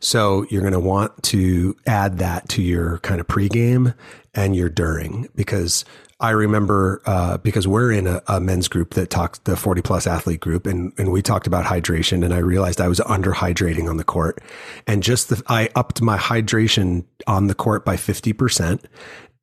So 0.00 0.46
you're 0.50 0.62
going 0.62 0.72
to 0.72 0.80
want 0.80 1.22
to 1.24 1.76
add 1.86 2.18
that 2.18 2.48
to 2.50 2.62
your 2.62 2.98
kind 2.98 3.20
of 3.20 3.28
pregame 3.28 3.94
and 4.34 4.56
your 4.56 4.68
during 4.68 5.28
because 5.36 5.84
I 6.20 6.30
remember 6.30 7.02
uh, 7.06 7.38
because 7.38 7.66
we're 7.66 7.90
in 7.90 8.06
a, 8.06 8.22
a, 8.28 8.40
men's 8.40 8.68
group 8.68 8.94
that 8.94 9.10
talks 9.10 9.40
the 9.40 9.56
40 9.56 9.82
plus 9.82 10.06
athlete 10.06 10.40
group, 10.40 10.66
and, 10.66 10.92
and 10.96 11.10
we 11.10 11.22
talked 11.22 11.46
about 11.46 11.64
hydration, 11.64 12.24
and 12.24 12.32
I 12.32 12.38
realized 12.38 12.80
I 12.80 12.88
was 12.88 13.00
under 13.00 13.32
hydrating 13.32 13.88
on 13.90 13.96
the 13.96 14.04
court, 14.04 14.40
and 14.86 15.02
just 15.02 15.28
the, 15.28 15.42
I 15.48 15.70
upped 15.74 16.00
my 16.00 16.16
hydration 16.16 17.04
on 17.26 17.48
the 17.48 17.54
court 17.54 17.84
by 17.84 17.96
50 17.96 18.32
percent, 18.32 18.86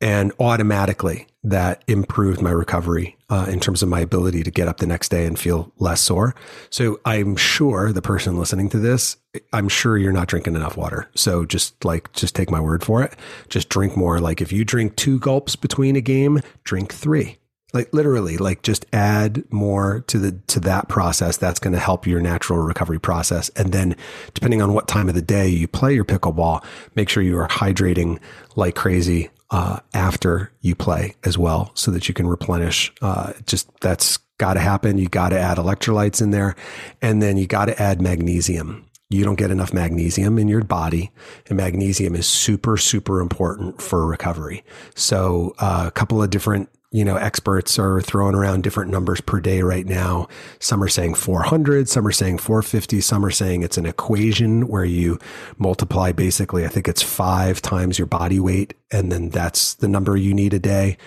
and 0.01 0.31
automatically 0.39 1.27
that 1.43 1.83
improved 1.87 2.41
my 2.41 2.51
recovery 2.51 3.17
uh, 3.29 3.47
in 3.49 3.59
terms 3.59 3.81
of 3.81 3.89
my 3.89 3.99
ability 3.99 4.43
to 4.43 4.51
get 4.51 4.67
up 4.67 4.77
the 4.77 4.85
next 4.85 5.09
day 5.09 5.25
and 5.25 5.39
feel 5.39 5.71
less 5.79 6.01
sore. 6.01 6.35
So 6.69 6.99
I'm 7.05 7.35
sure 7.35 7.91
the 7.91 8.01
person 8.01 8.37
listening 8.37 8.69
to 8.69 8.79
this, 8.79 9.17
I'm 9.53 9.69
sure 9.69 9.97
you're 9.97 10.11
not 10.11 10.27
drinking 10.27 10.55
enough 10.55 10.77
water. 10.77 11.09
So 11.15 11.45
just 11.45 11.83
like, 11.83 12.11
just 12.13 12.35
take 12.35 12.51
my 12.51 12.59
word 12.59 12.83
for 12.83 13.01
it. 13.01 13.15
Just 13.49 13.69
drink 13.69 13.97
more. 13.97 14.19
Like 14.19 14.41
if 14.41 14.51
you 14.51 14.65
drink 14.65 14.95
two 14.95 15.19
gulps 15.19 15.55
between 15.55 15.95
a 15.95 16.01
game, 16.01 16.41
drink 16.63 16.93
three. 16.93 17.37
Like 17.73 17.93
literally, 17.93 18.37
like 18.37 18.63
just 18.63 18.85
add 18.91 19.43
more 19.51 20.01
to 20.07 20.19
the 20.19 20.31
to 20.47 20.59
that 20.61 20.89
process. 20.89 21.37
That's 21.37 21.59
going 21.59 21.73
to 21.73 21.79
help 21.79 22.05
your 22.05 22.19
natural 22.19 22.59
recovery 22.59 22.99
process. 22.99 23.49
And 23.55 23.71
then, 23.71 23.95
depending 24.33 24.61
on 24.61 24.73
what 24.73 24.87
time 24.87 25.07
of 25.07 25.15
the 25.15 25.21
day 25.21 25.47
you 25.47 25.67
play 25.67 25.93
your 25.93 26.05
pickleball, 26.05 26.63
make 26.95 27.07
sure 27.07 27.23
you 27.23 27.37
are 27.39 27.47
hydrating 27.47 28.19
like 28.55 28.75
crazy 28.75 29.29
uh, 29.51 29.79
after 29.93 30.51
you 30.61 30.75
play 30.75 31.15
as 31.23 31.37
well, 31.37 31.71
so 31.73 31.91
that 31.91 32.07
you 32.07 32.13
can 32.13 32.27
replenish. 32.27 32.91
Uh, 33.01 33.33
just 33.45 33.69
that's 33.79 34.17
got 34.37 34.55
to 34.55 34.59
happen. 34.59 34.97
You 34.97 35.07
got 35.07 35.29
to 35.29 35.39
add 35.39 35.57
electrolytes 35.57 36.21
in 36.21 36.31
there, 36.31 36.55
and 37.01 37.21
then 37.21 37.37
you 37.37 37.47
got 37.47 37.65
to 37.65 37.81
add 37.81 38.01
magnesium. 38.01 38.85
You 39.09 39.25
don't 39.25 39.35
get 39.35 39.51
enough 39.51 39.73
magnesium 39.73 40.39
in 40.39 40.47
your 40.47 40.63
body, 40.63 41.11
and 41.47 41.57
magnesium 41.57 42.15
is 42.15 42.25
super, 42.25 42.77
super 42.77 43.19
important 43.19 43.81
for 43.81 44.05
recovery. 44.05 44.63
So, 44.95 45.53
uh, 45.59 45.83
a 45.87 45.91
couple 45.91 46.23
of 46.23 46.29
different 46.29 46.69
you 46.91 47.05
know, 47.05 47.15
experts 47.15 47.79
are 47.79 48.01
throwing 48.01 48.35
around 48.35 48.63
different 48.63 48.91
numbers 48.91 49.21
per 49.21 49.39
day 49.39 49.61
right 49.61 49.85
now. 49.85 50.27
Some 50.59 50.83
are 50.83 50.89
saying 50.89 51.13
400, 51.13 51.87
some 51.87 52.05
are 52.05 52.11
saying 52.11 52.39
450, 52.39 52.99
some 52.99 53.25
are 53.25 53.31
saying 53.31 53.63
it's 53.63 53.77
an 53.77 53.85
equation 53.85 54.67
where 54.67 54.83
you 54.83 55.17
multiply 55.57 56.11
basically, 56.11 56.65
I 56.65 56.67
think 56.67 56.89
it's 56.89 57.01
five 57.01 57.61
times 57.61 57.97
your 57.97 58.07
body 58.07 58.41
weight, 58.41 58.73
and 58.91 59.09
then 59.09 59.29
that's 59.29 59.75
the 59.75 59.87
number 59.87 60.17
you 60.17 60.33
need 60.33 60.53
a 60.53 60.59
day. 60.59 60.97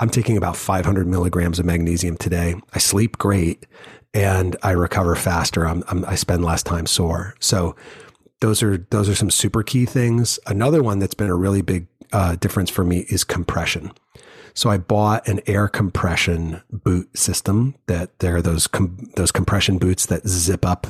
I'm 0.00 0.08
taking 0.08 0.38
about 0.38 0.56
500 0.56 1.06
milligrams 1.06 1.58
of 1.58 1.66
magnesium 1.66 2.16
today. 2.16 2.54
I 2.72 2.78
sleep 2.78 3.18
great 3.18 3.66
and 4.14 4.56
I 4.62 4.70
recover 4.70 5.14
faster. 5.14 5.66
I'm, 5.66 5.84
I'm, 5.88 6.04
I 6.06 6.14
spend 6.14 6.44
less 6.44 6.62
time 6.62 6.86
sore. 6.86 7.34
So 7.38 7.76
those 8.40 8.62
are 8.62 8.78
those 8.90 9.08
are 9.08 9.14
some 9.14 9.30
super 9.30 9.62
key 9.62 9.86
things. 9.86 10.38
Another 10.46 10.82
one 10.82 10.98
that's 10.98 11.14
been 11.14 11.30
a 11.30 11.36
really 11.36 11.62
big 11.62 11.86
uh, 12.12 12.36
difference 12.36 12.70
for 12.70 12.84
me 12.84 13.06
is 13.08 13.24
compression. 13.24 13.92
So 14.54 14.70
I 14.70 14.78
bought 14.78 15.26
an 15.26 15.40
air 15.46 15.66
compression 15.66 16.62
boot 16.70 17.18
system 17.18 17.74
that 17.86 18.20
there 18.20 18.36
are 18.36 18.42
those 18.42 18.68
com- 18.68 19.10
those 19.16 19.32
compression 19.32 19.78
boots 19.78 20.06
that 20.06 20.26
zip 20.28 20.64
up 20.64 20.86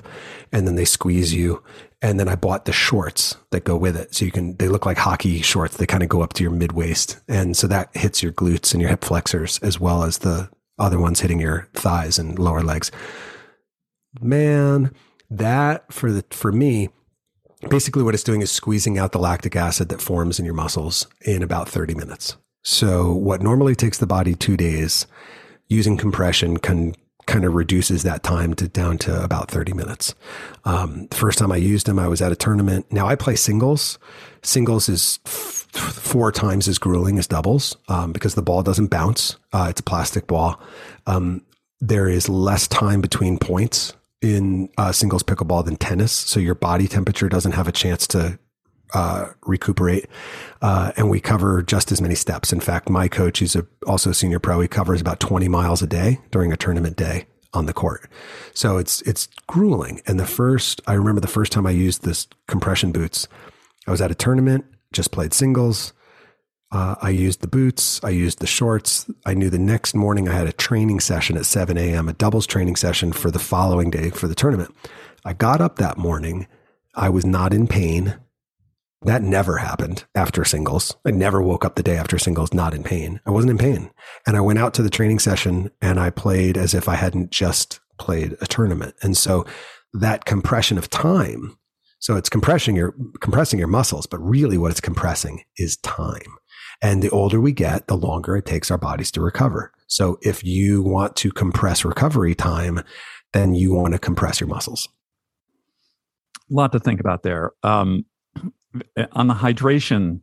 and 0.53 0.67
then 0.67 0.75
they 0.75 0.85
squeeze 0.85 1.33
you. 1.33 1.63
And 2.03 2.21
then 2.21 2.29
I 2.29 2.37
bought 2.37 2.67
the 2.67 2.73
shorts 2.73 3.37
that 3.51 3.65
go 3.65 3.77
with 3.77 3.97
it. 3.97 4.15
So 4.15 4.27
you 4.27 4.31
can 4.31 4.57
they 4.59 4.69
look 4.69 4.85
like 4.85 4.99
hockey 4.99 5.41
shorts. 5.41 5.79
They 5.79 5.87
kind 5.87 6.03
of 6.03 6.11
go 6.11 6.21
up 6.21 6.35
to 6.35 6.43
your 6.43 6.53
mid 6.53 6.73
waist. 6.73 7.21
And 7.27 7.57
so 7.57 7.67
that 7.69 7.97
hits 7.97 8.23
your 8.23 8.33
glutes 8.33 8.73
and 8.73 8.83
your 8.83 8.91
hip 8.91 9.03
flexors 9.03 9.59
as 9.61 9.81
well 9.81 10.03
as 10.03 10.19
the 10.19 10.51
other 10.79 10.99
ones 10.99 11.21
hitting 11.21 11.41
your 11.41 11.69
thighs 11.73 12.19
and 12.19 12.39
lower 12.39 12.63
legs. 12.63 12.91
Man, 14.21 14.95
that 15.31 15.91
for 15.91 16.13
the 16.13 16.25
for 16.31 16.53
me 16.53 16.91
basically 17.71 18.03
what 18.03 18.13
it's 18.13 18.23
doing 18.23 18.43
is 18.43 18.53
squeezing 18.53 18.99
out 18.99 19.13
the 19.13 19.19
lactic 19.19 19.57
acid 19.57 19.89
that 19.89 20.03
forms 20.03 20.39
in 20.39 20.45
your 20.45 20.55
muscles 20.55 21.07
in 21.23 21.43
about 21.43 21.67
30 21.67 21.95
minutes. 21.95 22.37
So 22.65 23.13
what 23.13 23.43
normally 23.43 23.75
takes 23.75 23.99
the 23.99 24.07
body 24.07 24.35
two 24.35 24.57
days, 24.57 25.07
using 25.69 25.97
compression 25.97 26.57
can 26.57 26.95
kind 27.27 27.45
of 27.45 27.55
reduces 27.55 28.03
that 28.03 28.23
time 28.23 28.55
to 28.55 28.69
down 28.69 28.99
to 28.99 29.23
about 29.23 29.51
30 29.51 29.73
minutes. 29.73 30.15
Um, 30.65 31.07
the 31.11 31.17
first 31.17 31.39
time 31.39 31.53
I 31.53 31.57
used 31.57 31.87
them, 31.87 31.99
I 31.99 32.09
was 32.09 32.21
at 32.21 32.33
a 32.33 32.37
tournament. 32.37 32.87
Now 32.91 33.07
I 33.07 33.15
play 33.15 33.37
singles. 33.37 33.99
Singles 34.43 34.89
is 34.89 35.21
f- 35.27 35.67
four 35.73 36.31
times 36.33 36.69
as 36.69 36.79
grueling 36.79 37.19
as 37.19 37.27
doubles 37.27 37.77
um, 37.89 38.13
because 38.13 38.35
the 38.35 38.43
ball 38.43 38.63
doesn't 38.63 38.89
bounce. 38.89 39.37
Uh, 39.53 39.69
it's 39.71 39.81
a 39.81 39.85
plastic 39.85 40.27
ball. 40.27 40.61
Um, 41.07 41.43
there 41.81 42.09
is 42.09 42.29
less 42.29 42.69
time 42.69 43.01
between 43.01 43.39
points 43.39 43.95
in 44.21 44.71
uh, 44.79 44.93
singles 44.93 45.23
pickleball 45.23 45.65
than 45.65 45.77
tennis. 45.77 46.13
So 46.13 46.41
your 46.41 46.55
body 46.55 46.89
temperature 46.89 47.29
doesn't 47.29 47.53
have 47.53 47.69
a 47.69 47.73
chance 47.73 48.07
to 48.09 48.39
uh, 48.95 49.27
recuperate. 49.45 50.07
Uh, 50.63 50.93
and 50.97 51.11
we 51.11 51.21
cover 51.21 51.63
just 51.63 51.93
as 51.93 52.01
many 52.01 52.15
steps. 52.15 52.53
In 52.53 52.61
fact, 52.61 52.89
my 52.89 53.09
coach, 53.09 53.41
he's 53.41 53.57
a, 53.57 53.67
also 53.87 54.11
a 54.11 54.15
senior 54.15 54.39
pro, 54.39 54.61
he 54.61 54.69
covers 54.69 55.01
about 55.01 55.21
20 55.21 55.49
miles 55.49 55.83
a 55.83 55.87
day 55.87 56.21
during 56.31 56.53
a 56.53 56.57
tournament 56.57 56.97
day 56.97 57.27
on 57.53 57.67
the 57.67 57.73
court. 57.73 58.09
So 58.55 58.79
it's, 58.79 59.03
it's 59.03 59.29
grueling. 59.47 60.01
And 60.07 60.19
the 60.19 60.27
first, 60.27 60.81
I 60.87 60.95
remember 60.95 61.21
the 61.21 61.29
first 61.29 61.53
time 61.53 61.67
I 61.67 61.73
used 61.73 62.05
this 62.05 62.27
compression 62.47 62.93
boots, 62.93 63.29
I 63.87 63.91
was 63.91 64.01
at 64.01 64.11
a 64.11 64.15
tournament, 64.15 64.65
just 64.93 65.11
played 65.11 65.35
singles. 65.35 65.93
Uh, 66.73 66.97
I 67.01 67.11
used 67.11 67.41
the 67.41 67.47
boots. 67.47 68.03
I 68.03 68.11
used 68.11 68.41
the 68.41 68.47
shorts. 68.47 69.09
I 69.25 69.35
knew 69.35 69.51
the 69.51 69.59
next 69.59 69.95
morning 69.95 70.29
I 70.29 70.33
had 70.33 70.49
a 70.49 70.53
training 70.53 71.01
session 71.01 71.37
at 71.37 71.47
7 71.47 71.77
a.m., 71.77 72.09
a 72.09 72.13
doubles 72.15 72.47
training 72.47 72.77
session 72.77 73.13
for 73.13 73.31
the 73.31 73.39
following 73.39 73.91
day 73.91 74.11
for 74.11 74.27
the 74.27 74.35
tournament. 74.35 74.75
I 75.25 75.35
got 75.35 75.61
up 75.61 75.77
that 75.77 75.99
morning. 75.99 76.49
I 76.95 77.11
was 77.11 77.25
not 77.25 77.53
in 77.53 77.69
pain. 77.69 78.15
That 79.05 79.23
never 79.23 79.59
happened 79.59 80.05
after 80.15 80.45
singles. 80.45 80.97
I 81.05 81.11
never 81.11 81.43
woke 81.43 81.65
up 81.65 81.77
the 81.77 81.83
day 81.83 81.97
after 81.97 82.19
singles 82.19 82.55
not 82.55 82.73
in 82.73 82.83
pain. 82.83 83.21
I 83.27 83.31
wasn't 83.31 83.51
in 83.51 83.59
pain. 83.59 83.91
And 84.27 84.37
I 84.37 84.41
went 84.41 84.59
out 84.59 84.73
to 84.75 84.83
the 84.83 84.91
training 84.91 85.19
session 85.19 85.71
and 85.83 86.01
I 86.01 86.11
played 86.11 86.57
as 86.57 86.73
if 86.73 86.89
I 86.89 86.95
hadn't 86.95 87.31
just 87.31 87.81
played 87.99 88.35
a 88.41 88.47
tournament. 88.47 88.95
And 89.03 89.17
so 89.17 89.45
that 89.93 90.25
compression 90.25 90.79
of 90.79 90.89
time 90.89 91.57
So 92.05 92.17
it's 92.17 92.29
compressing 92.29 92.77
your 92.77 92.95
compressing 93.21 93.59
your 93.59 93.69
muscles, 93.69 94.05
but 94.05 94.19
really 94.19 94.59
what 94.59 94.71
it's 94.71 94.81
compressing 94.81 95.43
is 95.57 95.79
time. 95.79 96.37
And 96.83 97.03
the 97.03 97.09
older 97.09 97.41
we 97.41 97.53
get, 97.53 97.89
the 97.89 97.97
longer 97.97 98.37
it 98.37 98.45
takes 98.45 98.71
our 98.71 98.77
bodies 98.77 99.11
to 99.13 99.23
recover. 99.23 99.73
So 99.87 100.19
if 100.21 100.45
you 100.45 100.83
want 100.83 101.17
to 101.17 101.33
compress 101.33 101.83
recovery 101.83 102.35
time, 102.35 102.83
then 103.33 103.55
you 103.55 103.73
want 103.73 103.95
to 103.95 103.99
compress 103.99 104.39
your 104.39 104.49
muscles. 104.49 104.87
A 106.51 106.55
lot 106.55 106.73
to 106.73 106.79
think 106.79 107.01
about 107.01 107.23
there. 107.23 107.53
Um, 107.63 108.05
on 109.13 109.27
the 109.29 109.35
hydration, 109.35 110.21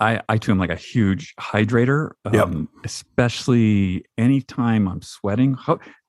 I, 0.00 0.20
I 0.28 0.38
too 0.38 0.50
am 0.52 0.58
like 0.58 0.70
a 0.70 0.76
huge 0.76 1.34
hydrator, 1.38 2.12
um, 2.24 2.34
Yep. 2.34 2.84
especially 2.84 4.04
anytime 4.16 4.88
I'm 4.88 5.02
sweating. 5.02 5.56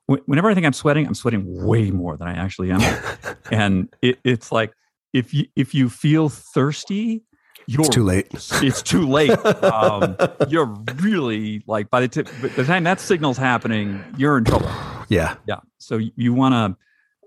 Whenever 0.08 0.50
I 0.50 0.54
think 0.54 0.66
I'm 0.66 0.74
sweating, 0.74 1.06
I'm 1.08 1.14
sweating 1.16 1.44
way 1.66 1.92
more 1.92 2.18
than 2.18 2.28
I 2.28 2.34
actually 2.34 2.72
am. 2.72 2.82
and 3.52 3.94
it, 4.02 4.20
it's 4.24 4.52
like 4.52 4.74
if 5.14 5.34
you 5.34 5.46
if 5.56 5.74
you 5.74 5.90
feel 5.90 6.30
thirsty, 6.30 7.24
you're 7.68 7.82
it's 7.82 7.90
too 7.90 8.04
late. 8.04 8.28
it's 8.34 8.82
too 8.82 9.08
late. 9.08 9.32
Um, 9.64 10.16
you're 10.48 10.74
really 11.02 11.64
like 11.68 11.90
by 11.90 12.02
the, 12.02 12.08
t- 12.08 12.24
by 12.42 12.48
the 12.50 12.64
time 12.64 12.84
that 12.86 13.00
signal's 13.00 13.38
happening, 13.38 14.04
you're 14.18 14.38
in 14.38 14.46
trouble. 14.46 14.70
Yeah. 15.10 15.36
Yeah. 15.48 15.58
So 15.80 15.98
y- 15.98 16.12
you 16.16 16.34
want 16.34 16.78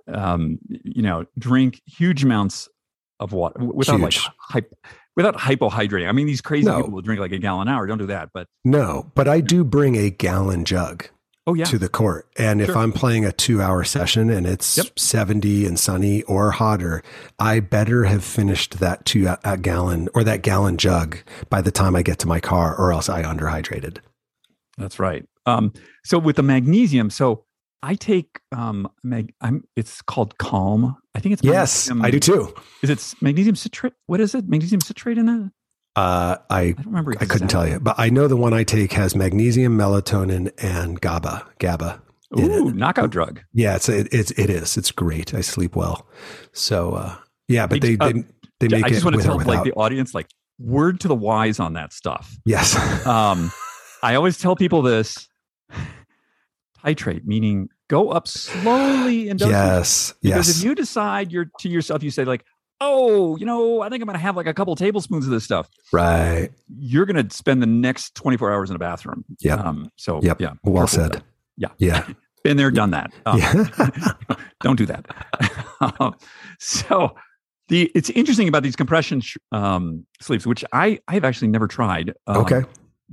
to, 0.08 0.18
um, 0.18 0.58
you 0.68 1.02
know, 1.02 1.26
drink 1.38 1.80
huge 1.86 2.24
amounts 2.24 2.68
of 3.20 3.32
water 3.32 3.64
without 3.64 4.00
Huge. 4.00 4.24
like 4.24 4.34
hype, 4.38 4.74
without 5.16 5.36
hypohydrating. 5.36 6.08
I 6.08 6.12
mean, 6.12 6.26
these 6.26 6.40
crazy 6.40 6.66
No. 6.66 6.76
people 6.78 6.90
will 6.92 7.02
drink 7.02 7.20
like 7.20 7.32
a 7.32 7.38
gallon 7.38 7.68
an 7.68 7.74
hour. 7.74 7.86
Don't 7.86 7.98
do 7.98 8.06
that. 8.06 8.30
But 8.34 8.48
No, 8.64 9.10
but 9.14 9.28
I 9.28 9.40
do 9.40 9.64
bring 9.64 9.96
a 9.96 10.10
gallon 10.10 10.64
jug 10.64 11.08
oh 11.46 11.54
yeah, 11.54 11.64
to 11.66 11.78
the 11.78 11.88
court. 11.88 12.26
And 12.36 12.60
if 12.60 12.74
I'm 12.76 12.90
playing 12.92 13.24
a 13.24 13.30
two 13.32 13.62
hour 13.62 13.84
session 13.84 14.30
and 14.30 14.46
it's 14.46 14.76
Yep. 14.76 14.98
70 14.98 15.66
and 15.66 15.78
sunny 15.78 16.22
or 16.24 16.50
hotter, 16.50 17.02
I 17.38 17.60
better 17.60 18.04
have 18.04 18.24
finished 18.24 18.80
that 18.80 19.04
two 19.04 19.32
a 19.44 19.56
gallon 19.58 20.08
or 20.14 20.24
that 20.24 20.42
gallon 20.42 20.76
jug 20.76 21.18
by 21.50 21.60
the 21.62 21.70
time 21.70 21.94
I 21.94 22.02
get 22.02 22.18
to 22.20 22.26
my 22.28 22.40
car 22.40 22.74
or 22.76 22.92
else 22.92 23.08
I 23.08 23.22
underhydrated. 23.22 23.98
that's 24.76 24.98
right. 24.98 25.24
Um, 25.46 25.72
so 26.04 26.18
with 26.18 26.36
the 26.36 26.42
magnesium, 26.42 27.10
so 27.10 27.44
I 27.84 27.96
take 27.96 28.40
um, 28.50 28.88
mag- 29.02 29.34
I'm. 29.42 29.64
It's 29.76 30.00
called 30.00 30.38
Calm. 30.38 30.96
I 31.14 31.20
think 31.20 31.34
it's 31.34 31.42
Yes, 31.44 31.90
I 31.90 32.10
do 32.10 32.18
too. 32.18 32.54
Is 32.82 32.88
it 32.88 33.14
magnesium 33.20 33.56
citrate? 33.56 33.92
What 34.06 34.20
is 34.20 34.34
it? 34.34 34.48
Magnesium 34.48 34.80
citrate 34.80 35.18
in 35.18 35.26
that? 35.26 35.50
Uh, 35.94 36.36
I 36.48 36.60
I 36.60 36.72
don't 36.72 36.86
remember. 36.86 37.14
I 37.20 37.26
couldn't 37.26 37.48
tell 37.48 37.68
you, 37.68 37.78
but 37.78 37.94
I 37.98 38.08
know 38.08 38.26
the 38.26 38.38
one 38.38 38.54
I 38.54 38.64
take 38.64 38.92
has 38.94 39.14
magnesium, 39.14 39.76
melatonin, 39.76 40.50
and 40.58 40.98
GABA. 40.98 41.46
GABA. 41.58 42.02
Ooh, 42.38 42.72
knockout 42.72 43.10
drug. 43.10 43.42
Yeah, 43.52 43.76
it's 43.76 43.88
it, 43.90 44.08
it's 44.12 44.30
it 44.32 44.48
is. 44.48 44.78
It's 44.78 44.90
great. 44.90 45.34
I 45.34 45.42
sleep 45.42 45.76
well. 45.76 46.08
So 46.52 46.92
uh, 46.94 47.16
yeah, 47.48 47.66
but 47.66 47.82
they 47.82 47.98
Uh, 48.00 48.12
they, 48.12 48.24
they 48.60 48.68
make 48.68 48.86
I 48.86 48.88
just 48.88 49.02
it 49.02 49.04
want 49.04 49.16
to 49.16 49.22
tell 49.22 49.36
like 49.36 49.62
the 49.62 49.74
audience, 49.74 50.14
like 50.14 50.28
word 50.58 51.00
to 51.00 51.08
the 51.08 51.14
wise 51.14 51.60
on 51.60 51.74
that 51.74 51.92
stuff. 51.92 52.34
yes. 52.46 52.74
Um, 53.06 53.52
I 54.02 54.14
always 54.14 54.38
tell 54.38 54.56
people 54.56 54.80
this: 54.80 55.28
titrate, 56.84 57.24
meaning 57.24 57.68
go 57.88 58.10
up 58.10 58.26
slowly 58.28 59.28
and 59.28 59.40
yes. 59.40 59.50
Yes. 59.50 60.14
Because 60.22 60.48
Yes. 60.48 60.58
if 60.58 60.64
you 60.64 60.74
decide 60.74 61.32
you're 61.32 61.50
to 61.60 61.68
yourself, 61.68 62.02
you 62.02 62.10
say 62.10 62.24
like, 62.24 62.44
"Oh, 62.80 63.36
you 63.36 63.46
know, 63.46 63.80
I 63.82 63.88
think 63.88 64.02
I'm 64.02 64.06
going 64.06 64.18
to 64.18 64.22
have 64.22 64.36
like 64.36 64.46
a 64.46 64.54
couple 64.54 64.74
tablespoons 64.76 65.24
of 65.26 65.30
this 65.30 65.44
stuff." 65.44 65.68
right. 65.92 66.50
You're 66.78 67.06
going 67.06 67.26
to 67.28 67.34
spend 67.34 67.62
the 67.62 67.66
next 67.66 68.14
24 68.14 68.52
hours 68.52 68.70
in 68.70 68.76
a 68.76 68.78
bathroom. 68.78 69.24
Yep. 69.40 69.58
Um, 69.60 69.90
so 69.96 70.20
Yep. 70.22 70.40
yeah. 70.40 70.52
Well 70.64 70.86
said. 70.86 71.22
Yeah. 71.56 71.68
Yeah. 71.78 72.06
Been 72.44 72.56
there, 72.58 72.70
done 72.70 72.90
that. 72.90 73.10
Um, 73.24 73.38
yeah. 73.38 73.64
don't 74.60 74.76
do 74.76 74.86
that. 74.86 75.06
Um, 76.00 76.14
so 76.60 77.14
the 77.68 77.90
it's 77.94 78.08
interesting 78.10 78.48
about 78.48 78.62
these 78.62 78.76
compression 78.76 79.20
sh- 79.20 79.36
um, 79.52 80.06
sleeps, 80.22 80.46
which 80.46 80.64
I 80.72 80.98
I've 81.08 81.24
actually 81.24 81.48
never 81.48 81.66
tried. 81.66 82.14
Um, 82.26 82.38
okay. 82.38 82.62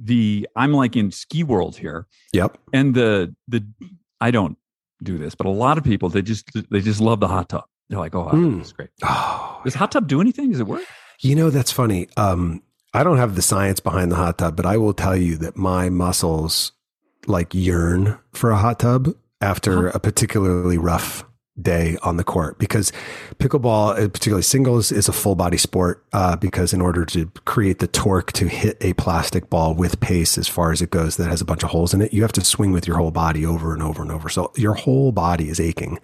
The 0.02 0.48
I'm 0.56 0.72
like 0.72 0.96
in 0.96 1.12
ski 1.12 1.44
world 1.44 1.76
here, 1.76 2.08
Yep. 2.32 2.58
and 2.72 2.94
the 2.96 3.36
the 3.50 3.66
I 4.22 4.32
don't 4.32 4.58
do 5.04 5.18
this, 5.18 5.36
but 5.36 5.48
a 5.48 5.50
lot 5.50 5.78
of 5.78 5.84
people 5.84 6.10
they 6.10 6.22
just 6.22 6.46
they 6.70 6.80
just 6.82 7.02
love 7.02 7.20
the 7.20 7.28
hot 7.28 7.50
tub. 7.50 7.64
They're 7.90 8.00
like, 8.00 8.16
oh, 8.16 8.30
Mm. 8.32 8.62
it's 8.62 8.72
great. 8.72 8.90
Oh, 9.04 9.60
Does 9.66 9.74
hot 9.76 9.92
tub 9.92 10.08
do 10.08 10.22
anything? 10.22 10.52
Does 10.52 10.60
it 10.60 10.68
work? 10.68 10.84
you 11.20 11.36
know 11.36 11.50
that's 11.50 11.72
funny. 11.72 12.08
Um, 12.18 12.62
I 12.94 13.04
don't 13.04 13.18
have 13.18 13.36
the 13.36 13.42
science 13.42 13.80
behind 13.80 14.12
the 14.12 14.16
hot 14.16 14.38
tub, 14.38 14.56
but 14.56 14.66
I 14.66 14.78
will 14.78 14.94
tell 14.94 15.16
you 15.16 15.38
that 15.38 15.56
my 15.56 15.90
muscles 15.90 16.72
like 17.28 17.54
yearn 17.54 18.18
for 18.34 18.50
a 18.52 18.58
hot 18.58 18.80
tub 18.80 19.10
after 19.42 19.90
Uh-huh. 19.90 19.92
a 19.96 20.00
particularly 20.00 20.78
rough 20.78 21.24
day 21.60 21.98
on 22.02 22.18
the 22.18 22.24
court 22.24 22.58
because 22.60 22.92
pickleball, 23.38 23.92
uh, 23.92 24.08
particularly 24.08 24.44
singles, 24.44 24.92
is 24.92 25.08
a 25.08 25.14
full 25.14 25.36
body 25.36 25.58
sport. 25.58 26.04
Uh, 26.14 26.36
because 26.36 26.74
in 26.74 26.82
order 26.82 27.06
to 27.06 27.28
create 27.46 27.80
the 27.80 27.88
torque 27.88 28.32
to 28.34 28.48
hit 28.48 28.78
a 28.82 28.94
plastic 28.94 29.50
ball 29.50 29.74
with 29.74 30.00
pace 30.00 30.38
as 30.38 30.48
far 30.48 30.72
as 30.72 30.82
it 30.82 30.90
goes 30.90 31.18
that 31.18 31.30
has 31.30 31.42
a 31.42 31.46
bunch 31.46 31.64
of 31.64 31.70
holes 31.70 31.94
in 31.94 32.02
it, 32.02 32.14
you 32.14 32.22
have 32.22 32.32
to 32.32 32.44
swing 32.44 32.72
with 32.72 32.88
your 32.88 32.98
whole 32.98 33.12
body 33.12 33.46
over 33.46 33.74
and 33.74 33.82
over 33.82 34.02
and 34.02 34.12
over. 34.12 34.30
So 34.30 34.52
your 34.56 34.74
whole 34.74 35.12
body 35.12 35.50
is 35.50 35.60
aching 35.60 36.00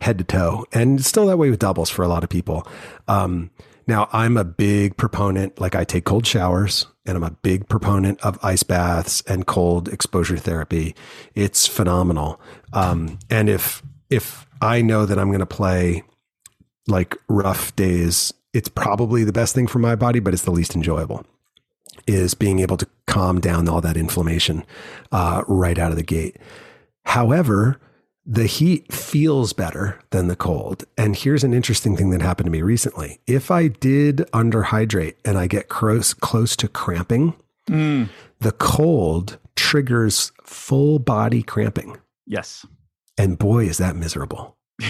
head 0.00 0.18
to 0.18 0.24
toe. 0.24 0.66
And 0.72 1.04
still 1.04 1.26
that 1.26 1.38
way 1.38 1.50
with 1.50 1.60
doubles 1.60 1.90
for 1.90 2.04
a 2.04 2.08
lot 2.08 2.24
of 2.24 2.30
people. 2.30 2.66
Um, 3.06 3.50
now, 3.88 4.08
I'm 4.12 4.36
a 4.36 4.44
big 4.44 4.98
proponent, 4.98 5.58
like 5.58 5.74
I 5.74 5.82
take 5.82 6.04
cold 6.04 6.26
showers 6.26 6.86
and 7.06 7.16
I'm 7.16 7.24
a 7.24 7.30
big 7.30 7.68
proponent 7.70 8.20
of 8.20 8.38
ice 8.44 8.62
baths 8.62 9.22
and 9.26 9.46
cold 9.46 9.88
exposure 9.88 10.36
therapy. 10.36 10.94
It's 11.34 11.66
phenomenal. 11.66 12.38
Um, 12.74 13.18
and 13.30 13.48
if, 13.48 13.82
if 14.10 14.46
I 14.60 14.82
know 14.82 15.06
that 15.06 15.18
I'm 15.18 15.28
going 15.28 15.40
to 15.40 15.46
play 15.46 16.02
like 16.86 17.16
rough 17.28 17.74
days, 17.76 18.32
it's 18.52 18.68
probably 18.68 19.24
the 19.24 19.32
best 19.32 19.54
thing 19.54 19.66
for 19.66 19.78
my 19.78 19.94
body, 19.94 20.20
but 20.20 20.32
it's 20.32 20.42
the 20.42 20.50
least 20.50 20.74
enjoyable 20.74 21.24
is 22.06 22.32
being 22.34 22.58
able 22.60 22.76
to 22.78 22.86
calm 23.06 23.40
down 23.40 23.68
all 23.68 23.82
that 23.82 23.96
inflammation 23.96 24.64
uh, 25.12 25.42
right 25.46 25.78
out 25.78 25.90
of 25.90 25.96
the 25.96 26.02
gate. 26.02 26.36
However, 27.04 27.78
the 28.24 28.46
heat 28.46 28.92
feels 28.92 29.52
better 29.52 30.00
than 30.10 30.28
the 30.28 30.36
cold. 30.36 30.84
And 30.96 31.16
here's 31.16 31.44
an 31.44 31.52
interesting 31.52 31.96
thing 31.96 32.10
that 32.10 32.22
happened 32.22 32.46
to 32.46 32.50
me 32.50 32.62
recently. 32.62 33.20
If 33.26 33.50
I 33.50 33.68
did 33.68 34.18
underhydrate 34.32 35.14
and 35.24 35.36
I 35.38 35.46
get 35.46 35.68
close, 35.68 36.14
close 36.14 36.56
to 36.56 36.68
cramping, 36.68 37.34
the 38.40 38.52
cold 38.52 39.38
triggers 39.56 40.32
full 40.44 40.98
body 40.98 41.42
cramping. 41.42 41.98
Yes. 42.26 42.66
And 43.18 43.38
boy, 43.38 43.64
is 43.64 43.78
that 43.78 43.96
miserable. 43.96 44.56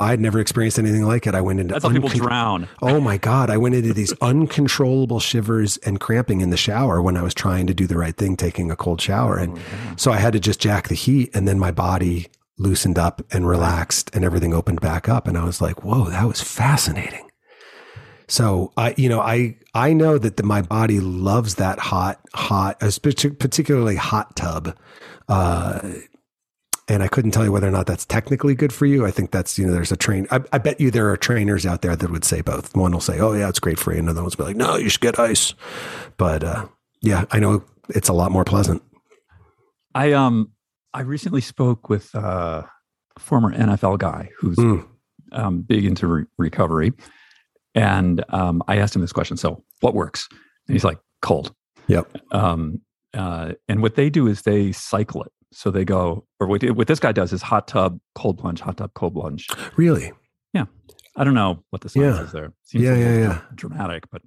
I'd 0.00 0.20
never 0.20 0.40
experienced 0.40 0.78
anything 0.78 1.04
like 1.04 1.26
it. 1.26 1.34
I 1.34 1.40
went 1.40 1.60
into 1.60 1.74
That's 1.74 1.84
how 1.84 1.92
people 1.92 2.08
drown. 2.08 2.68
Oh 2.80 3.00
my 3.00 3.18
God. 3.18 3.50
I 3.50 3.56
went 3.56 3.76
into 3.76 3.92
these 3.92 4.12
uncontrollable 4.20 5.20
shivers 5.20 5.76
and 5.78 6.00
cramping 6.00 6.40
in 6.40 6.50
the 6.50 6.56
shower 6.56 7.00
when 7.00 7.16
I 7.16 7.22
was 7.22 7.34
trying 7.34 7.68
to 7.68 7.74
do 7.74 7.86
the 7.86 7.96
right 7.96 8.16
thing, 8.16 8.36
taking 8.36 8.70
a 8.70 8.76
cold 8.76 9.00
shower. 9.00 9.36
And 9.36 9.58
so 9.96 10.10
I 10.10 10.16
had 10.16 10.32
to 10.32 10.40
just 10.40 10.60
jack 10.60 10.88
the 10.88 10.96
heat 10.96 11.30
and 11.34 11.46
then 11.46 11.58
my 11.58 11.70
body 11.70 12.26
loosened 12.58 12.98
up 12.98 13.22
and 13.30 13.46
relaxed 13.46 14.10
and 14.14 14.24
everything 14.24 14.52
opened 14.52 14.80
back 14.80 15.08
up. 15.08 15.28
And 15.28 15.38
I 15.38 15.44
was 15.44 15.60
like, 15.60 15.84
whoa, 15.84 16.10
that 16.10 16.26
was 16.26 16.40
fascinating. 16.40 17.30
So 18.28 18.72
I, 18.76 18.94
you 18.96 19.08
know, 19.08 19.20
I, 19.20 19.56
I 19.74 19.92
know 19.92 20.18
that 20.18 20.36
the, 20.36 20.42
my 20.42 20.62
body 20.62 21.00
loves 21.00 21.56
that 21.56 21.78
hot, 21.78 22.20
hot, 22.34 22.80
particularly 22.80 23.96
hot 23.96 24.34
tub. 24.34 24.76
Uh, 25.28 25.90
and 26.88 27.02
I 27.02 27.08
couldn't 27.08 27.30
tell 27.30 27.44
you 27.44 27.52
whether 27.52 27.68
or 27.68 27.70
not 27.72 27.86
that's 27.86 28.04
technically 28.04 28.54
good 28.54 28.72
for 28.72 28.86
you. 28.86 29.06
I 29.06 29.10
think 29.10 29.30
that's, 29.30 29.58
you 29.58 29.66
know, 29.66 29.72
there's 29.72 29.92
a 29.92 29.96
train. 29.96 30.26
I, 30.30 30.40
I 30.52 30.58
bet 30.58 30.80
you 30.80 30.90
there 30.90 31.10
are 31.10 31.16
trainers 31.16 31.64
out 31.64 31.82
there 31.82 31.94
that 31.96 32.10
would 32.10 32.24
say 32.24 32.40
both. 32.40 32.74
One 32.76 32.92
will 32.92 33.00
say, 33.00 33.20
oh, 33.20 33.32
yeah, 33.34 33.48
it's 33.48 33.60
great 33.60 33.78
for 33.78 33.92
you. 33.92 33.98
And 34.00 34.08
another 34.08 34.22
one's 34.22 34.34
be 34.34 34.42
like, 34.42 34.56
no, 34.56 34.76
you 34.76 34.88
should 34.88 35.00
get 35.00 35.18
ice. 35.18 35.54
But 36.16 36.42
uh, 36.44 36.66
yeah, 37.00 37.24
I 37.30 37.38
know 37.38 37.64
it's 37.88 38.08
a 38.08 38.12
lot 38.12 38.32
more 38.32 38.44
pleasant. 38.44 38.82
I 39.94 40.12
um 40.12 40.50
I 40.94 41.00
recently 41.02 41.40
spoke 41.40 41.88
with 41.88 42.14
uh, 42.14 42.62
a 43.16 43.20
former 43.20 43.52
NFL 43.56 43.98
guy 43.98 44.30
who's 44.38 44.56
Mm. 44.56 44.86
um, 45.32 45.62
big 45.62 45.84
into 45.86 46.06
re- 46.06 46.24
recovery, 46.38 46.92
and 47.74 48.22
um, 48.28 48.62
I 48.68 48.76
asked 48.76 48.94
him 48.94 49.00
this 49.02 49.12
question. 49.12 49.36
So, 49.38 49.62
what 49.80 49.94
works? 49.94 50.28
And 50.68 50.74
he's 50.74 50.84
like, 50.84 50.98
cold. 51.22 51.54
Yep. 51.88 52.10
Um, 52.32 52.80
uh, 53.14 53.52
and 53.68 53.80
what 53.82 53.94
they 53.96 54.10
do 54.10 54.26
is 54.26 54.42
they 54.42 54.72
cycle 54.72 55.22
it. 55.22 55.32
So 55.52 55.70
they 55.70 55.84
go, 55.84 56.26
or 56.40 56.46
what, 56.46 56.62
what 56.72 56.86
this 56.88 56.98
guy 57.00 57.12
does 57.12 57.32
is 57.32 57.42
hot 57.42 57.68
tub, 57.68 58.00
cold 58.14 58.38
plunge, 58.38 58.60
hot 58.60 58.76
tub, 58.78 58.92
cold 58.94 59.14
plunge. 59.14 59.48
Really? 59.76 60.12
Yeah. 60.52 60.64
I 61.16 61.24
don't 61.24 61.34
know 61.34 61.62
what 61.70 61.82
the 61.82 61.88
science 61.88 62.16
Yeah. 62.18 62.24
is 62.24 62.32
there. 62.32 62.52
Seems 62.62 62.84
Yeah, 62.84 62.96
yeah, 62.96 63.18
yeah. 63.18 63.40
Dramatic, 63.54 64.04
but 64.10 64.22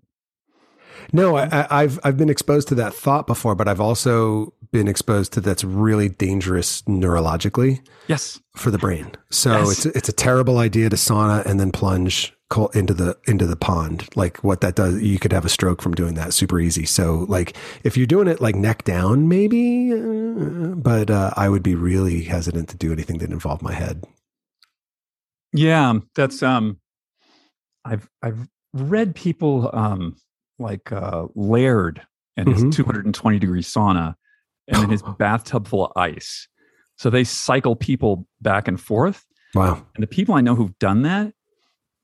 No, 1.12 1.36
I, 1.36 1.46
I- 1.46 1.68
I've 1.84 2.00
I've 2.04 2.18
been 2.18 2.30
exposed 2.30 2.68
to 2.70 2.76
that 2.76 2.94
thought 2.94 3.28
before, 3.28 3.56
but 3.56 3.68
I've 3.68 3.82
also 3.82 4.54
been 4.72 4.88
exposed 4.88 5.34
to 5.34 5.42
that's 5.42 5.64
really 5.64 6.10
dangerous 6.10 6.82
neurologically 6.84 7.80
yes, 8.08 8.40
for 8.56 8.72
the 8.72 8.78
brain. 8.78 9.12
So 9.32 9.52
Yes. 9.52 9.86
it's 9.86 9.96
it's 9.98 10.10
a 10.10 10.14
terrible 10.14 10.58
idea 10.60 10.90
to 10.90 10.96
sauna 10.96 11.46
and 11.46 11.60
then 11.60 11.72
plunge 11.72 12.34
into 12.74 12.94
the 12.94 13.18
into 13.28 13.46
the 13.46 13.56
pond. 13.56 14.08
Like 14.16 14.38
what 14.44 14.62
that 14.62 14.76
does, 14.76 15.02
you 15.02 15.20
could 15.20 15.34
have 15.34 15.46
a 15.46 15.50
stroke 15.50 15.82
from 15.82 15.94
doing 15.94 16.14
that. 16.16 16.34
Super 16.34 16.60
easy. 16.60 16.86
So 16.86 17.26
like 17.28 17.56
if 17.84 17.98
you're 17.98 18.06
doing 18.08 18.28
it 18.28 18.40
like 18.40 18.56
neck 18.56 18.84
down, 18.84 19.28
maybe, 19.28 19.92
uh, 19.92 20.76
but 20.76 21.10
uh, 21.10 21.32
I 21.36 21.50
would 21.50 21.64
be 21.64 21.76
really 21.76 22.24
hesitant 22.24 22.70
to 22.70 22.78
do 22.78 22.92
anything 22.94 23.18
that 23.20 23.32
involved 23.32 23.62
my 23.62 23.74
head. 23.74 24.04
yeah, 25.54 25.94
that's 26.16 26.44
um, 26.44 26.80
I've 27.84 28.10
I've 28.22 28.48
read 28.74 29.16
people 29.16 29.70
um, 29.74 30.16
like 30.60 30.92
uh, 30.92 31.28
Laird 31.36 32.02
and 32.38 32.50
his 32.50 32.64
Mhm. 32.66 32.74
220 32.74 33.40
degree 33.40 33.62
sauna, 33.62 34.16
and 34.68 34.82
then 34.84 34.90
his 34.90 35.02
bathtub 35.20 35.68
full 35.68 35.86
of 35.88 35.92
ice. 35.96 36.48
So 36.98 37.10
they 37.10 37.24
cycle 37.24 37.76
people 37.76 38.28
back 38.42 38.68
and 38.68 38.80
forth, 38.80 39.26
Wow. 39.54 39.86
and 39.96 40.04
the 40.04 40.08
people 40.08 40.36
I 40.36 40.42
know 40.42 40.56
who've 40.56 40.78
done 40.80 41.02
that 41.04 41.34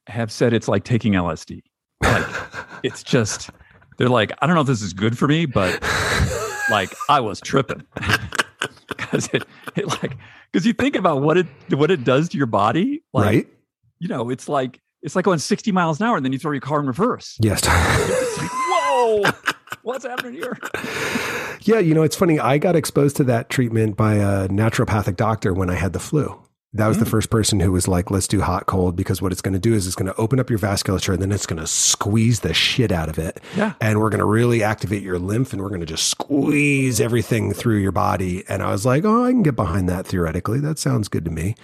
have 0.08 0.32
said 0.32 0.54
it's 0.54 0.68
like 0.68 0.84
taking 0.84 1.14
LSD. 1.14 1.62
Like 2.02 2.26
it's 2.84 3.04
just 3.04 3.50
they're 3.98 4.10
like, 4.10 4.32
I 4.42 4.48
don't 4.48 4.56
know 4.56 4.62
if 4.62 4.68
this 4.68 4.82
is 4.82 4.94
good 4.94 5.18
for 5.18 5.28
me, 5.28 5.46
but 5.46 5.82
like 6.70 6.94
I 7.10 7.20
was 7.20 7.40
tripping 7.42 7.84
because 8.88 9.30
it, 9.34 9.46
it 9.76 9.88
like 9.88 10.18
because 10.52 10.66
you 10.66 10.74
think 10.74 10.96
about 10.96 11.22
what 11.22 11.38
it 11.38 11.48
what 11.72 11.92
it 11.92 12.04
does 12.04 12.30
to 12.30 12.38
your 12.38 12.48
body, 12.48 13.04
like 13.14 13.26
right? 13.26 13.48
you 14.00 14.08
know, 14.08 14.30
it's 14.30 14.50
like 14.50 14.80
it's 15.02 15.16
like 15.16 15.26
going 15.26 15.40
60 15.40 15.72
miles 15.72 16.00
an 16.00 16.08
hour 16.08 16.16
and 16.16 16.26
then 16.26 16.34
you 16.34 16.40
throw 16.40 16.52
your 16.52 16.62
car 16.62 16.80
in 16.80 16.88
reverse. 16.88 17.38
Yes. 17.40 17.66
Like, 17.66 18.50
whoa, 18.54 19.24
what's 19.84 20.06
happening 20.06 20.34
here? 20.34 20.58
yeah, 21.62 21.80
you 21.80 21.94
know, 21.94 22.04
it's 22.04 22.16
funny. 22.16 22.40
I 22.40 22.58
got 22.58 22.76
exposed 22.76 23.16
to 23.18 23.24
that 23.26 23.50
treatment 23.50 23.98
by 23.98 24.16
a 24.16 24.48
naturopathic 24.50 25.16
doctor 25.16 25.54
when 25.54 25.70
I 25.70 25.76
had 25.76 25.94
the 25.94 26.00
flu. 26.00 26.42
That 26.74 26.88
was 26.88 27.00
the 27.00 27.06
Mm. 27.06 27.10
first 27.10 27.30
person 27.30 27.60
who 27.60 27.72
was 27.74 27.90
like, 27.90 28.10
let's 28.12 28.30
do 28.30 28.40
hot 28.40 28.66
cold 28.66 28.96
because 28.96 29.22
what 29.22 29.34
it's 29.34 29.42
going 29.42 29.54
to 29.54 29.60
do 29.60 29.74
is 29.74 29.86
it's 29.88 29.96
going 29.96 30.06
to 30.12 30.16
open 30.16 30.40
up 30.40 30.50
your 30.50 30.58
vasculature 30.58 31.12
and 31.14 31.22
then 31.22 31.32
it's 31.34 31.46
going 31.46 31.60
to 31.60 31.68
squeeze 31.68 32.40
the 32.40 32.54
shit 32.54 32.94
out 32.94 33.10
of 33.10 33.20
it. 33.20 33.42
Yeah. 33.58 33.74
And 33.82 34.00
we're 34.00 34.10
going 34.10 34.20
to 34.20 34.26
really 34.26 34.64
activate 34.64 35.04
your 35.04 35.20
lymph 35.20 35.52
and 35.52 35.62
we're 35.62 35.68
going 35.68 35.82
to 35.82 35.86
just 35.86 36.08
squeeze 36.08 37.02
everything 37.02 37.54
through 37.54 37.80
your 37.80 37.92
body. 37.92 38.46
And 38.48 38.64
I 38.64 38.72
was 38.72 38.86
like, 38.86 39.04
oh, 39.04 39.26
I 39.26 39.32
can 39.32 39.44
get 39.44 39.58
behind 39.58 39.90
that 39.90 40.08
theoretically. 40.08 40.62
That 40.62 40.80
sounds 40.80 41.10
good 41.10 41.26
to 41.26 41.32
me. 41.32 41.56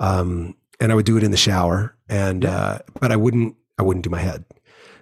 Um, 0.00 0.56
and 0.80 0.90
I 0.90 0.96
would 0.96 1.06
do 1.06 1.16
it 1.16 1.22
in 1.22 1.30
the 1.30 1.36
shower 1.36 1.94
and, 2.08 2.44
uh, 2.44 2.80
but 3.00 3.12
I 3.12 3.16
wouldn't, 3.16 3.54
I 3.78 3.82
wouldn't 3.84 4.02
do 4.02 4.10
my 4.10 4.20
head. 4.20 4.44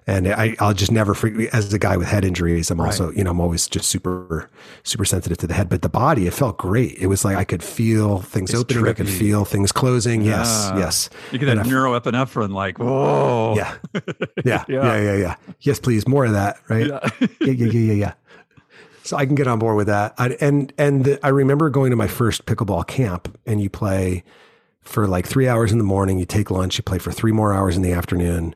And 0.07 0.29
I, 0.29 0.55
I'll 0.61 0.75
just 0.75 0.93
never 0.93 1.15
freak 1.15 1.49
as 1.55 1.73
a 1.73 1.79
guy 1.79 1.97
with 1.97 2.09
head 2.09 2.27
injuries. 2.27 2.71
I'm 2.71 2.79
Right. 2.79 2.89
also, 2.89 3.11
you 3.13 3.25
know, 3.25 3.31
I'm 3.31 3.41
always 3.41 3.67
just 3.69 3.89
super, 3.89 4.51
super 4.83 5.07
sensitive 5.07 5.39
to 5.39 5.47
the 5.47 5.55
head, 5.55 5.71
but 5.71 5.81
the 5.81 5.89
body, 5.89 6.27
it 6.27 6.35
felt 6.35 6.59
great. 6.59 6.99
It 6.99 7.07
was 7.07 7.25
like 7.25 7.39
I 7.39 7.45
could 7.45 7.63
feel 7.63 8.19
things 8.21 8.51
It's 8.51 8.61
opening. 8.61 8.87
I 8.87 8.93
could 8.93 9.09
feel 9.09 9.47
things 9.47 9.73
closing. 9.73 10.21
Yes. 10.21 10.69
Yeah. 10.75 10.79
Yes. 10.79 11.11
You 11.33 11.39
get 11.39 11.47
that 11.47 11.59
I- 11.61 11.63
neuroepinephrine, 11.63 12.53
like, 12.53 12.79
oh. 12.81 12.85
whoa. 12.85 13.55
Yeah. 13.57 13.75
Yeah. 14.45 14.65
Yeah. 14.69 14.85
yeah. 14.85 15.01
Yeah. 15.01 15.17
Yeah. 15.17 15.37
Yes, 15.61 15.81
please. 15.81 16.07
More 16.07 16.27
of 16.27 16.33
that. 16.33 16.59
Right. 16.69 16.87
Yeah. 16.87 17.01
yeah, 17.21 17.29
yeah, 17.41 17.53
yeah, 17.55 17.65
yeah, 17.81 17.93
yeah. 17.95 18.13
So 19.05 19.17
I 19.17 19.25
can 19.27 19.35
get 19.35 19.47
on 19.47 19.59
board 19.59 19.77
with 19.77 19.87
that. 19.87 20.15
I, 20.19 20.37
and 20.41 20.71
and 20.79 21.05
the, 21.05 21.25
I 21.25 21.29
remember 21.29 21.71
going 21.71 21.91
to 21.91 21.97
my 21.97 22.09
first 22.09 22.45
pickleball 22.47 22.87
camp, 22.87 23.39
and 23.47 23.61
you 23.63 23.71
play 23.71 24.23
for 24.83 25.07
like 25.07 25.27
three 25.27 25.49
hours 25.49 25.73
in 25.73 25.79
the 25.79 25.85
morning. 25.85 26.19
You 26.19 26.25
take 26.27 26.51
lunch. 26.51 26.77
You 26.79 26.83
play 26.85 26.99
for 26.99 27.11
three 27.13 27.33
more 27.33 27.53
hours 27.55 27.77
in 27.77 27.83
the 27.83 27.93
afternoon, 27.93 28.55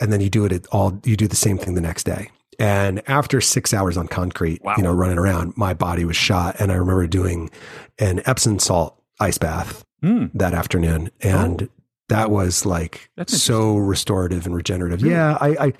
and 0.00 0.12
then 0.12 0.20
you 0.20 0.30
do 0.30 0.44
it 0.44 0.52
at 0.52 0.66
all. 0.68 1.00
You 1.04 1.16
do 1.16 1.26
the 1.28 1.36
same 1.36 1.58
thing 1.58 1.74
the 1.74 1.80
next 1.80 2.04
day. 2.04 2.30
And 2.60 3.02
after 3.08 3.40
six 3.40 3.72
hours 3.72 3.96
on 3.96 4.08
concrete, 4.08 4.62
Wow. 4.64 4.74
you 4.76 4.82
know, 4.82 4.92
running 4.92 5.18
around, 5.18 5.56
my 5.56 5.74
body 5.74 6.04
was 6.04 6.16
shot. 6.16 6.56
And 6.58 6.72
I 6.72 6.74
remember 6.74 7.06
doing 7.06 7.50
an 7.98 8.20
Epsom 8.26 8.58
salt 8.58 9.00
ice 9.20 9.38
bath 9.38 9.84
Hmm. 10.02 10.26
that 10.34 10.54
afternoon, 10.54 11.10
and 11.22 11.68
that 12.08 12.30
was 12.30 12.64
like 12.64 13.10
That's 13.16 13.36
so 13.42 13.76
restorative 13.76 14.46
and 14.46 14.54
regenerative. 14.54 15.02
Really? 15.02 15.14
Yeah, 15.14 15.36
I, 15.40 15.48
I 15.66 15.72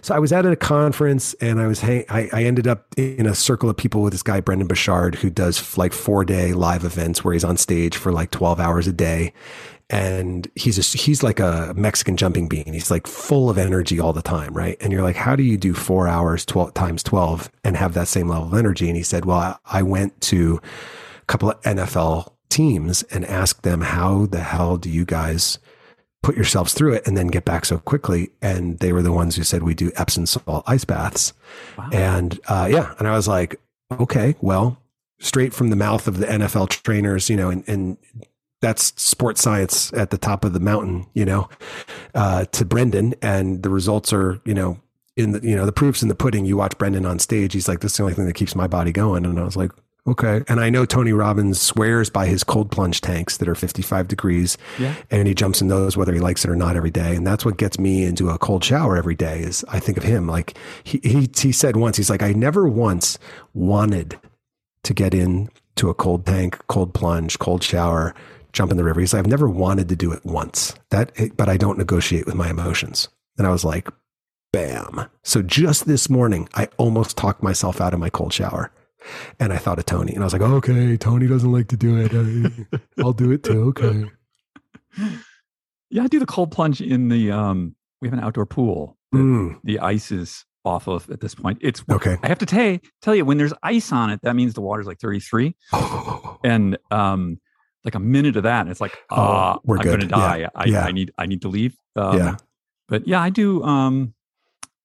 so 0.00 0.14
I 0.14 0.18
was 0.18 0.32
at 0.32 0.44
a 0.46 0.56
conference 0.56 1.34
and 1.34 1.60
I 1.60 1.66
was 1.66 1.80
hang, 1.80 2.04
I, 2.08 2.28
I 2.32 2.44
ended 2.44 2.66
up 2.66 2.86
in 2.96 3.26
a 3.26 3.34
circle 3.34 3.68
of 3.70 3.76
people 3.76 4.00
with 4.02 4.12
this 4.12 4.22
guy 4.22 4.40
Brendon 4.40 4.66
Burchard 4.66 5.14
who 5.16 5.28
does 5.30 5.76
like 5.78 5.92
four 5.92 6.24
day 6.24 6.52
live 6.54 6.82
events 6.84 7.22
where 7.24 7.32
he's 7.34 7.44
on 7.44 7.56
stage 7.58 7.96
for 7.96 8.10
like 8.10 8.30
twelve 8.30 8.58
hours 8.58 8.86
a 8.88 8.92
day, 8.92 9.32
and 9.90 10.50
he's 10.54 10.78
a, 10.78 10.98
he's 10.98 11.22
like 11.22 11.40
a 11.40 11.72
Mexican 11.76 12.16
jumping 12.16 12.48
bean. 12.48 12.72
He's 12.72 12.90
like 12.90 13.06
full 13.06 13.48
of 13.48 13.56
energy 13.56 13.98
all 13.98 14.12
the 14.12 14.22
time, 14.22 14.52
right? 14.52 14.76
And 14.80 14.92
you're 14.92 15.02
like, 15.02 15.16
how 15.16 15.34
do 15.34 15.42
you 15.42 15.56
do 15.56 15.74
four 15.74 16.06
hours 16.08 16.44
twelve 16.44 16.74
times 16.74 17.02
twelve 17.02 17.50
and 17.64 17.76
have 17.76 17.94
that 17.94 18.08
same 18.08 18.28
level 18.28 18.48
of 18.48 18.54
energy? 18.54 18.88
And 18.88 18.96
he 18.96 19.02
said, 19.02 19.24
well, 19.24 19.38
I, 19.38 19.78
I 19.78 19.82
went 19.82 20.20
to 20.22 20.60
a 21.22 21.26
couple 21.26 21.50
of 21.50 21.60
NFL 21.62 22.32
teams 22.50 23.02
and 23.04 23.24
asked 23.24 23.62
them, 23.62 23.80
how 23.80 24.26
the 24.26 24.40
hell 24.40 24.76
do 24.76 24.90
you 24.90 25.04
guys 25.04 25.58
put 26.22 26.36
yourselves 26.36 26.74
through 26.74 26.94
it 26.94 27.06
and 27.06 27.16
then 27.16 27.28
get 27.28 27.44
back 27.44 27.64
so 27.64 27.78
quickly. 27.78 28.30
And 28.42 28.78
they 28.80 28.92
were 28.92 29.02
the 29.02 29.12
ones 29.12 29.36
who 29.36 29.44
said, 29.44 29.62
we 29.62 29.74
do 29.74 29.92
Epsom 29.96 30.26
salt 30.26 30.64
ice 30.66 30.84
baths. 30.84 31.32
Wow. 31.76 31.90
And 31.92 32.40
uh, 32.48 32.68
yeah, 32.70 32.94
and 32.98 33.06
I 33.06 33.12
was 33.12 33.28
like, 33.28 33.60
okay, 33.92 34.34
well, 34.40 34.82
straight 35.20 35.54
from 35.54 35.70
the 35.70 35.76
mouth 35.76 36.08
of 36.08 36.18
the 36.18 36.26
NFL 36.26 36.68
trainers, 36.68 37.30
you 37.30 37.36
know, 37.36 37.50
and, 37.50 37.64
and 37.68 37.96
that's 38.60 38.92
sports 39.00 39.42
science 39.42 39.92
at 39.92 40.10
the 40.10 40.18
top 40.18 40.44
of 40.44 40.52
the 40.52 40.60
mountain, 40.60 41.06
you 41.14 41.24
know, 41.24 41.48
uh, 42.14 42.44
to 42.46 42.64
Brendon. 42.64 43.14
And 43.22 43.62
the 43.62 43.70
results 43.70 44.12
are, 44.12 44.40
you 44.44 44.54
know, 44.54 44.80
in 45.16 45.32
the, 45.32 45.40
you 45.40 45.54
know, 45.54 45.66
the 45.66 45.72
proof's 45.72 46.02
in 46.02 46.08
the 46.08 46.14
pudding. 46.14 46.44
You 46.44 46.56
watch 46.56 46.76
Brendon 46.78 47.06
on 47.06 47.18
stage. 47.18 47.52
He's 47.52 47.68
like, 47.68 47.80
this 47.80 47.92
is 47.92 47.96
the 47.98 48.02
only 48.04 48.14
thing 48.14 48.26
that 48.26 48.34
keeps 48.34 48.54
my 48.54 48.66
body 48.66 48.92
going. 48.92 49.24
And 49.24 49.38
I 49.38 49.44
was 49.44 49.56
like, 49.56 49.70
okay. 50.08 50.42
And 50.48 50.60
I 50.60 50.70
know 50.70 50.84
Tony 50.84 51.12
Robbins 51.12 51.60
swears 51.60 52.10
by 52.10 52.26
his 52.26 52.42
cold 52.42 52.70
plunge 52.70 53.00
tanks 53.00 53.36
that 53.36 53.48
are 53.48 53.54
55 53.54 54.08
degrees 54.08 54.56
yeah. 54.78 54.94
and 55.10 55.28
he 55.28 55.34
jumps 55.34 55.60
in 55.60 55.68
those 55.68 55.96
whether 55.96 56.14
he 56.14 56.20
likes 56.20 56.44
it 56.44 56.50
or 56.50 56.56
not 56.56 56.76
every 56.76 56.90
day 56.90 57.14
and 57.14 57.26
that's 57.26 57.44
what 57.44 57.58
gets 57.58 57.78
me 57.78 58.04
into 58.04 58.30
a 58.30 58.38
cold 58.38 58.64
shower 58.64 58.96
every 58.96 59.14
day 59.14 59.40
is 59.40 59.64
i 59.68 59.78
think 59.78 59.98
of 59.98 60.04
him 60.04 60.26
like 60.26 60.56
he 60.82 60.98
he, 61.02 61.28
he 61.36 61.52
said 61.52 61.76
once 61.76 61.96
he's 61.96 62.08
like 62.08 62.22
i 62.22 62.32
never 62.32 62.66
once 62.66 63.18
wanted 63.52 64.18
to 64.82 64.94
get 64.94 65.12
in 65.12 65.48
to 65.76 65.90
a 65.90 65.94
cold 65.94 66.24
tank 66.24 66.58
cold 66.68 66.94
plunge 66.94 67.38
cold 67.38 67.62
shower 67.62 68.14
jump 68.52 68.70
in 68.70 68.76
the 68.76 68.84
river 68.84 69.00
he's 69.00 69.12
like 69.12 69.20
i've 69.20 69.26
never 69.26 69.48
wanted 69.48 69.88
to 69.88 69.96
do 69.96 70.12
it 70.12 70.24
once 70.24 70.74
that 70.90 71.12
but 71.36 71.48
i 71.48 71.56
don't 71.56 71.78
negotiate 71.78 72.26
with 72.26 72.34
my 72.34 72.48
emotions 72.50 73.08
and 73.36 73.46
i 73.46 73.50
was 73.50 73.64
like 73.64 73.88
bam 74.52 75.08
so 75.22 75.42
just 75.42 75.86
this 75.86 76.08
morning 76.08 76.48
i 76.54 76.66
almost 76.78 77.16
talked 77.16 77.42
myself 77.42 77.80
out 77.80 77.92
of 77.94 78.00
my 78.00 78.10
cold 78.10 78.32
shower 78.32 78.72
and 79.38 79.52
I 79.52 79.58
thought 79.58 79.78
of 79.78 79.86
Tony, 79.86 80.12
and 80.12 80.22
I 80.22 80.26
was 80.26 80.32
like, 80.32 80.42
"Okay, 80.42 80.96
Tony 80.96 81.28
doesn't 81.28 81.52
like 81.52 81.68
to 81.68 81.76
do 81.76 81.96
it. 81.96 82.80
I'll 82.98 83.12
do 83.12 83.30
it 83.30 83.44
too." 83.44 83.62
Okay. 83.68 84.04
Yeah. 85.90 86.02
I 86.02 86.06
do 86.08 86.18
the 86.18 86.26
cold 86.26 86.50
plunge 86.50 86.80
in 86.80 87.08
the, 87.08 87.30
um, 87.30 87.74
we 88.02 88.08
have 88.08 88.12
an 88.18 88.22
outdoor 88.22 88.44
pool. 88.44 88.98
that 89.12 89.18
Mm, 89.18 89.60
The 89.64 89.78
ice 89.78 90.10
is 90.10 90.44
off 90.64 90.88
of 90.88 91.08
at 91.10 91.20
this 91.20 91.34
point. 91.34 91.58
It's, 91.62 91.82
okay. 91.90 92.16
I 92.22 92.26
have 92.28 92.38
to 92.40 92.46
tell 92.46 92.78
tell 93.00 93.14
you, 93.14 93.24
when 93.24 93.38
there's 93.38 93.54
ice 93.62 93.90
on 93.92 94.10
it, 94.10 94.20
that 94.22 94.34
means 94.36 94.52
the 94.54 94.60
water's 94.60 94.86
like 94.86 94.98
33. 95.00 95.54
and 96.44 96.76
um 96.90 97.38
like 97.84 97.94
a 97.94 98.00
minute 98.00 98.36
of 98.36 98.42
that 98.42 98.62
and 98.62 98.70
it's 98.70 98.80
like 98.80 98.96
Oh, 99.10 99.16
ah 99.16 99.58
we're 99.64 99.76
i'm 99.78 99.82
good. 99.82 100.00
gonna 100.08 100.10
Yeah, 100.20 100.28
die 100.46 100.50
I, 100.54 100.64
yeah. 100.66 100.84
I 100.84 100.92
need 100.92 101.12
i 101.18 101.26
need 101.26 101.42
to 101.42 101.48
leave 101.48 101.76
um, 101.96 102.16
Yeah. 102.18 102.36
but 102.88 103.06
yeah 103.06 103.20
i 103.20 103.30
do 103.30 103.62
um 103.62 104.14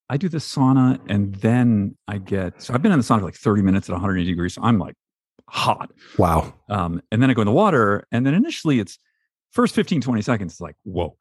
i 0.09 0.17
do 0.17 0.29
the 0.29 0.37
sauna 0.37 0.99
and 1.09 1.35
then 1.35 1.97
i 2.07 2.17
get 2.17 2.61
so 2.61 2.73
i've 2.73 2.81
been 2.81 2.91
in 2.91 2.99
the 2.99 3.03
sauna 3.03 3.19
for 3.19 3.25
like 3.25 3.35
30 3.35 3.61
minutes 3.63 3.89
at 3.89 3.93
180 3.93 4.29
degrees 4.31 4.53
so 4.53 4.61
i'm 4.63 4.77
like 4.79 4.95
hot 5.49 5.91
wow. 6.17 6.53
um 6.69 7.01
and 7.11 7.21
then 7.21 7.29
i 7.29 7.33
go 7.33 7.41
in 7.41 7.45
the 7.47 7.51
water 7.51 8.05
and 8.11 8.25
then 8.25 8.33
initially 8.33 8.79
it's 8.79 8.97
first 9.51 9.75
15 9.75 10.01
20 10.01 10.21
seconds 10.21 10.53
it's 10.53 10.61
like 10.61 10.75
whoa 10.83 11.15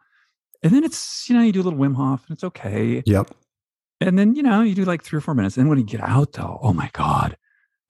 and 0.63 0.73
then 0.73 0.85
it's 0.85 1.29
you 1.29 1.35
know 1.37 1.43
you 1.43 1.53
do 1.53 1.61
a 1.61 1.65
little 1.65 1.79
wim 1.79 1.95
hof 1.97 2.23
and 2.29 2.35
it's 2.35 2.45
okay 2.45 3.03
Yep. 3.07 3.31
and 4.01 4.19
then, 4.19 4.35
you 4.35 4.43
know, 4.43 4.63
you 4.63 4.75
do 4.75 4.85
like 4.85 5.03
three 5.03 5.17
or 5.19 5.21
four 5.21 5.35
minutes. 5.35 5.57
And 5.57 5.69
when 5.69 5.79
you 5.79 5.85
get 5.85 6.01
out, 6.01 6.33
though, 6.33 6.59
oh 6.63 6.73
my 6.73 6.91
God, 6.93 7.37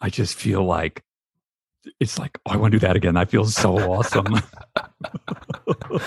I 0.01 0.09
just 0.11 0.35
feel 0.35 0.63
like 0.65 1.03
it's 2.01 2.19
like, 2.19 2.39
oh, 2.47 2.53
I 2.53 2.57
want 2.57 2.73
to 2.73 2.79
do 2.79 2.87
that 2.87 2.97
again. 2.97 3.17
I 3.17 3.25
feel 3.25 3.45
so 3.45 3.79
awesome. 3.79 4.27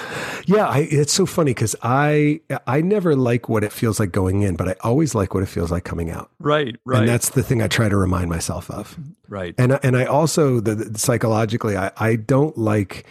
Yeah, 0.48 0.68
I, 0.68 0.88
it's 0.92 1.12
so 1.14 1.26
funny 1.26 1.52
because 1.52 1.76
I 1.82 2.40
I 2.68 2.82
never 2.82 3.16
like 3.16 3.50
what 3.50 3.64
it 3.64 3.72
feels 3.72 4.00
like 4.00 4.12
going 4.12 4.44
in, 4.44 4.56
but 4.56 4.68
I 4.68 4.76
always 4.82 5.16
like 5.16 5.34
what 5.34 5.42
it 5.44 5.48
feels 5.48 5.72
like 5.72 5.84
coming 5.84 6.12
out, 6.12 6.30
right, 6.40 6.76
right, 6.86 7.00
and 7.00 7.08
that's 7.10 7.32
the 7.32 7.42
thing 7.44 7.62
I 7.62 7.68
try 7.68 7.90
to 7.90 7.98
remind 7.98 8.30
myself 8.30 8.70
of. 8.70 8.98
right. 9.28 9.56
And 9.58 9.80
and 9.84 9.98
I 9.98 10.06
also 10.06 10.60
the, 10.60 10.76
the- 10.76 11.00
psychologically 11.00 11.78
I 11.78 11.92
I 11.98 12.16
don't 12.16 12.56
like 12.58 13.06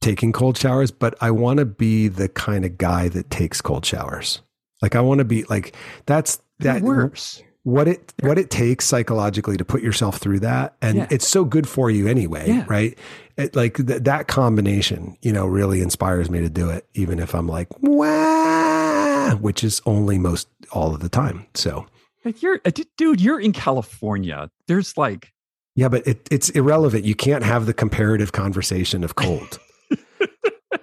taking 0.00 0.32
cold 0.32 0.56
showers, 0.56 0.90
but 0.90 1.14
I 1.20 1.30
want 1.32 1.58
to 1.58 1.64
be 1.64 2.08
the 2.08 2.28
kind 2.28 2.64
of 2.64 2.78
guy 2.78 3.08
that 3.08 3.30
takes 3.30 3.60
cold 3.60 3.84
showers. 3.84 4.40
Like 4.80 4.94
I 4.94 5.00
want 5.00 5.18
to 5.18 5.24
be 5.24 5.44
like 5.44 5.74
that's 6.06 6.40
that 6.60 6.82
worse. 6.82 7.42
What 7.64 7.88
it 7.88 8.12
what 8.20 8.38
it 8.38 8.50
takes 8.50 8.84
psychologically 8.84 9.56
to 9.56 9.64
put 9.64 9.82
yourself 9.82 10.18
through 10.18 10.38
that 10.40 10.76
and 10.82 10.96
Yeah. 10.98 11.06
it's 11.10 11.26
so 11.26 11.44
good 11.44 11.66
for 11.68 11.90
you 11.90 12.06
anyway 12.06 12.46
Yeah. 12.48 12.64
right 12.68 12.96
it, 13.36 13.56
like 13.56 13.76
th- 13.86 14.02
that 14.02 14.28
combination 14.28 15.16
you 15.22 15.32
know 15.32 15.46
really 15.46 15.80
inspires 15.80 16.28
me 16.30 16.40
to 16.40 16.48
do 16.50 16.68
it 16.70 16.86
even 16.94 17.18
if 17.18 17.34
i'm 17.34 17.48
like 17.48 17.68
Wah! 17.80 19.34
which 19.36 19.64
is 19.64 19.80
only 19.86 20.18
most 20.18 20.48
all 20.72 20.94
of 20.94 21.00
the 21.00 21.08
time 21.08 21.46
so 21.54 21.86
Like 22.24 22.42
you're, 22.42 22.60
uh, 22.64 22.70
dude, 22.96 23.20
you're 23.20 23.40
in 23.40 23.52
California. 23.52 24.50
There's 24.68 24.96
like, 24.96 25.32
yeah 25.74 25.88
but 25.88 26.06
it, 26.06 26.26
it's 26.30 26.50
irrelevant 26.50 27.04
you 27.04 27.14
can't 27.14 27.44
have 27.44 27.66
the 27.66 27.74
comparative 27.74 28.32
conversation 28.32 29.02
of 29.04 29.14
cold 29.14 29.58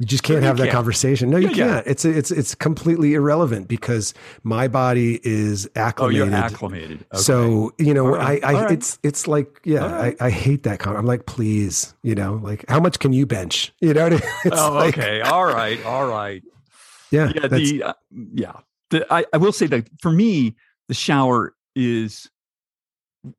you 0.01 0.07
just 0.07 0.23
can't 0.23 0.41
You 0.41 0.47
have 0.47 0.57
that 0.57 0.63
can't. 0.63 0.73
conversation 0.73 1.29
no 1.29 1.37
you 1.37 1.49
Yeah, 1.49 1.55
yeah. 1.55 1.73
can't 1.73 1.87
it's 1.87 2.05
it's 2.05 2.31
it's 2.31 2.55
completely 2.55 3.13
irrelevant 3.13 3.67
because 3.67 4.15
my 4.43 4.67
body 4.67 5.19
is 5.23 5.69
acclimated. 5.75 6.21
oh, 6.21 6.25
you're 6.25 6.35
acclimated. 6.35 7.05
Okay. 7.13 7.21
So 7.21 7.71
you 7.77 7.93
know, 7.93 8.07
right. 8.07 8.43
I, 8.43 8.49
I 8.49 8.63
right. 8.63 8.71
it's 8.71 8.97
it's 9.03 9.27
like 9.27 9.59
yeah, 9.63 9.91
right. 9.91 10.17
I, 10.19 10.25
I 10.25 10.29
hate 10.31 10.63
that 10.63 10.79
comment. 10.79 10.99
I'm 10.99 11.05
like, 11.05 11.27
please, 11.27 11.93
you 12.01 12.15
know, 12.15 12.39
like 12.41 12.65
how 12.67 12.79
much 12.79 12.97
can 12.97 13.13
you 13.13 13.27
bench? 13.27 13.71
You 13.79 13.93
know, 13.93 14.07
I 14.07 14.09
mean? 14.09 14.19
it's 14.45 14.57
oh, 14.57 14.73
like, 14.73 14.97
okay. 14.97 15.21
All 15.21 15.45
right. 15.45 15.83
All 15.85 16.07
right. 16.07 16.41
Yeah. 17.11 17.31
yeah, 17.35 17.47
the 17.47 17.83
uh, 17.83 17.93
yeah. 18.33 18.53
The, 18.89 19.05
I, 19.13 19.25
I 19.31 19.37
will 19.37 19.51
say 19.51 19.67
that 19.67 19.87
for 20.01 20.11
me, 20.11 20.55
the 20.87 20.95
shower 20.95 21.53
is 21.75 22.27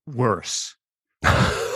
worse 0.06 0.76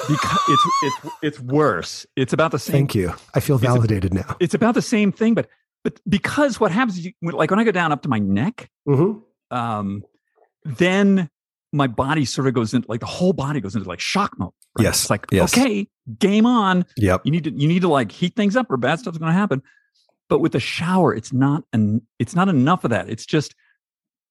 because 0.08 0.38
it's 0.48 0.64
it's 0.82 1.14
it's 1.22 1.40
worse. 1.40 2.06
It's 2.16 2.32
about 2.32 2.50
the 2.52 2.58
same. 2.58 2.72
Thank 2.72 2.94
you. 2.94 3.12
I 3.34 3.40
feel 3.40 3.56
It's 3.56 3.64
validated 3.64 4.12
now. 4.14 4.36
It's 4.40 4.54
about 4.54 4.74
the 4.74 4.82
same 4.82 5.12
thing, 5.12 5.34
but 5.34 5.48
but 5.84 6.00
because 6.08 6.58
what 6.60 6.72
happens 6.72 7.04
you, 7.04 7.12
like 7.22 7.50
when 7.50 7.60
I 7.60 7.64
go 7.64 7.72
down 7.72 7.92
up 7.92 8.02
to 8.02 8.08
my 8.08 8.18
neck, 8.18 8.70
Mhm. 8.88 9.22
um, 9.50 10.02
then 10.64 11.30
my 11.72 11.86
body 11.86 12.24
sort 12.24 12.46
of 12.48 12.54
goes 12.54 12.74
into 12.74 12.88
like 12.88 13.00
the 13.00 13.06
whole 13.06 13.32
body 13.32 13.60
goes 13.60 13.74
into 13.76 13.88
like 13.88 14.00
shock 14.00 14.38
mode. 14.38 14.50
right? 14.78 14.84
Yes, 14.84 15.02
it's 15.02 15.10
like 15.10 15.26
yes. 15.30 15.56
okay, 15.56 15.88
game 16.18 16.46
on. 16.46 16.84
Yep. 16.96 17.22
You 17.24 17.30
need 17.32 17.44
to 17.44 17.50
you 17.52 17.68
need 17.68 17.82
to 17.82 17.88
like 17.88 18.10
heat 18.12 18.34
things 18.36 18.56
up, 18.56 18.70
or 18.70 18.76
bad 18.76 18.98
stuff's 18.98 19.18
going 19.18 19.30
to 19.32 19.38
happen. 19.38 19.62
But 20.28 20.40
with 20.40 20.52
the 20.52 20.60
shower, 20.60 21.14
it's 21.14 21.32
not 21.32 21.64
an 21.72 22.02
it's 22.18 22.34
not 22.34 22.48
enough 22.48 22.84
of 22.84 22.90
that. 22.90 23.08
It's 23.08 23.24
just 23.26 23.54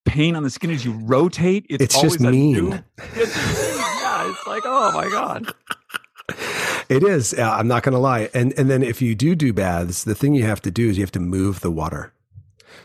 pain 0.05 0.35
on 0.35 0.43
the 0.43 0.49
skin 0.49 0.69
as 0.71 0.83
you 0.85 0.91
rotate. 1.03 1.65
It's, 1.69 1.83
It's 1.83 1.95
always 1.95 2.13
just 2.13 2.23
mean. 2.23 2.51
new- 2.53 2.79
it's 3.15 3.74
like 4.47 4.63
oh 4.65 4.91
my 4.93 5.09
god. 5.09 5.53
It 6.89 7.03
is. 7.03 7.33
Uh, 7.33 7.41
I'm 7.51 7.67
not 7.67 7.83
going 7.83 7.93
to 7.93 7.99
lie. 7.99 8.29
And 8.33 8.53
and 8.57 8.69
then 8.69 8.83
if 8.83 9.01
you 9.01 9.15
do 9.15 9.35
do 9.35 9.53
baths, 9.53 10.03
the 10.03 10.15
thing 10.15 10.33
you 10.35 10.43
have 10.43 10.61
to 10.63 10.71
do 10.71 10.89
is 10.89 10.97
you 10.97 11.03
have 11.03 11.11
to 11.13 11.19
move 11.19 11.61
the 11.61 11.71
water. 11.71 12.13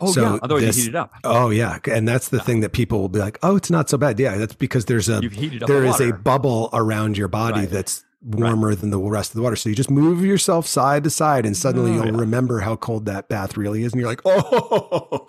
Oh 0.00 0.12
So 0.12 0.22
yeah, 0.22 0.38
otherwise 0.42 0.62
this- 0.64 0.76
you 0.78 0.82
heat 0.84 0.88
it 0.90 0.94
up. 0.94 1.12
Oh 1.24 1.50
yeah, 1.50 1.78
and 1.90 2.06
that's 2.08 2.28
the 2.28 2.40
thing 2.40 2.60
that 2.60 2.72
people 2.72 3.00
will 3.00 3.08
be 3.10 3.18
like, 3.18 3.38
"Oh, 3.42 3.56
it's 3.56 3.70
not 3.70 3.90
so 3.90 3.98
bad." 3.98 4.18
Yeah, 4.18 4.36
that's 4.38 4.54
because 4.54 4.86
there's 4.86 5.08
a 5.08 5.20
You've 5.22 5.32
heated 5.32 5.62
up 5.62 5.68
there 5.68 5.82
the 5.82 5.88
is 5.88 6.00
a 6.00 6.12
bubble 6.12 6.70
around 6.72 7.18
your 7.18 7.28
body 7.28 7.60
Right. 7.60 7.70
that's 7.70 8.04
warmer 8.22 8.74
than 8.74 8.90
the 8.90 8.98
rest 8.98 9.30
of 9.30 9.36
the 9.36 9.42
water. 9.42 9.56
So 9.56 9.68
you 9.68 9.74
just 9.74 9.90
move 9.90 10.24
yourself 10.24 10.66
side 10.66 11.04
to 11.04 11.10
side, 11.10 11.46
and 11.46 11.56
suddenly 11.56 11.92
Oh, 11.92 11.94
you'll 12.04 12.14
yeah. 12.14 12.20
remember 12.20 12.60
how 12.60 12.76
cold 12.76 13.06
that 13.06 13.28
bath 13.28 13.56
really 13.56 13.82
is, 13.82 13.92
and 13.92 14.00
you're 14.00 14.10
like, 14.10 14.20
"Oh." 14.24 15.26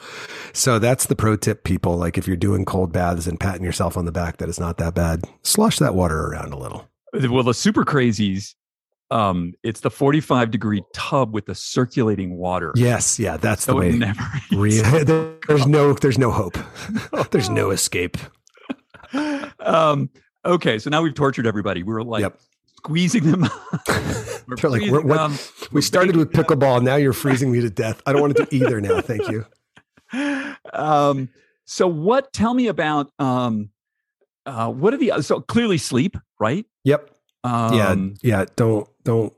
So 0.53 0.77
that's 0.79 1.05
the 1.05 1.15
pro 1.15 1.35
tip, 1.37 1.63
people. 1.63 1.97
Like 1.97 2.17
if 2.17 2.27
you're 2.27 2.35
doing 2.37 2.65
cold 2.65 2.91
baths 2.91 3.27
and 3.27 3.39
patting 3.39 3.63
yourself 3.63 3.95
on 3.97 4.05
the 4.05 4.11
back, 4.11 4.37
that 4.37 4.49
is 4.49 4.59
not 4.59 4.77
that 4.79 4.93
bad. 4.93 5.23
Slosh 5.43 5.79
that 5.79 5.95
water 5.95 6.19
around 6.27 6.51
a 6.53 6.57
little. 6.57 6.89
Well, 7.13 7.43
the 7.43 7.53
super 7.53 7.83
crazies, 7.85 8.55
um, 9.09 9.53
it's 9.63 9.81
the 9.81 9.91
45 9.91 10.49
degree 10.51 10.81
tub 10.93 11.33
with 11.33 11.45
the 11.45 11.55
circulating 11.55 12.37
water. 12.37 12.71
Yes, 12.75 13.19
yeah, 13.19 13.35
that's 13.37 13.65
the 13.65 13.73
so 13.73 13.79
it 13.79 13.91
way. 13.91 13.97
never 13.97 14.23
Re- 14.51 14.79
there's 15.47 15.67
no 15.67 15.93
there's 15.93 16.17
no 16.17 16.31
hope. 16.31 16.57
There's 17.31 17.49
no 17.49 17.71
escape. 17.71 18.17
um, 19.59 20.09
okay, 20.45 20.79
so 20.79 20.89
now 20.89 21.01
we've 21.01 21.13
tortured 21.13 21.47
everybody. 21.47 21.83
We 21.83 21.93
were 21.93 22.03
like 22.03 22.21
Yep. 22.21 22.39
Squeezing 22.83 23.29
them. 23.29 23.41
They're 24.57 24.69
like, 24.69 24.81
what-. 24.89 25.53
We 25.71 25.81
started 25.81 26.15
with 26.15 26.31
pickleball. 26.31 26.81
Now 26.81 26.95
you're 26.95 27.13
freezing 27.13 27.51
me 27.51 27.61
to 27.61 27.69
death. 27.69 28.01
I 28.07 28.11
don't 28.11 28.21
want 28.21 28.35
to 28.37 28.45
do 28.45 28.55
either 28.55 28.81
now. 28.81 29.01
Thank 29.11 29.29
you. 29.29 29.45
Um, 30.73 31.29
so 31.65 31.87
what? 31.87 32.33
Tell 32.33 32.53
me 32.53 32.67
about 32.67 33.11
um, 33.19 33.69
uh, 34.45 34.69
what 34.71 34.95
are 34.95 34.97
the 34.97 35.21
so 35.21 35.41
clearly 35.41 35.77
sleep, 35.77 36.17
right? 36.39 36.65
Yep. 36.83 37.11
Um, 37.43 37.75
yeah. 38.23 38.39
Yeah. 38.39 38.45
Don't 38.55 38.89
don't. 39.03 39.33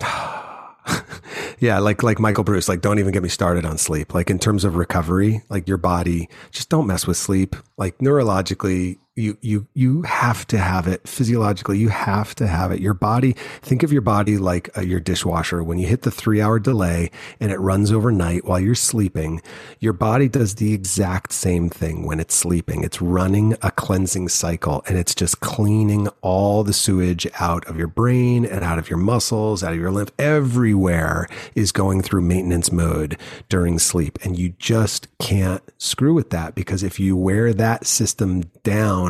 yeah, 1.58 1.78
like 1.78 2.02
like 2.02 2.18
Michael 2.18 2.44
Breus, 2.44 2.68
like 2.68 2.82
don't 2.82 2.98
even 2.98 3.12
get 3.12 3.22
me 3.22 3.28
started 3.28 3.64
on 3.64 3.78
sleep. 3.78 4.12
Like 4.14 4.28
in 4.30 4.38
terms 4.38 4.64
of 4.64 4.76
recovery, 4.76 5.42
like 5.48 5.66
your 5.66 5.78
body, 5.78 6.28
just 6.50 6.68
don't 6.68 6.86
mess 6.86 7.06
with 7.06 7.16
sleep. 7.16 7.56
Like 7.78 7.98
neurologically, 7.98 8.98
you 9.14 9.36
you 9.42 9.66
you 9.74 10.02
have 10.02 10.46
to 10.46 10.58
have 10.58 10.86
it. 10.86 11.06
Physiologically, 11.06 11.78
you 11.78 11.90
have 11.90 12.34
to 12.36 12.46
have 12.46 12.72
it. 12.72 12.80
Your 12.80 12.94
body, 12.94 13.34
think 13.60 13.82
of 13.82 13.92
your 13.92 14.00
body 14.00 14.38
like 14.38 14.76
uh, 14.76 14.80
your 14.80 15.00
dishwasher. 15.00 15.62
When 15.62 15.76
you 15.78 15.86
hit 15.86 16.02
the 16.02 16.10
three 16.10 16.40
hour 16.40 16.58
delay 16.58 17.10
and 17.38 17.52
it 17.52 17.58
runs 17.58 17.92
overnight 17.92 18.46
while 18.46 18.58
you're 18.58 18.74
sleeping, 18.74 19.42
your 19.80 19.92
body 19.92 20.28
does 20.28 20.54
the 20.54 20.72
exact 20.72 21.32
same 21.32 21.68
thing 21.68 22.06
when 22.06 22.20
it's 22.20 22.34
sleeping. 22.34 22.84
It's 22.84 23.02
running 23.02 23.54
a 23.60 23.70
cleansing 23.70 24.30
cycle 24.30 24.82
and 24.88 24.96
it's 24.96 25.14
just 25.14 25.40
cleaning 25.40 26.08
all 26.22 26.64
the 26.64 26.72
sewage 26.72 27.26
out 27.38 27.66
of 27.66 27.76
your 27.76 27.88
brain 27.88 28.46
and 28.46 28.64
out 28.64 28.78
of 28.78 28.88
your 28.88 28.98
muscles, 28.98 29.62
out 29.62 29.74
of 29.74 29.78
your 29.78 29.90
lymph. 29.90 30.12
Everywhere 30.18 31.28
is 31.54 31.70
going 31.70 32.00
through 32.00 32.22
maintenance 32.22 32.72
mode 32.72 33.18
during 33.50 33.78
sleep. 33.78 34.18
And 34.24 34.38
you 34.38 34.54
just 34.58 35.06
can't 35.18 35.62
screw 35.76 36.14
with 36.14 36.30
that 36.30 36.54
because 36.54 36.82
if 36.82 36.98
you 36.98 37.14
wear 37.14 37.52
that 37.52 37.86
system 37.86 38.44
down, 38.62 39.01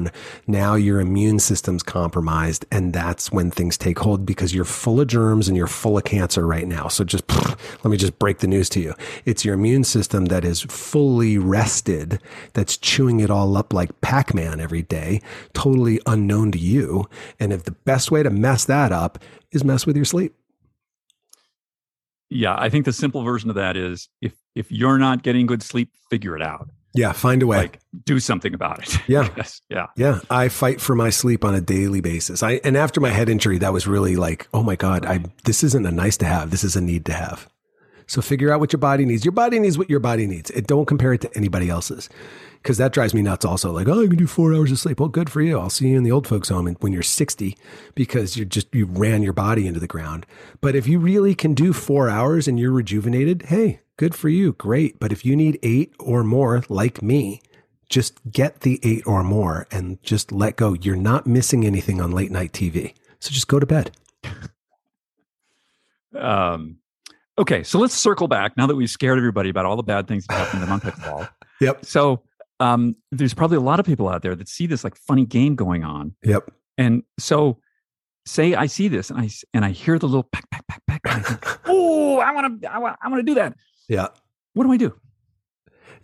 now 0.47 0.75
your 0.75 1.01
immune 1.01 1.39
system's 1.39 1.83
compromised. 1.83 2.65
And 2.71 2.93
that's 2.93 3.31
when 3.31 3.51
things 3.51 3.77
take 3.77 3.99
hold 3.99 4.27
because 4.27 4.55
you're 4.55 4.65
full 4.65 5.01
of 5.01 5.07
germs 5.07 5.49
and 5.49 5.57
you're 5.57 5.67
full 5.67 5.99
of 5.99 6.05
cancer 6.05 6.47
right 6.47 6.67
now. 6.67 6.89
So 6.89 7.05
just 7.05 7.25
let 7.85 7.87
me 7.87 7.97
just 7.97 8.19
break 8.19 8.39
the 8.39 8.47
news 8.47 8.69
to 8.71 8.81
you. 8.81 8.95
It's 9.25 9.45
your 9.45 9.55
immune 9.55 9.85
system 9.85 10.27
that 10.27 10.45
is 10.45 10.63
fully 10.63 11.39
rested, 11.39 12.21
that's 12.55 12.77
chewing 12.77 13.21
it 13.21 13.31
all 13.31 13.57
up 13.57 13.73
like 13.73 14.01
Pac 14.01 14.35
Man 14.35 14.61
every 14.61 14.83
day, 14.83 15.21
totally 15.55 16.01
unknown 16.07 16.53
to 16.53 16.59
you. 16.59 17.07
And 17.39 17.53
if 17.53 17.65
the 17.65 17.73
best 17.73 18.11
way 18.11 18.23
to 18.23 18.31
mess 18.31 18.65
that 18.67 18.93
up 18.93 19.19
is 19.51 19.65
mess 19.65 19.87
with 19.87 19.97
your 19.97 20.05
sleep. 20.05 20.35
yeah. 22.31 22.55
I 22.59 22.69
think 22.71 22.85
the 22.85 22.93
simple 22.93 23.23
version 23.23 23.51
of 23.51 23.57
that 23.57 23.77
is 23.77 24.09
if 24.21 24.35
if 24.55 24.71
you're 24.71 24.99
not 24.99 25.23
getting 25.23 25.47
good 25.47 25.63
sleep, 25.63 25.91
figure 26.11 26.37
it 26.37 26.43
out. 26.43 26.71
Yeah, 26.95 27.13
find 27.13 27.43
a 27.43 27.47
way. 27.47 27.57
Like 27.59 27.81
do 28.05 28.21
something 28.21 28.55
about 28.55 28.81
it. 28.81 28.99
Yeah. 29.09 29.29
Yes, 29.37 29.61
yeah. 29.69 29.87
Yeah, 29.97 30.21
I 30.31 30.49
fight 30.49 30.81
for 30.81 30.95
my 30.95 31.11
sleep 31.11 31.45
on 31.45 31.55
a 31.55 31.61
daily 31.61 32.01
basis. 32.01 32.43
I 32.43 32.61
and 32.65 32.77
after 32.77 33.01
my 33.01 33.11
head 33.11 33.29
injury, 33.29 33.59
that 33.59 33.73
was 33.73 33.87
really 33.87 34.17
like, 34.17 34.49
oh 34.53 34.63
my 34.63 34.77
god, 34.77 35.07
I 35.07 35.25
this 35.45 35.63
isn't 35.65 35.87
a 35.87 35.91
nice 35.91 36.17
to 36.19 36.27
have. 36.27 36.51
This 36.51 36.65
is 36.65 36.77
a 36.77 36.81
need 36.81 37.05
to 37.07 37.13
have. 37.13 37.49
So 38.07 38.21
figure 38.21 38.53
out 38.53 38.61
what 38.61 38.73
your 38.73 38.81
body 38.81 39.05
needs. 39.07 39.25
Your 39.25 39.33
body 39.33 39.59
needs 39.59 39.79
what 39.79 39.89
your 39.89 40.01
body 40.01 40.27
needs. 40.27 40.51
It 40.51 40.67
don't 40.67 40.87
compare 40.87 41.15
it 41.15 41.23
to 41.23 41.35
anybody 41.37 41.71
else's, 41.71 42.11
because 42.61 42.77
that 42.77 42.93
drives 42.93 43.15
me 43.15 43.23
nuts. 43.23 43.45
Also, 43.45 43.73
like, 43.73 43.89
oh, 43.89 44.03
I 44.03 44.07
can 44.07 44.17
do 44.17 44.27
four 44.27 44.53
hours 44.53 44.71
of 44.71 44.79
sleep. 44.79 45.01
Well, 45.01 45.09
good 45.09 45.31
for 45.31 45.41
you. 45.41 45.59
I'll 45.59 45.71
see 45.71 45.89
you 45.89 45.97
in 45.97 46.03
the 46.03 46.13
old 46.13 46.27
folks' 46.27 46.51
home 46.51 46.67
when 46.81 46.93
you're 46.93 47.03
sixty, 47.03 47.57
because 47.95 48.37
you 48.37 48.45
just 48.45 48.75
you 48.75 48.87
ran 48.87 49.23
your 49.23 49.33
body 49.33 49.67
into 49.67 49.81
the 49.81 49.87
ground. 49.87 50.27
But 50.61 50.75
if 50.75 50.87
you 50.87 50.99
really 50.99 51.35
can 51.35 51.55
do 51.55 51.73
four 51.73 52.11
hours 52.11 52.47
and 52.47 52.59
you're 52.59 52.73
rejuvenated, 52.73 53.43
hey, 53.43 53.81
good 54.03 54.17
for 54.17 54.29
you. 54.29 54.53
Great. 54.55 54.99
But 54.99 55.13
if 55.13 55.25
you 55.25 55.37
need 55.37 55.61
eight 55.63 55.95
or 56.01 56.25
more, 56.25 56.65
like 56.69 57.03
me, 57.03 57.41
just 57.89 58.19
get 58.33 58.63
the 58.63 58.81
eight 58.83 59.07
or 59.07 59.23
more 59.23 59.69
and 59.71 60.03
just 60.03 60.33
let 60.33 60.57
go. 60.57 60.73
You're 60.73 60.97
not 60.97 61.25
missing 61.25 61.65
anything 61.65 62.01
on 62.01 62.11
late 62.11 62.33
night 62.33 62.51
TV. 62.51 62.95
So 63.21 63.31
just 63.31 63.47
go 63.47 63.61
to 63.61 63.67
bed. 63.67 63.93
Um, 66.19 66.79
okay, 67.39 67.63
so 67.63 67.79
let's 67.79 67.95
circle 67.95 68.27
back 68.27 68.57
now 68.57 68.67
that 68.67 68.75
we've 68.75 68.91
scared 68.91 69.19
everybody 69.19 69.51
about 69.51 69.67
all 69.67 69.77
the 69.77 69.85
bad 69.85 70.09
things 70.09 70.27
that 70.27 70.35
happen 70.35 70.59
to 70.59 70.67
them 70.67 70.73
on 70.73 70.81
pickleball. 70.81 71.29
Yep. 71.61 71.85
So 71.85 72.25
um, 72.59 72.97
there's 73.13 73.35
probably 73.35 73.57
a 73.57 73.61
lot 73.61 73.79
of 73.79 73.87
people 73.87 74.09
out 74.09 74.23
there 74.23 74.35
that 74.35 74.49
see 74.49 74.67
this 74.67 74.83
like 74.83 74.97
funny 74.97 75.25
game 75.25 75.55
going 75.55 75.85
on, 75.85 76.13
Yep. 76.25 76.51
and 76.77 77.05
so 77.21 77.61
say 78.27 78.57
I 78.57 78.67
see 78.67 78.89
this 78.89 79.11
and 79.11 79.21
I 79.21 79.29
and 79.55 79.65
I 79.65 79.71
hear 79.71 79.97
the 79.97 80.07
little 80.07 80.25
pack 80.25 80.51
pack 80.51 80.67
pack 80.67 80.83
pack, 80.89 81.01
and 81.05 81.15
I 81.15 81.21
think, 81.21 81.61
oh, 81.67 82.19
I 82.19 82.33
want 82.33 82.63
to 82.63 82.69
I 82.75 82.79
want 82.79 82.99
I 83.01 83.09
want 83.09 83.21
to 83.21 83.23
do 83.23 83.35
that. 83.35 83.55
Yeah. 83.89 84.09
What 84.55 84.65
do 84.65 84.73
I 84.73 84.77
do? 84.77 84.95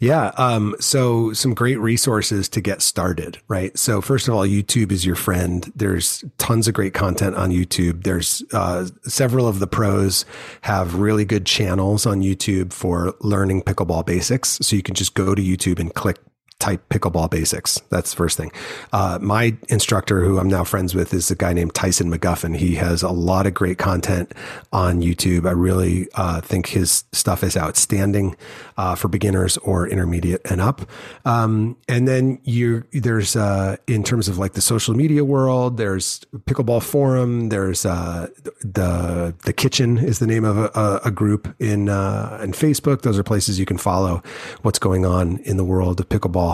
Yeah. 0.00 0.30
Um, 0.36 0.76
so 0.78 1.32
some 1.32 1.54
great 1.54 1.80
resources 1.80 2.48
to 2.50 2.60
get 2.60 2.82
started, 2.82 3.38
right? 3.48 3.76
So 3.76 4.00
first 4.00 4.28
of 4.28 4.34
all, 4.34 4.46
YouTube 4.46 4.92
is 4.92 5.04
your 5.04 5.16
friend. 5.16 5.72
There's 5.74 6.24
tons 6.38 6.68
of 6.68 6.74
great 6.74 6.94
content 6.94 7.34
on 7.34 7.50
YouTube. 7.50 8.04
There's, 8.04 8.44
uh, 8.52 8.86
several 9.02 9.48
of 9.48 9.58
the 9.58 9.66
pros 9.66 10.24
have 10.62 10.94
really 10.94 11.24
good 11.24 11.46
channels 11.46 12.06
on 12.06 12.20
YouTube 12.20 12.72
for 12.72 13.12
learning 13.20 13.62
pickleball 13.62 14.06
basics. 14.06 14.58
So 14.62 14.76
you 14.76 14.82
can 14.82 14.94
just 14.94 15.14
go 15.14 15.34
to 15.34 15.42
YouTube 15.42 15.80
and 15.80 15.92
click 15.92 16.18
type 16.58 16.88
pickleball 16.88 17.30
basics. 17.30 17.80
That's 17.90 18.10
the 18.10 18.16
first 18.16 18.36
thing. 18.36 18.50
Uh, 18.92 19.18
my 19.20 19.56
instructor, 19.68 20.24
who 20.24 20.38
I'm 20.38 20.48
now 20.48 20.64
friends 20.64 20.94
with, 20.94 21.14
is 21.14 21.30
a 21.30 21.36
guy 21.36 21.52
named 21.52 21.74
Tyson 21.74 22.10
McGuffin. 22.10 22.56
He 22.56 22.74
has 22.74 23.02
a 23.02 23.10
lot 23.10 23.46
of 23.46 23.54
great 23.54 23.78
content 23.78 24.32
on 24.72 25.00
YouTube. 25.00 25.46
I 25.46 25.52
really 25.52 26.08
uh, 26.14 26.40
think 26.40 26.68
his 26.68 27.04
stuff 27.12 27.44
is 27.44 27.56
outstanding 27.56 28.36
uh, 28.76 28.96
for 28.96 29.08
beginners 29.08 29.56
or 29.58 29.86
intermediate 29.86 30.40
and 30.50 30.60
up. 30.60 30.88
Um, 31.24 31.76
and 31.88 32.08
then 32.08 32.40
you 32.42 32.84
there's 32.92 33.36
uh, 33.36 33.76
in 33.86 34.02
terms 34.02 34.28
of 34.28 34.38
like 34.38 34.54
the 34.54 34.60
social 34.60 34.94
media 34.94 35.24
world, 35.24 35.76
there's 35.76 36.20
pickleball 36.46 36.82
forum. 36.82 37.50
There's 37.50 37.86
uh, 37.86 38.28
the 38.60 39.34
the 39.44 39.52
kitchen 39.52 39.98
is 39.98 40.18
the 40.18 40.26
name 40.26 40.44
of 40.44 40.58
a, 40.58 41.00
a, 41.04 41.10
group 41.10 41.54
in 41.60 41.88
uh, 41.88 42.40
in 42.42 42.52
Facebook. 42.52 43.02
Those 43.02 43.18
are 43.18 43.22
places 43.22 43.58
you 43.58 43.66
can 43.66 43.78
follow 43.78 44.22
what's 44.62 44.78
going 44.78 45.04
on 45.04 45.38
in 45.38 45.56
the 45.56 45.64
world 45.64 46.00
of 46.00 46.08
pickleball. 46.08 46.47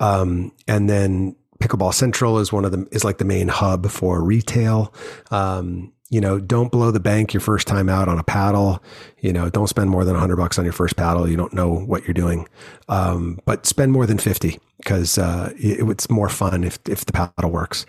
Um, 0.00 0.52
and 0.66 0.88
then 0.88 1.36
Pickleball 1.60 1.94
Central 1.94 2.38
is 2.38 2.52
one 2.52 2.64
of 2.64 2.70
them 2.70 2.88
is 2.92 3.04
like 3.04 3.18
the 3.18 3.24
main 3.24 3.48
hub 3.48 3.88
for 3.88 4.22
retail. 4.22 4.92
Um, 5.30 5.92
you 6.10 6.20
know, 6.20 6.40
don't 6.40 6.72
blow 6.72 6.90
the 6.90 7.00
bank 7.00 7.34
your 7.34 7.40
first 7.40 7.66
time 7.66 7.88
out 7.88 8.08
on 8.08 8.18
a 8.18 8.24
paddle. 8.24 8.82
You 9.20 9.32
know, 9.32 9.50
don't 9.50 9.66
spend 9.66 9.90
more 9.90 10.04
than 10.04 10.16
a 10.16 10.18
hundred 10.18 10.36
bucks 10.36 10.58
on 10.58 10.64
your 10.64 10.72
first 10.72 10.96
paddle. 10.96 11.28
You 11.28 11.36
don't 11.36 11.52
know 11.52 11.68
what 11.70 12.06
you're 12.06 12.14
doing. 12.14 12.48
Um, 12.88 13.38
but 13.44 13.66
spend 13.66 13.92
more 13.92 14.06
than 14.06 14.18
50 14.18 14.58
because, 14.78 15.18
uh, 15.18 15.52
it, 15.58 15.86
it's 15.86 16.08
more 16.08 16.30
fun 16.30 16.64
if, 16.64 16.78
if 16.88 17.04
the 17.04 17.12
paddle 17.12 17.50
works. 17.50 17.84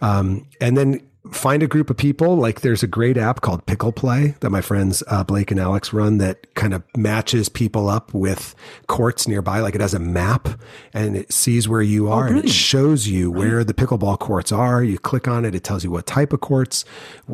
Um, 0.00 0.46
and 0.60 0.76
then 0.76 1.00
find 1.30 1.62
a 1.62 1.66
group 1.66 1.88
of 1.88 1.96
people. 1.96 2.36
Like 2.36 2.60
there's 2.60 2.82
a 2.82 2.86
great 2.86 3.16
app 3.16 3.40
called 3.40 3.64
Pickle 3.66 3.92
Play 3.92 4.34
that 4.40 4.50
my 4.50 4.60
friends 4.60 5.02
uh, 5.08 5.24
Blake 5.24 5.50
and 5.50 5.58
Alex 5.58 5.92
run 5.92 6.18
that 6.18 6.54
kind 6.54 6.74
of 6.74 6.82
matches 6.96 7.48
people 7.48 7.88
up 7.88 8.12
with 8.12 8.54
courts 8.88 9.26
nearby. 9.26 9.60
Like 9.60 9.74
it 9.74 9.80
has 9.80 9.94
a 9.94 9.98
map 9.98 10.48
and 10.92 11.16
it 11.16 11.32
sees 11.32 11.66
where 11.66 11.82
you 11.82 12.10
are 12.10 12.26
oh, 12.26 12.28
and 12.28 12.38
it 12.38 12.50
shows 12.50 13.06
you 13.06 13.30
where 13.30 13.64
the 13.64 13.72
pickleball 13.72 14.18
courts 14.18 14.52
are. 14.52 14.84
You 14.84 14.98
click 14.98 15.26
on 15.26 15.44
it, 15.44 15.54
it 15.54 15.64
tells 15.64 15.82
you 15.82 15.90
what 15.90 16.06
type 16.06 16.32
of 16.32 16.40
courts, 16.40 16.84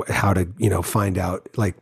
how 0.09 0.35
to 0.35 0.49
you 0.59 0.71
know 0.71 0.83
find 0.83 1.19
out 1.19 1.49
like 1.57 1.75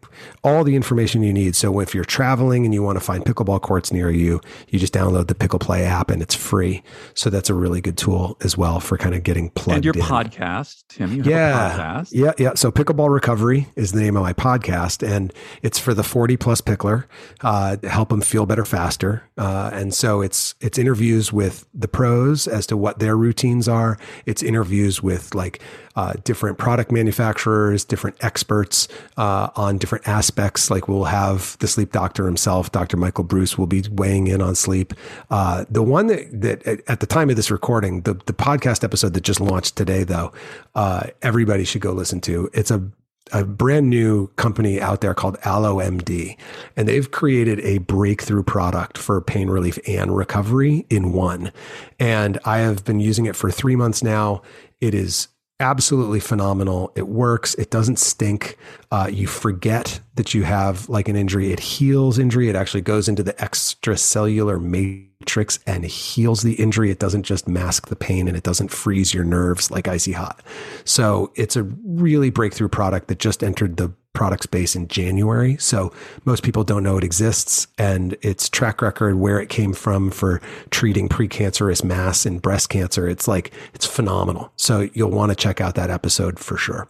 all 0.42 0.64
the 0.64 0.76
information 0.76 1.22
you 1.22 1.32
need. 1.32 1.56
So 1.56 1.78
if 1.80 1.94
you're 1.94 2.04
traveling 2.04 2.64
and 2.64 2.72
you 2.72 2.82
want 2.82 2.96
to 2.96 3.04
find 3.04 3.24
pickleball 3.24 3.61
courts 3.61 3.92
near 3.92 4.11
you, 4.11 4.40
you 4.68 4.78
just 4.78 4.94
download 4.94 5.28
the 5.28 5.34
Pickle 5.34 5.59
Play 5.59 5.84
app 5.84 6.11
and 6.11 6.22
it's 6.22 6.34
free. 6.34 6.82
So 7.14 7.28
that's 7.28 7.50
a 7.50 7.54
really 7.54 7.82
good 7.82 7.98
tool 7.98 8.38
as 8.42 8.56
well 8.56 8.80
for 8.80 8.96
kind 8.96 9.14
of 9.14 9.22
getting 9.22 9.50
plugged. 9.50 9.76
And 9.76 9.84
your 9.84 9.94
in. 9.94 10.00
podcast, 10.00 10.84
Tim. 10.88 11.12
You 11.12 11.22
yeah 11.24 11.97
podcast. 11.99 12.09
Yeah, 12.12 12.32
yeah. 12.38 12.55
So 12.55 12.70
Pickleball 12.70 13.12
Recovery 13.12 13.68
is 13.76 13.92
the 13.92 14.01
name 14.01 14.16
of 14.16 14.22
my 14.22 14.32
podcast, 14.32 15.07
and 15.07 15.32
it's 15.62 15.78
for 15.78 15.94
the 15.94 16.03
40 16.03 16.36
plus 16.36 16.61
pickler, 16.61 17.05
uh, 17.42 17.76
help 17.84 18.09
them 18.11 18.20
feel 18.20 18.46
better 18.46 18.64
faster. 18.64 19.22
Uh, 19.36 19.70
and 19.72 19.94
so 19.94 20.20
it's 20.20 20.55
it's 20.61 20.78
interviews 20.78 21.32
with 21.32 21.66
the 21.74 21.88
pros 21.88 22.46
as 22.46 22.66
to 22.66 22.76
what 22.76 22.99
their 22.99 23.16
routines 23.16 23.68
are. 23.68 23.99
It's 24.26 24.42
interviews 24.42 25.03
with 25.03 25.34
like 25.34 25.61
uh, 25.99 26.12
different 26.22 26.59
product 26.59 26.92
manufacturers, 26.92 27.84
different 27.84 28.16
experts 28.20 28.86
uh, 29.16 29.49
on 29.57 29.78
different 29.78 30.07
aspects. 30.07 30.70
Like 30.70 30.86
we'll 30.86 31.05
have 31.05 31.59
the 31.59 31.66
sleep 31.66 31.90
doctor 31.90 32.24
himself, 32.24 32.70
Dr. 32.70 32.96
Michael 32.96 33.24
Breus, 33.24 33.59
will 33.59 33.66
be 33.66 33.82
weighing 33.90 34.28
in 34.28 34.40
on 34.40 34.55
sleep. 34.55 34.94
Uh, 35.28 35.64
the 35.68 35.82
one 35.82 36.07
that, 36.07 36.40
that 36.40 36.64
at 36.88 37.01
the 37.01 37.07
time 37.07 37.30
of 37.30 37.36
this 37.36 37.51
recording, 37.51 38.03
the, 38.03 38.14
the 38.26 38.32
podcast 38.32 38.84
episode 38.84 39.12
that 39.14 39.22
just 39.22 39.40
launched 39.40 39.74
today, 39.74 40.05
though, 40.05 40.32
uh, 40.76 41.09
everybody 41.20 41.64
should 41.64 41.82
go 41.82 41.88
listen 41.93 42.20
to. 42.22 42.51
It's 42.53 42.70
a 42.70 42.91
a 43.32 43.45
brand 43.45 43.91
new 43.91 44.28
company 44.36 44.80
out 44.80 45.01
there 45.01 45.14
called 45.14 45.39
AlloMD, 45.41 46.36
and 46.76 46.89
they've 46.89 47.11
created 47.11 47.61
a 47.61 47.78
breakthrough 47.78 48.43
product 48.43 48.97
for 48.97 49.20
pain 49.20 49.51
relief 49.51 49.78
and 49.86 50.16
recovery 50.16 50.86
in 50.89 51.12
one. 51.12 51.53
And 51.99 52.39
I 52.45 52.59
have 52.59 52.84
been 52.84 53.01
using 53.01 53.26
it 53.26 53.36
for 53.36 53.51
three 53.51 53.76
months 53.76 54.03
now. 54.03 54.43
It 54.80 54.95
is 54.95 55.28
absolutely 55.61 56.20
phenomenal. 56.20 56.92
It 56.94 57.09
works. 57.09 57.54
It 57.54 57.70
doesn't 57.70 57.98
stink. 57.98 58.56
Uh, 58.90 59.09
you 59.12 59.26
forget 59.26 60.00
that 60.14 60.34
you 60.34 60.44
have 60.44 60.88
like 60.88 61.09
an 61.09 61.16
injury. 61.16 61.52
It 61.52 61.61
heals 61.61 62.18
injury. 62.18 62.48
It 62.48 62.56
actually 62.56 62.82
goes 62.82 63.09
into 63.09 63.22
the 63.22 63.34
extracellular 63.34 64.61
matrix 64.61 65.59
and 65.66 65.84
heals 65.84 66.42
the 66.42 66.54
injury. 66.54 66.90
It 66.90 66.98
doesn't 66.98 67.24
just 67.24 67.48
mask 67.48 67.88
the 67.88 67.96
pain 67.96 68.28
and 68.28 68.36
it 68.36 68.44
doesn't 68.44 68.68
freeze 68.68 69.12
your 69.12 69.24
nerves 69.24 69.70
like 69.70 69.88
icy 69.88 70.12
hot. 70.12 70.42
So 70.84 71.32
it's 71.34 71.56
a 71.56 71.64
really 71.64 72.30
breakthrough 72.30 72.68
product 72.68 73.09
that 73.09 73.18
just 73.18 73.42
entered 73.42 73.76
the 73.76 73.92
product 74.18 74.42
space 74.42 74.74
in 74.74 74.88
January. 74.88 75.56
So 75.58 75.92
most 76.24 76.42
people 76.42 76.64
don't 76.64 76.82
know 76.82 76.98
it 76.98 77.04
exists 77.04 77.68
and 77.78 78.16
its 78.20 78.48
track 78.48 78.82
record, 78.82 79.14
where 79.14 79.40
it 79.40 79.48
came 79.48 79.72
from 79.72 80.10
for 80.10 80.42
treating 80.70 81.08
precancerous 81.08 81.84
mass 81.84 82.26
and 82.26 82.42
breast 82.42 82.68
cancer. 82.68 83.08
It's 83.08 83.28
like, 83.28 83.52
it's 83.74 83.86
phenomenal. 83.86 84.52
So 84.56 84.88
you'll 84.92 85.12
want 85.12 85.30
to 85.30 85.36
check 85.36 85.60
out 85.60 85.76
that 85.76 85.88
episode 85.88 86.40
for 86.40 86.56
sure. 86.56 86.88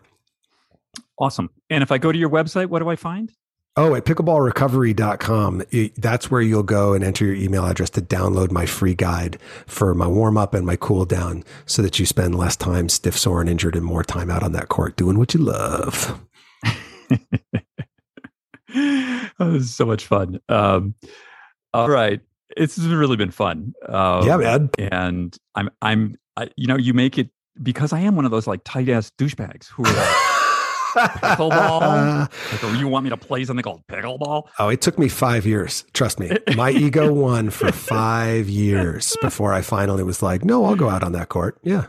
Awesome. 1.19 1.51
And 1.69 1.83
if 1.83 1.93
I 1.93 1.99
go 1.99 2.13
to 2.13 2.19
your 2.19 2.31
website, 2.31 2.69
what 2.69 2.79
do 2.79 2.89
I 2.89 2.97
find? 2.97 3.31
Oh, 3.77 3.95
at 3.95 4.07
pickleballrecovery.com, 4.07 5.63
that's 5.99 6.31
where 6.31 6.41
you'll 6.41 6.63
go 6.63 6.95
and 6.95 7.05
enter 7.05 7.27
your 7.27 7.35
email 7.35 7.67
address 7.67 7.91
to 7.91 8.01
download 8.01 8.51
my 8.51 8.65
free 8.65 8.95
guide 8.95 9.39
for 9.67 9.95
my 9.95 10.07
warm 10.07 10.39
up 10.39 10.55
and 10.55 10.65
my 10.65 10.77
cool 10.77 11.05
down 11.05 11.45
so 11.67 11.83
that 11.83 11.99
you 11.99 12.07
spend 12.07 12.35
less 12.35 12.57
time 12.57 12.89
stiff, 12.89 13.19
sore, 13.19 13.43
and 13.43 13.51
injured 13.51 13.77
and 13.77 13.85
more 13.85 14.03
time 14.03 14.31
out 14.31 14.43
on 14.43 14.53
that 14.53 14.69
court 14.69 14.97
doing 14.97 15.19
what 15.19 15.35
you 15.35 15.41
love. 15.41 16.19
oh, 19.41 19.53
this 19.53 19.63
is 19.63 19.75
so 19.75 19.87
much 19.87 20.07
fun. 20.07 20.41
Um, 20.49 20.95
all 21.73 21.89
right, 21.89 22.21
it's 22.57 22.79
really 22.79 23.17
been 23.17 23.31
fun. 23.31 23.75
Um, 23.87 24.27
yeah, 24.27 24.37
man. 24.37 24.71
And 24.79 25.37
I'm, 25.55 25.71
I'm, 25.83 26.17
I, 26.37 26.51
you 26.57 26.67
know, 26.67 26.77
you 26.77 26.95
make 26.95 27.19
it 27.19 27.31
because 27.63 27.93
I 27.93 28.01
am 28.01 28.17
one 28.17 28.25
of 28.25 28.31
those 28.31 28.47
like 28.47 28.61
tight 28.65 28.89
ass 28.89 29.11
douchebags 29.19 29.69
who 29.69 29.85
are 29.85 29.93
like 29.93 30.29
pickleball. 31.21 32.31
like, 32.53 32.65
oh, 32.65 32.73
you 32.79 32.89
want 32.89 33.05
me 33.05 33.11
to 33.11 33.17
play 33.17 33.45
something 33.45 33.63
called 33.63 33.83
pickleball? 33.89 34.49
Oh, 34.59 34.69
it 34.69 34.81
took 34.81 34.99
me 34.99 35.09
five 35.09 35.47
years. 35.47 35.85
Trust 35.93 36.19
me, 36.19 36.31
my 36.57 36.71
ego 36.71 37.13
won 37.13 37.51
for 37.51 37.73
five 37.73 38.49
years 38.49 39.17
before 39.21 39.53
I 39.53 39.63
finally 39.63 40.03
was 40.03 40.23
like, 40.23 40.45
no, 40.45 40.65
I'll 40.65 40.77
go 40.77 40.89
out 40.89 41.03
on 41.03 41.13
that 41.13 41.29
court. 41.29 41.59
Yeah, 41.63 41.87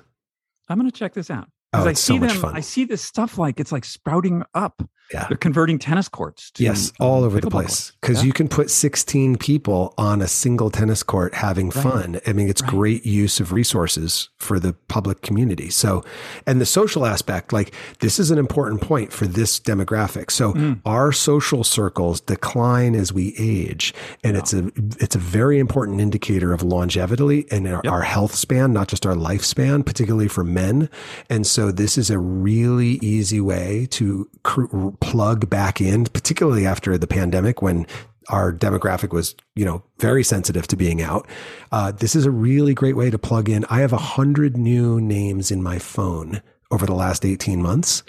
I'm 0.68 0.78
going 0.78 0.90
to 0.90 0.98
check 0.98 1.14
this 1.14 1.30
out. 1.30 1.50
Oh, 1.74 1.88
I 1.88 1.94
see 1.94 2.20
so 2.20 2.26
them. 2.26 2.46
I 2.56 2.62
see 2.62 2.86
this 2.86 3.02
stuff 3.02 3.38
like 3.38 3.60
it's 3.60 3.72
like 3.72 3.86
sprouting 3.86 4.44
up. 4.54 4.82
Yeah. 5.14 5.28
They're 5.28 5.38
converting 5.38 5.80
tennis 5.80 6.08
courts. 6.08 6.52
To, 6.52 6.64
yes, 6.64 6.94
all 7.00 7.24
over 7.24 7.40
the 7.40 7.50
place. 7.50 7.92
Because 8.02 8.22
yeah. 8.22 8.28
you 8.28 8.34
can 8.34 8.48
put 8.48 8.70
16 8.70 9.38
people 9.38 9.94
on 9.98 10.22
a 10.22 10.28
single 10.28 10.70
tennis 10.70 11.02
court 11.04 11.34
having 11.34 11.70
right. 11.70 11.84
fun. 11.84 12.20
I 12.28 12.34
mean, 12.34 12.48
it's 12.48 12.62
right. 12.62 12.72
great 12.72 13.06
use 13.06 13.40
of 13.40 13.52
resources 13.52 14.30
for 14.38 14.60
the 14.60 14.74
public 14.88 15.22
community. 15.22 15.70
So, 15.70 16.04
and 16.46 16.62
the 16.62 16.66
social 16.66 17.06
aspect, 17.06 17.52
like 17.52 17.74
this 18.00 18.20
is 18.20 18.30
an 18.30 18.38
important 18.38 18.82
point 18.82 19.12
for 19.12 19.26
this 19.26 19.60
demographic. 19.60 20.30
So 20.32 20.54
mm. 20.54 20.80
our 20.86 21.12
social 21.12 21.64
circles 21.64 22.22
decline 22.22 22.96
as 22.96 23.12
we 23.12 23.34
age. 23.38 23.94
And 24.24 24.38
it's 24.38 24.54
a, 24.54 24.72
it's 25.00 25.16
a 25.16 25.20
very 25.20 25.60
important 25.60 26.02
indicator 26.02 26.54
of 26.54 26.62
longevity 26.62 27.46
and 27.52 27.68
our, 27.68 27.82
yep. 27.84 27.92
our 27.92 28.02
health 28.02 28.36
span, 28.36 28.74
not 28.74 28.88
just 28.88 29.06
our 29.06 29.16
lifespan, 29.16 29.86
particularly 29.86 30.28
for 30.28 30.44
men. 30.44 30.90
And 31.30 31.48
so 31.48 31.72
this 31.72 31.98
is 31.98 32.10
a 32.10 32.20
really 32.20 33.00
easy 33.02 33.42
way 33.42 33.88
to 33.92 34.30
cr- 34.44 34.90
plug 35.02 35.50
back 35.50 35.82
in, 35.82 36.06
particularly 36.06 36.66
after 36.66 36.98
the 36.98 37.08
pandemic 37.08 37.62
when 37.62 37.86
our 38.30 38.54
demographic 38.54 39.12
was, 39.12 39.36
you 39.56 39.66
know, 39.66 39.84
very 39.98 40.24
sensitive 40.24 40.68
to 40.68 40.76
being 40.76 41.02
out. 41.02 41.28
Uh, 41.72 41.92
this 41.92 42.16
is 42.16 42.26
a 42.26 42.32
really 42.32 42.74
great 42.74 42.96
way 42.96 43.10
to 43.10 43.18
plug 43.18 43.50
in. 43.50 43.66
I 43.70 43.80
have 43.80 43.94
a 43.94 43.98
hundred 43.98 44.56
new 44.56 45.02
names 45.02 45.52
in 45.52 45.64
my 45.64 45.80
phone 45.80 46.42
over 46.72 46.86
the 46.86 46.94
last 46.94 47.26
18 47.26 47.62
months. 47.62 48.04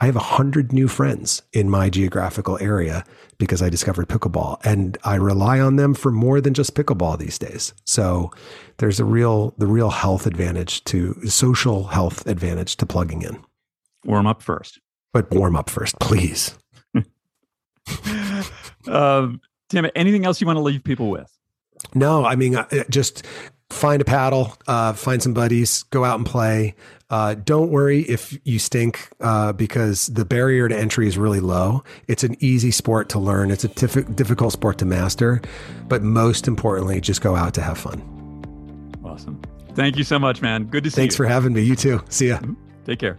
I 0.00 0.06
have 0.06 0.16
a 0.16 0.20
hundred 0.20 0.72
new 0.72 0.88
friends 0.88 1.42
in 1.52 1.70
my 1.70 1.88
geographical 1.88 2.58
area 2.60 3.04
because 3.38 3.62
I 3.62 3.68
discovered 3.68 4.08
pickleball 4.08 4.64
and 4.64 4.98
I 5.04 5.16
rely 5.16 5.60
on 5.60 5.76
them 5.76 5.94
for 5.94 6.10
more 6.10 6.40
than 6.40 6.54
just 6.54 6.74
pickleball 6.74 7.18
these 7.18 7.38
days. 7.38 7.74
So 7.84 8.32
there's 8.78 8.98
a 8.98 9.04
real, 9.04 9.54
the 9.58 9.66
real 9.66 9.90
health 9.90 10.26
advantage 10.26 10.82
to 10.84 11.14
social 11.26 11.84
health 11.84 12.26
advantage 12.26 12.76
to 12.78 12.86
plugging 12.86 13.22
in. 13.22 13.44
Warm 14.04 14.26
up 14.26 14.42
first 14.42 14.80
but 15.14 15.30
warm 15.30 15.56
up 15.56 15.70
first, 15.70 15.98
please. 16.00 16.58
um, 18.86 19.40
Tim, 19.70 19.86
anything 19.94 20.26
else 20.26 20.40
you 20.40 20.46
want 20.46 20.58
to 20.58 20.62
leave 20.62 20.84
people 20.84 21.08
with? 21.08 21.30
No, 21.94 22.24
I 22.24 22.34
mean, 22.34 22.56
uh, 22.56 22.66
just 22.90 23.24
find 23.70 24.02
a 24.02 24.04
paddle, 24.04 24.54
uh, 24.66 24.92
find 24.92 25.22
some 25.22 25.32
buddies, 25.32 25.84
go 25.84 26.04
out 26.04 26.16
and 26.16 26.26
play. 26.26 26.74
Uh, 27.10 27.34
don't 27.34 27.70
worry 27.70 28.00
if 28.00 28.36
you 28.44 28.58
stink 28.58 29.08
uh, 29.20 29.52
because 29.52 30.08
the 30.08 30.24
barrier 30.24 30.68
to 30.68 30.76
entry 30.76 31.06
is 31.06 31.16
really 31.16 31.40
low. 31.40 31.84
It's 32.08 32.24
an 32.24 32.36
easy 32.40 32.72
sport 32.72 33.08
to 33.10 33.20
learn. 33.20 33.50
It's 33.50 33.62
a 33.62 33.68
tif- 33.68 34.16
difficult 34.16 34.52
sport 34.52 34.78
to 34.78 34.84
master, 34.84 35.40
but 35.86 36.02
most 36.02 36.48
importantly, 36.48 37.00
just 37.00 37.20
go 37.20 37.36
out 37.36 37.54
to 37.54 37.62
have 37.62 37.78
fun. 37.78 38.02
Awesome. 39.04 39.40
Thank 39.74 39.96
you 39.96 40.02
so 40.04 40.18
much, 40.18 40.42
man. 40.42 40.64
Good 40.64 40.82
to 40.84 40.90
see 40.90 40.96
Thanks 40.96 40.96
you. 40.96 41.02
Thanks 41.02 41.16
for 41.16 41.26
having 41.26 41.52
me. 41.52 41.62
You 41.62 41.76
too. 41.76 42.02
See 42.08 42.28
ya. 42.28 42.38
Mm-hmm. 42.38 42.54
Take 42.84 42.98
care. 42.98 43.18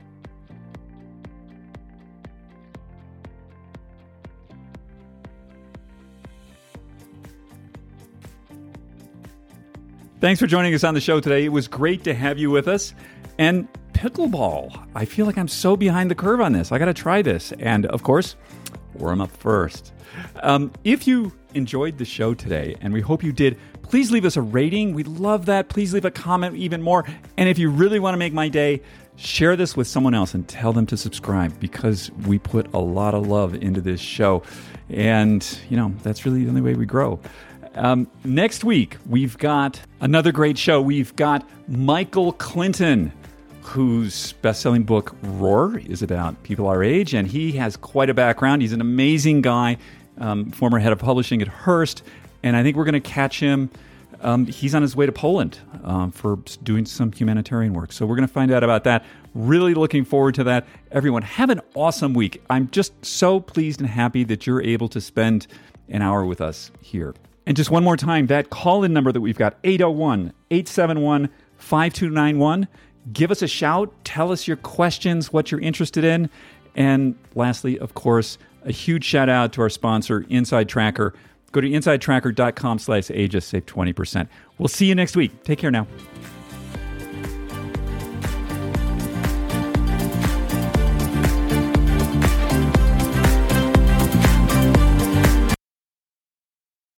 Thanks 10.25 10.41
for 10.41 10.47
joining 10.47 10.73
us 10.73 10.83
on 10.83 10.95
the 10.95 11.01
show 11.01 11.19
today. 11.19 11.45
It 11.45 11.49
was 11.49 11.67
great 11.67 12.03
to 12.05 12.15
have 12.15 12.39
you 12.39 12.49
with 12.49 12.67
us. 12.67 12.95
And 13.37 13.67
pickleball, 13.93 14.87
I 14.95 15.05
feel 15.05 15.27
like 15.27 15.37
I'm 15.37 15.47
so 15.47 15.77
behind 15.77 16.09
the 16.09 16.15
curve 16.15 16.41
on 16.41 16.51
this. 16.51 16.71
I 16.71 16.79
got 16.79 16.85
to 16.85 16.95
try 16.95 17.21
this. 17.21 17.51
And 17.59 17.85
of 17.85 18.01
course, 18.01 18.35
warm 18.95 19.21
up 19.21 19.29
first. 19.29 19.93
Um, 20.41 20.71
if 20.83 21.05
you 21.05 21.31
enjoyed 21.53 21.99
the 21.99 22.05
show 22.05 22.33
today, 22.33 22.75
and 22.81 22.91
we 22.91 23.01
hope 23.01 23.23
you 23.23 23.31
did, 23.31 23.59
please 23.83 24.09
leave 24.09 24.25
us 24.25 24.35
a 24.35 24.41
rating. 24.41 24.95
We 24.95 25.03
love 25.03 25.45
that. 25.45 25.69
Please 25.69 25.93
leave 25.93 26.05
a 26.05 26.11
comment 26.11 26.55
even 26.55 26.81
more. 26.81 27.05
And 27.37 27.47
if 27.47 27.59
you 27.59 27.69
really 27.69 27.99
want 27.99 28.15
to 28.15 28.17
make 28.17 28.33
my 28.33 28.49
day, 28.49 28.81
share 29.17 29.55
this 29.55 29.77
with 29.77 29.87
someone 29.87 30.15
else 30.15 30.33
and 30.33 30.47
tell 30.47 30.73
them 30.73 30.87
to 30.87 30.97
subscribe 30.97 31.59
because 31.59 32.09
we 32.25 32.39
put 32.39 32.73
a 32.73 32.79
lot 32.79 33.13
of 33.13 33.27
love 33.27 33.53
into 33.53 33.79
this 33.79 34.01
show. 34.01 34.41
And, 34.89 35.47
you 35.69 35.77
know, 35.77 35.93
that's 36.01 36.25
really 36.25 36.43
the 36.43 36.49
only 36.49 36.61
way 36.61 36.73
we 36.73 36.87
grow. 36.87 37.19
Um, 37.75 38.07
next 38.23 38.63
week, 38.63 38.97
we've 39.07 39.37
got 39.37 39.81
another 40.01 40.31
great 40.31 40.57
show. 40.57 40.81
We've 40.81 41.15
got 41.15 41.47
Michael 41.67 42.31
Clinton, 42.33 43.11
whose 43.61 44.33
best 44.33 44.61
selling 44.61 44.83
book, 44.83 45.15
Roar, 45.21 45.79
is 45.79 46.01
about 46.01 46.41
people 46.43 46.67
our 46.67 46.83
age, 46.83 47.13
and 47.13 47.27
he 47.27 47.51
has 47.53 47.75
quite 47.75 48.09
a 48.09 48.13
background. 48.13 48.61
He's 48.61 48.73
an 48.73 48.81
amazing 48.81 49.41
guy, 49.41 49.77
um, 50.17 50.51
former 50.51 50.79
head 50.79 50.93
of 50.93 50.99
publishing 50.99 51.41
at 51.41 51.47
Hearst, 51.47 52.03
and 52.43 52.55
I 52.55 52.63
think 52.63 52.77
we're 52.77 52.85
going 52.85 52.93
to 52.93 52.99
catch 52.99 53.39
him 53.39 53.69
um, 54.21 54.47
he's 54.47 54.73
on 54.73 54.81
his 54.81 54.95
way 54.95 55.05
to 55.05 55.11
Poland 55.11 55.59
um, 55.83 56.11
for 56.11 56.37
doing 56.63 56.85
some 56.85 57.11
humanitarian 57.11 57.73
work. 57.73 57.91
So 57.91 58.05
we're 58.05 58.15
going 58.15 58.27
to 58.27 58.33
find 58.33 58.51
out 58.51 58.63
about 58.63 58.83
that. 58.85 59.05
Really 59.33 59.73
looking 59.73 60.03
forward 60.03 60.35
to 60.35 60.43
that. 60.45 60.65
Everyone, 60.91 61.21
have 61.21 61.49
an 61.49 61.61
awesome 61.75 62.13
week. 62.13 62.41
I'm 62.49 62.69
just 62.71 63.05
so 63.05 63.39
pleased 63.39 63.81
and 63.81 63.89
happy 63.89 64.23
that 64.25 64.47
you're 64.47 64.61
able 64.61 64.87
to 64.89 65.01
spend 65.01 65.47
an 65.89 66.01
hour 66.01 66.25
with 66.25 66.41
us 66.41 66.71
here. 66.81 67.13
And 67.45 67.55
just 67.55 67.69
one 67.69 67.83
more 67.83 67.97
time, 67.97 68.27
that 68.27 68.49
call 68.49 68.83
in 68.83 68.93
number 68.93 69.11
that 69.11 69.21
we've 69.21 69.37
got 69.37 69.57
801 69.63 70.33
871 70.51 71.29
5291. 71.57 72.67
Give 73.13 73.31
us 73.31 73.41
a 73.41 73.47
shout. 73.47 73.93
Tell 74.03 74.31
us 74.31 74.47
your 74.47 74.57
questions, 74.57 75.31
what 75.31 75.51
you're 75.51 75.61
interested 75.61 76.03
in. 76.03 76.29
And 76.75 77.15
lastly, 77.35 77.77
of 77.79 77.93
course, 77.93 78.37
a 78.63 78.71
huge 78.71 79.05
shout 79.05 79.29
out 79.29 79.53
to 79.53 79.61
our 79.61 79.69
sponsor, 79.69 80.25
Inside 80.29 80.67
Tracker. 80.67 81.13
Go 81.51 81.61
to 81.61 81.69
insidetracker.com 81.69 82.79
slash 82.79 83.03
ageist, 83.05 83.43
save 83.43 83.65
20%. 83.65 84.27
We'll 84.57 84.67
see 84.67 84.87
you 84.87 84.95
next 84.95 85.15
week. 85.15 85.43
Take 85.43 85.59
care 85.59 85.71
now. 85.71 85.87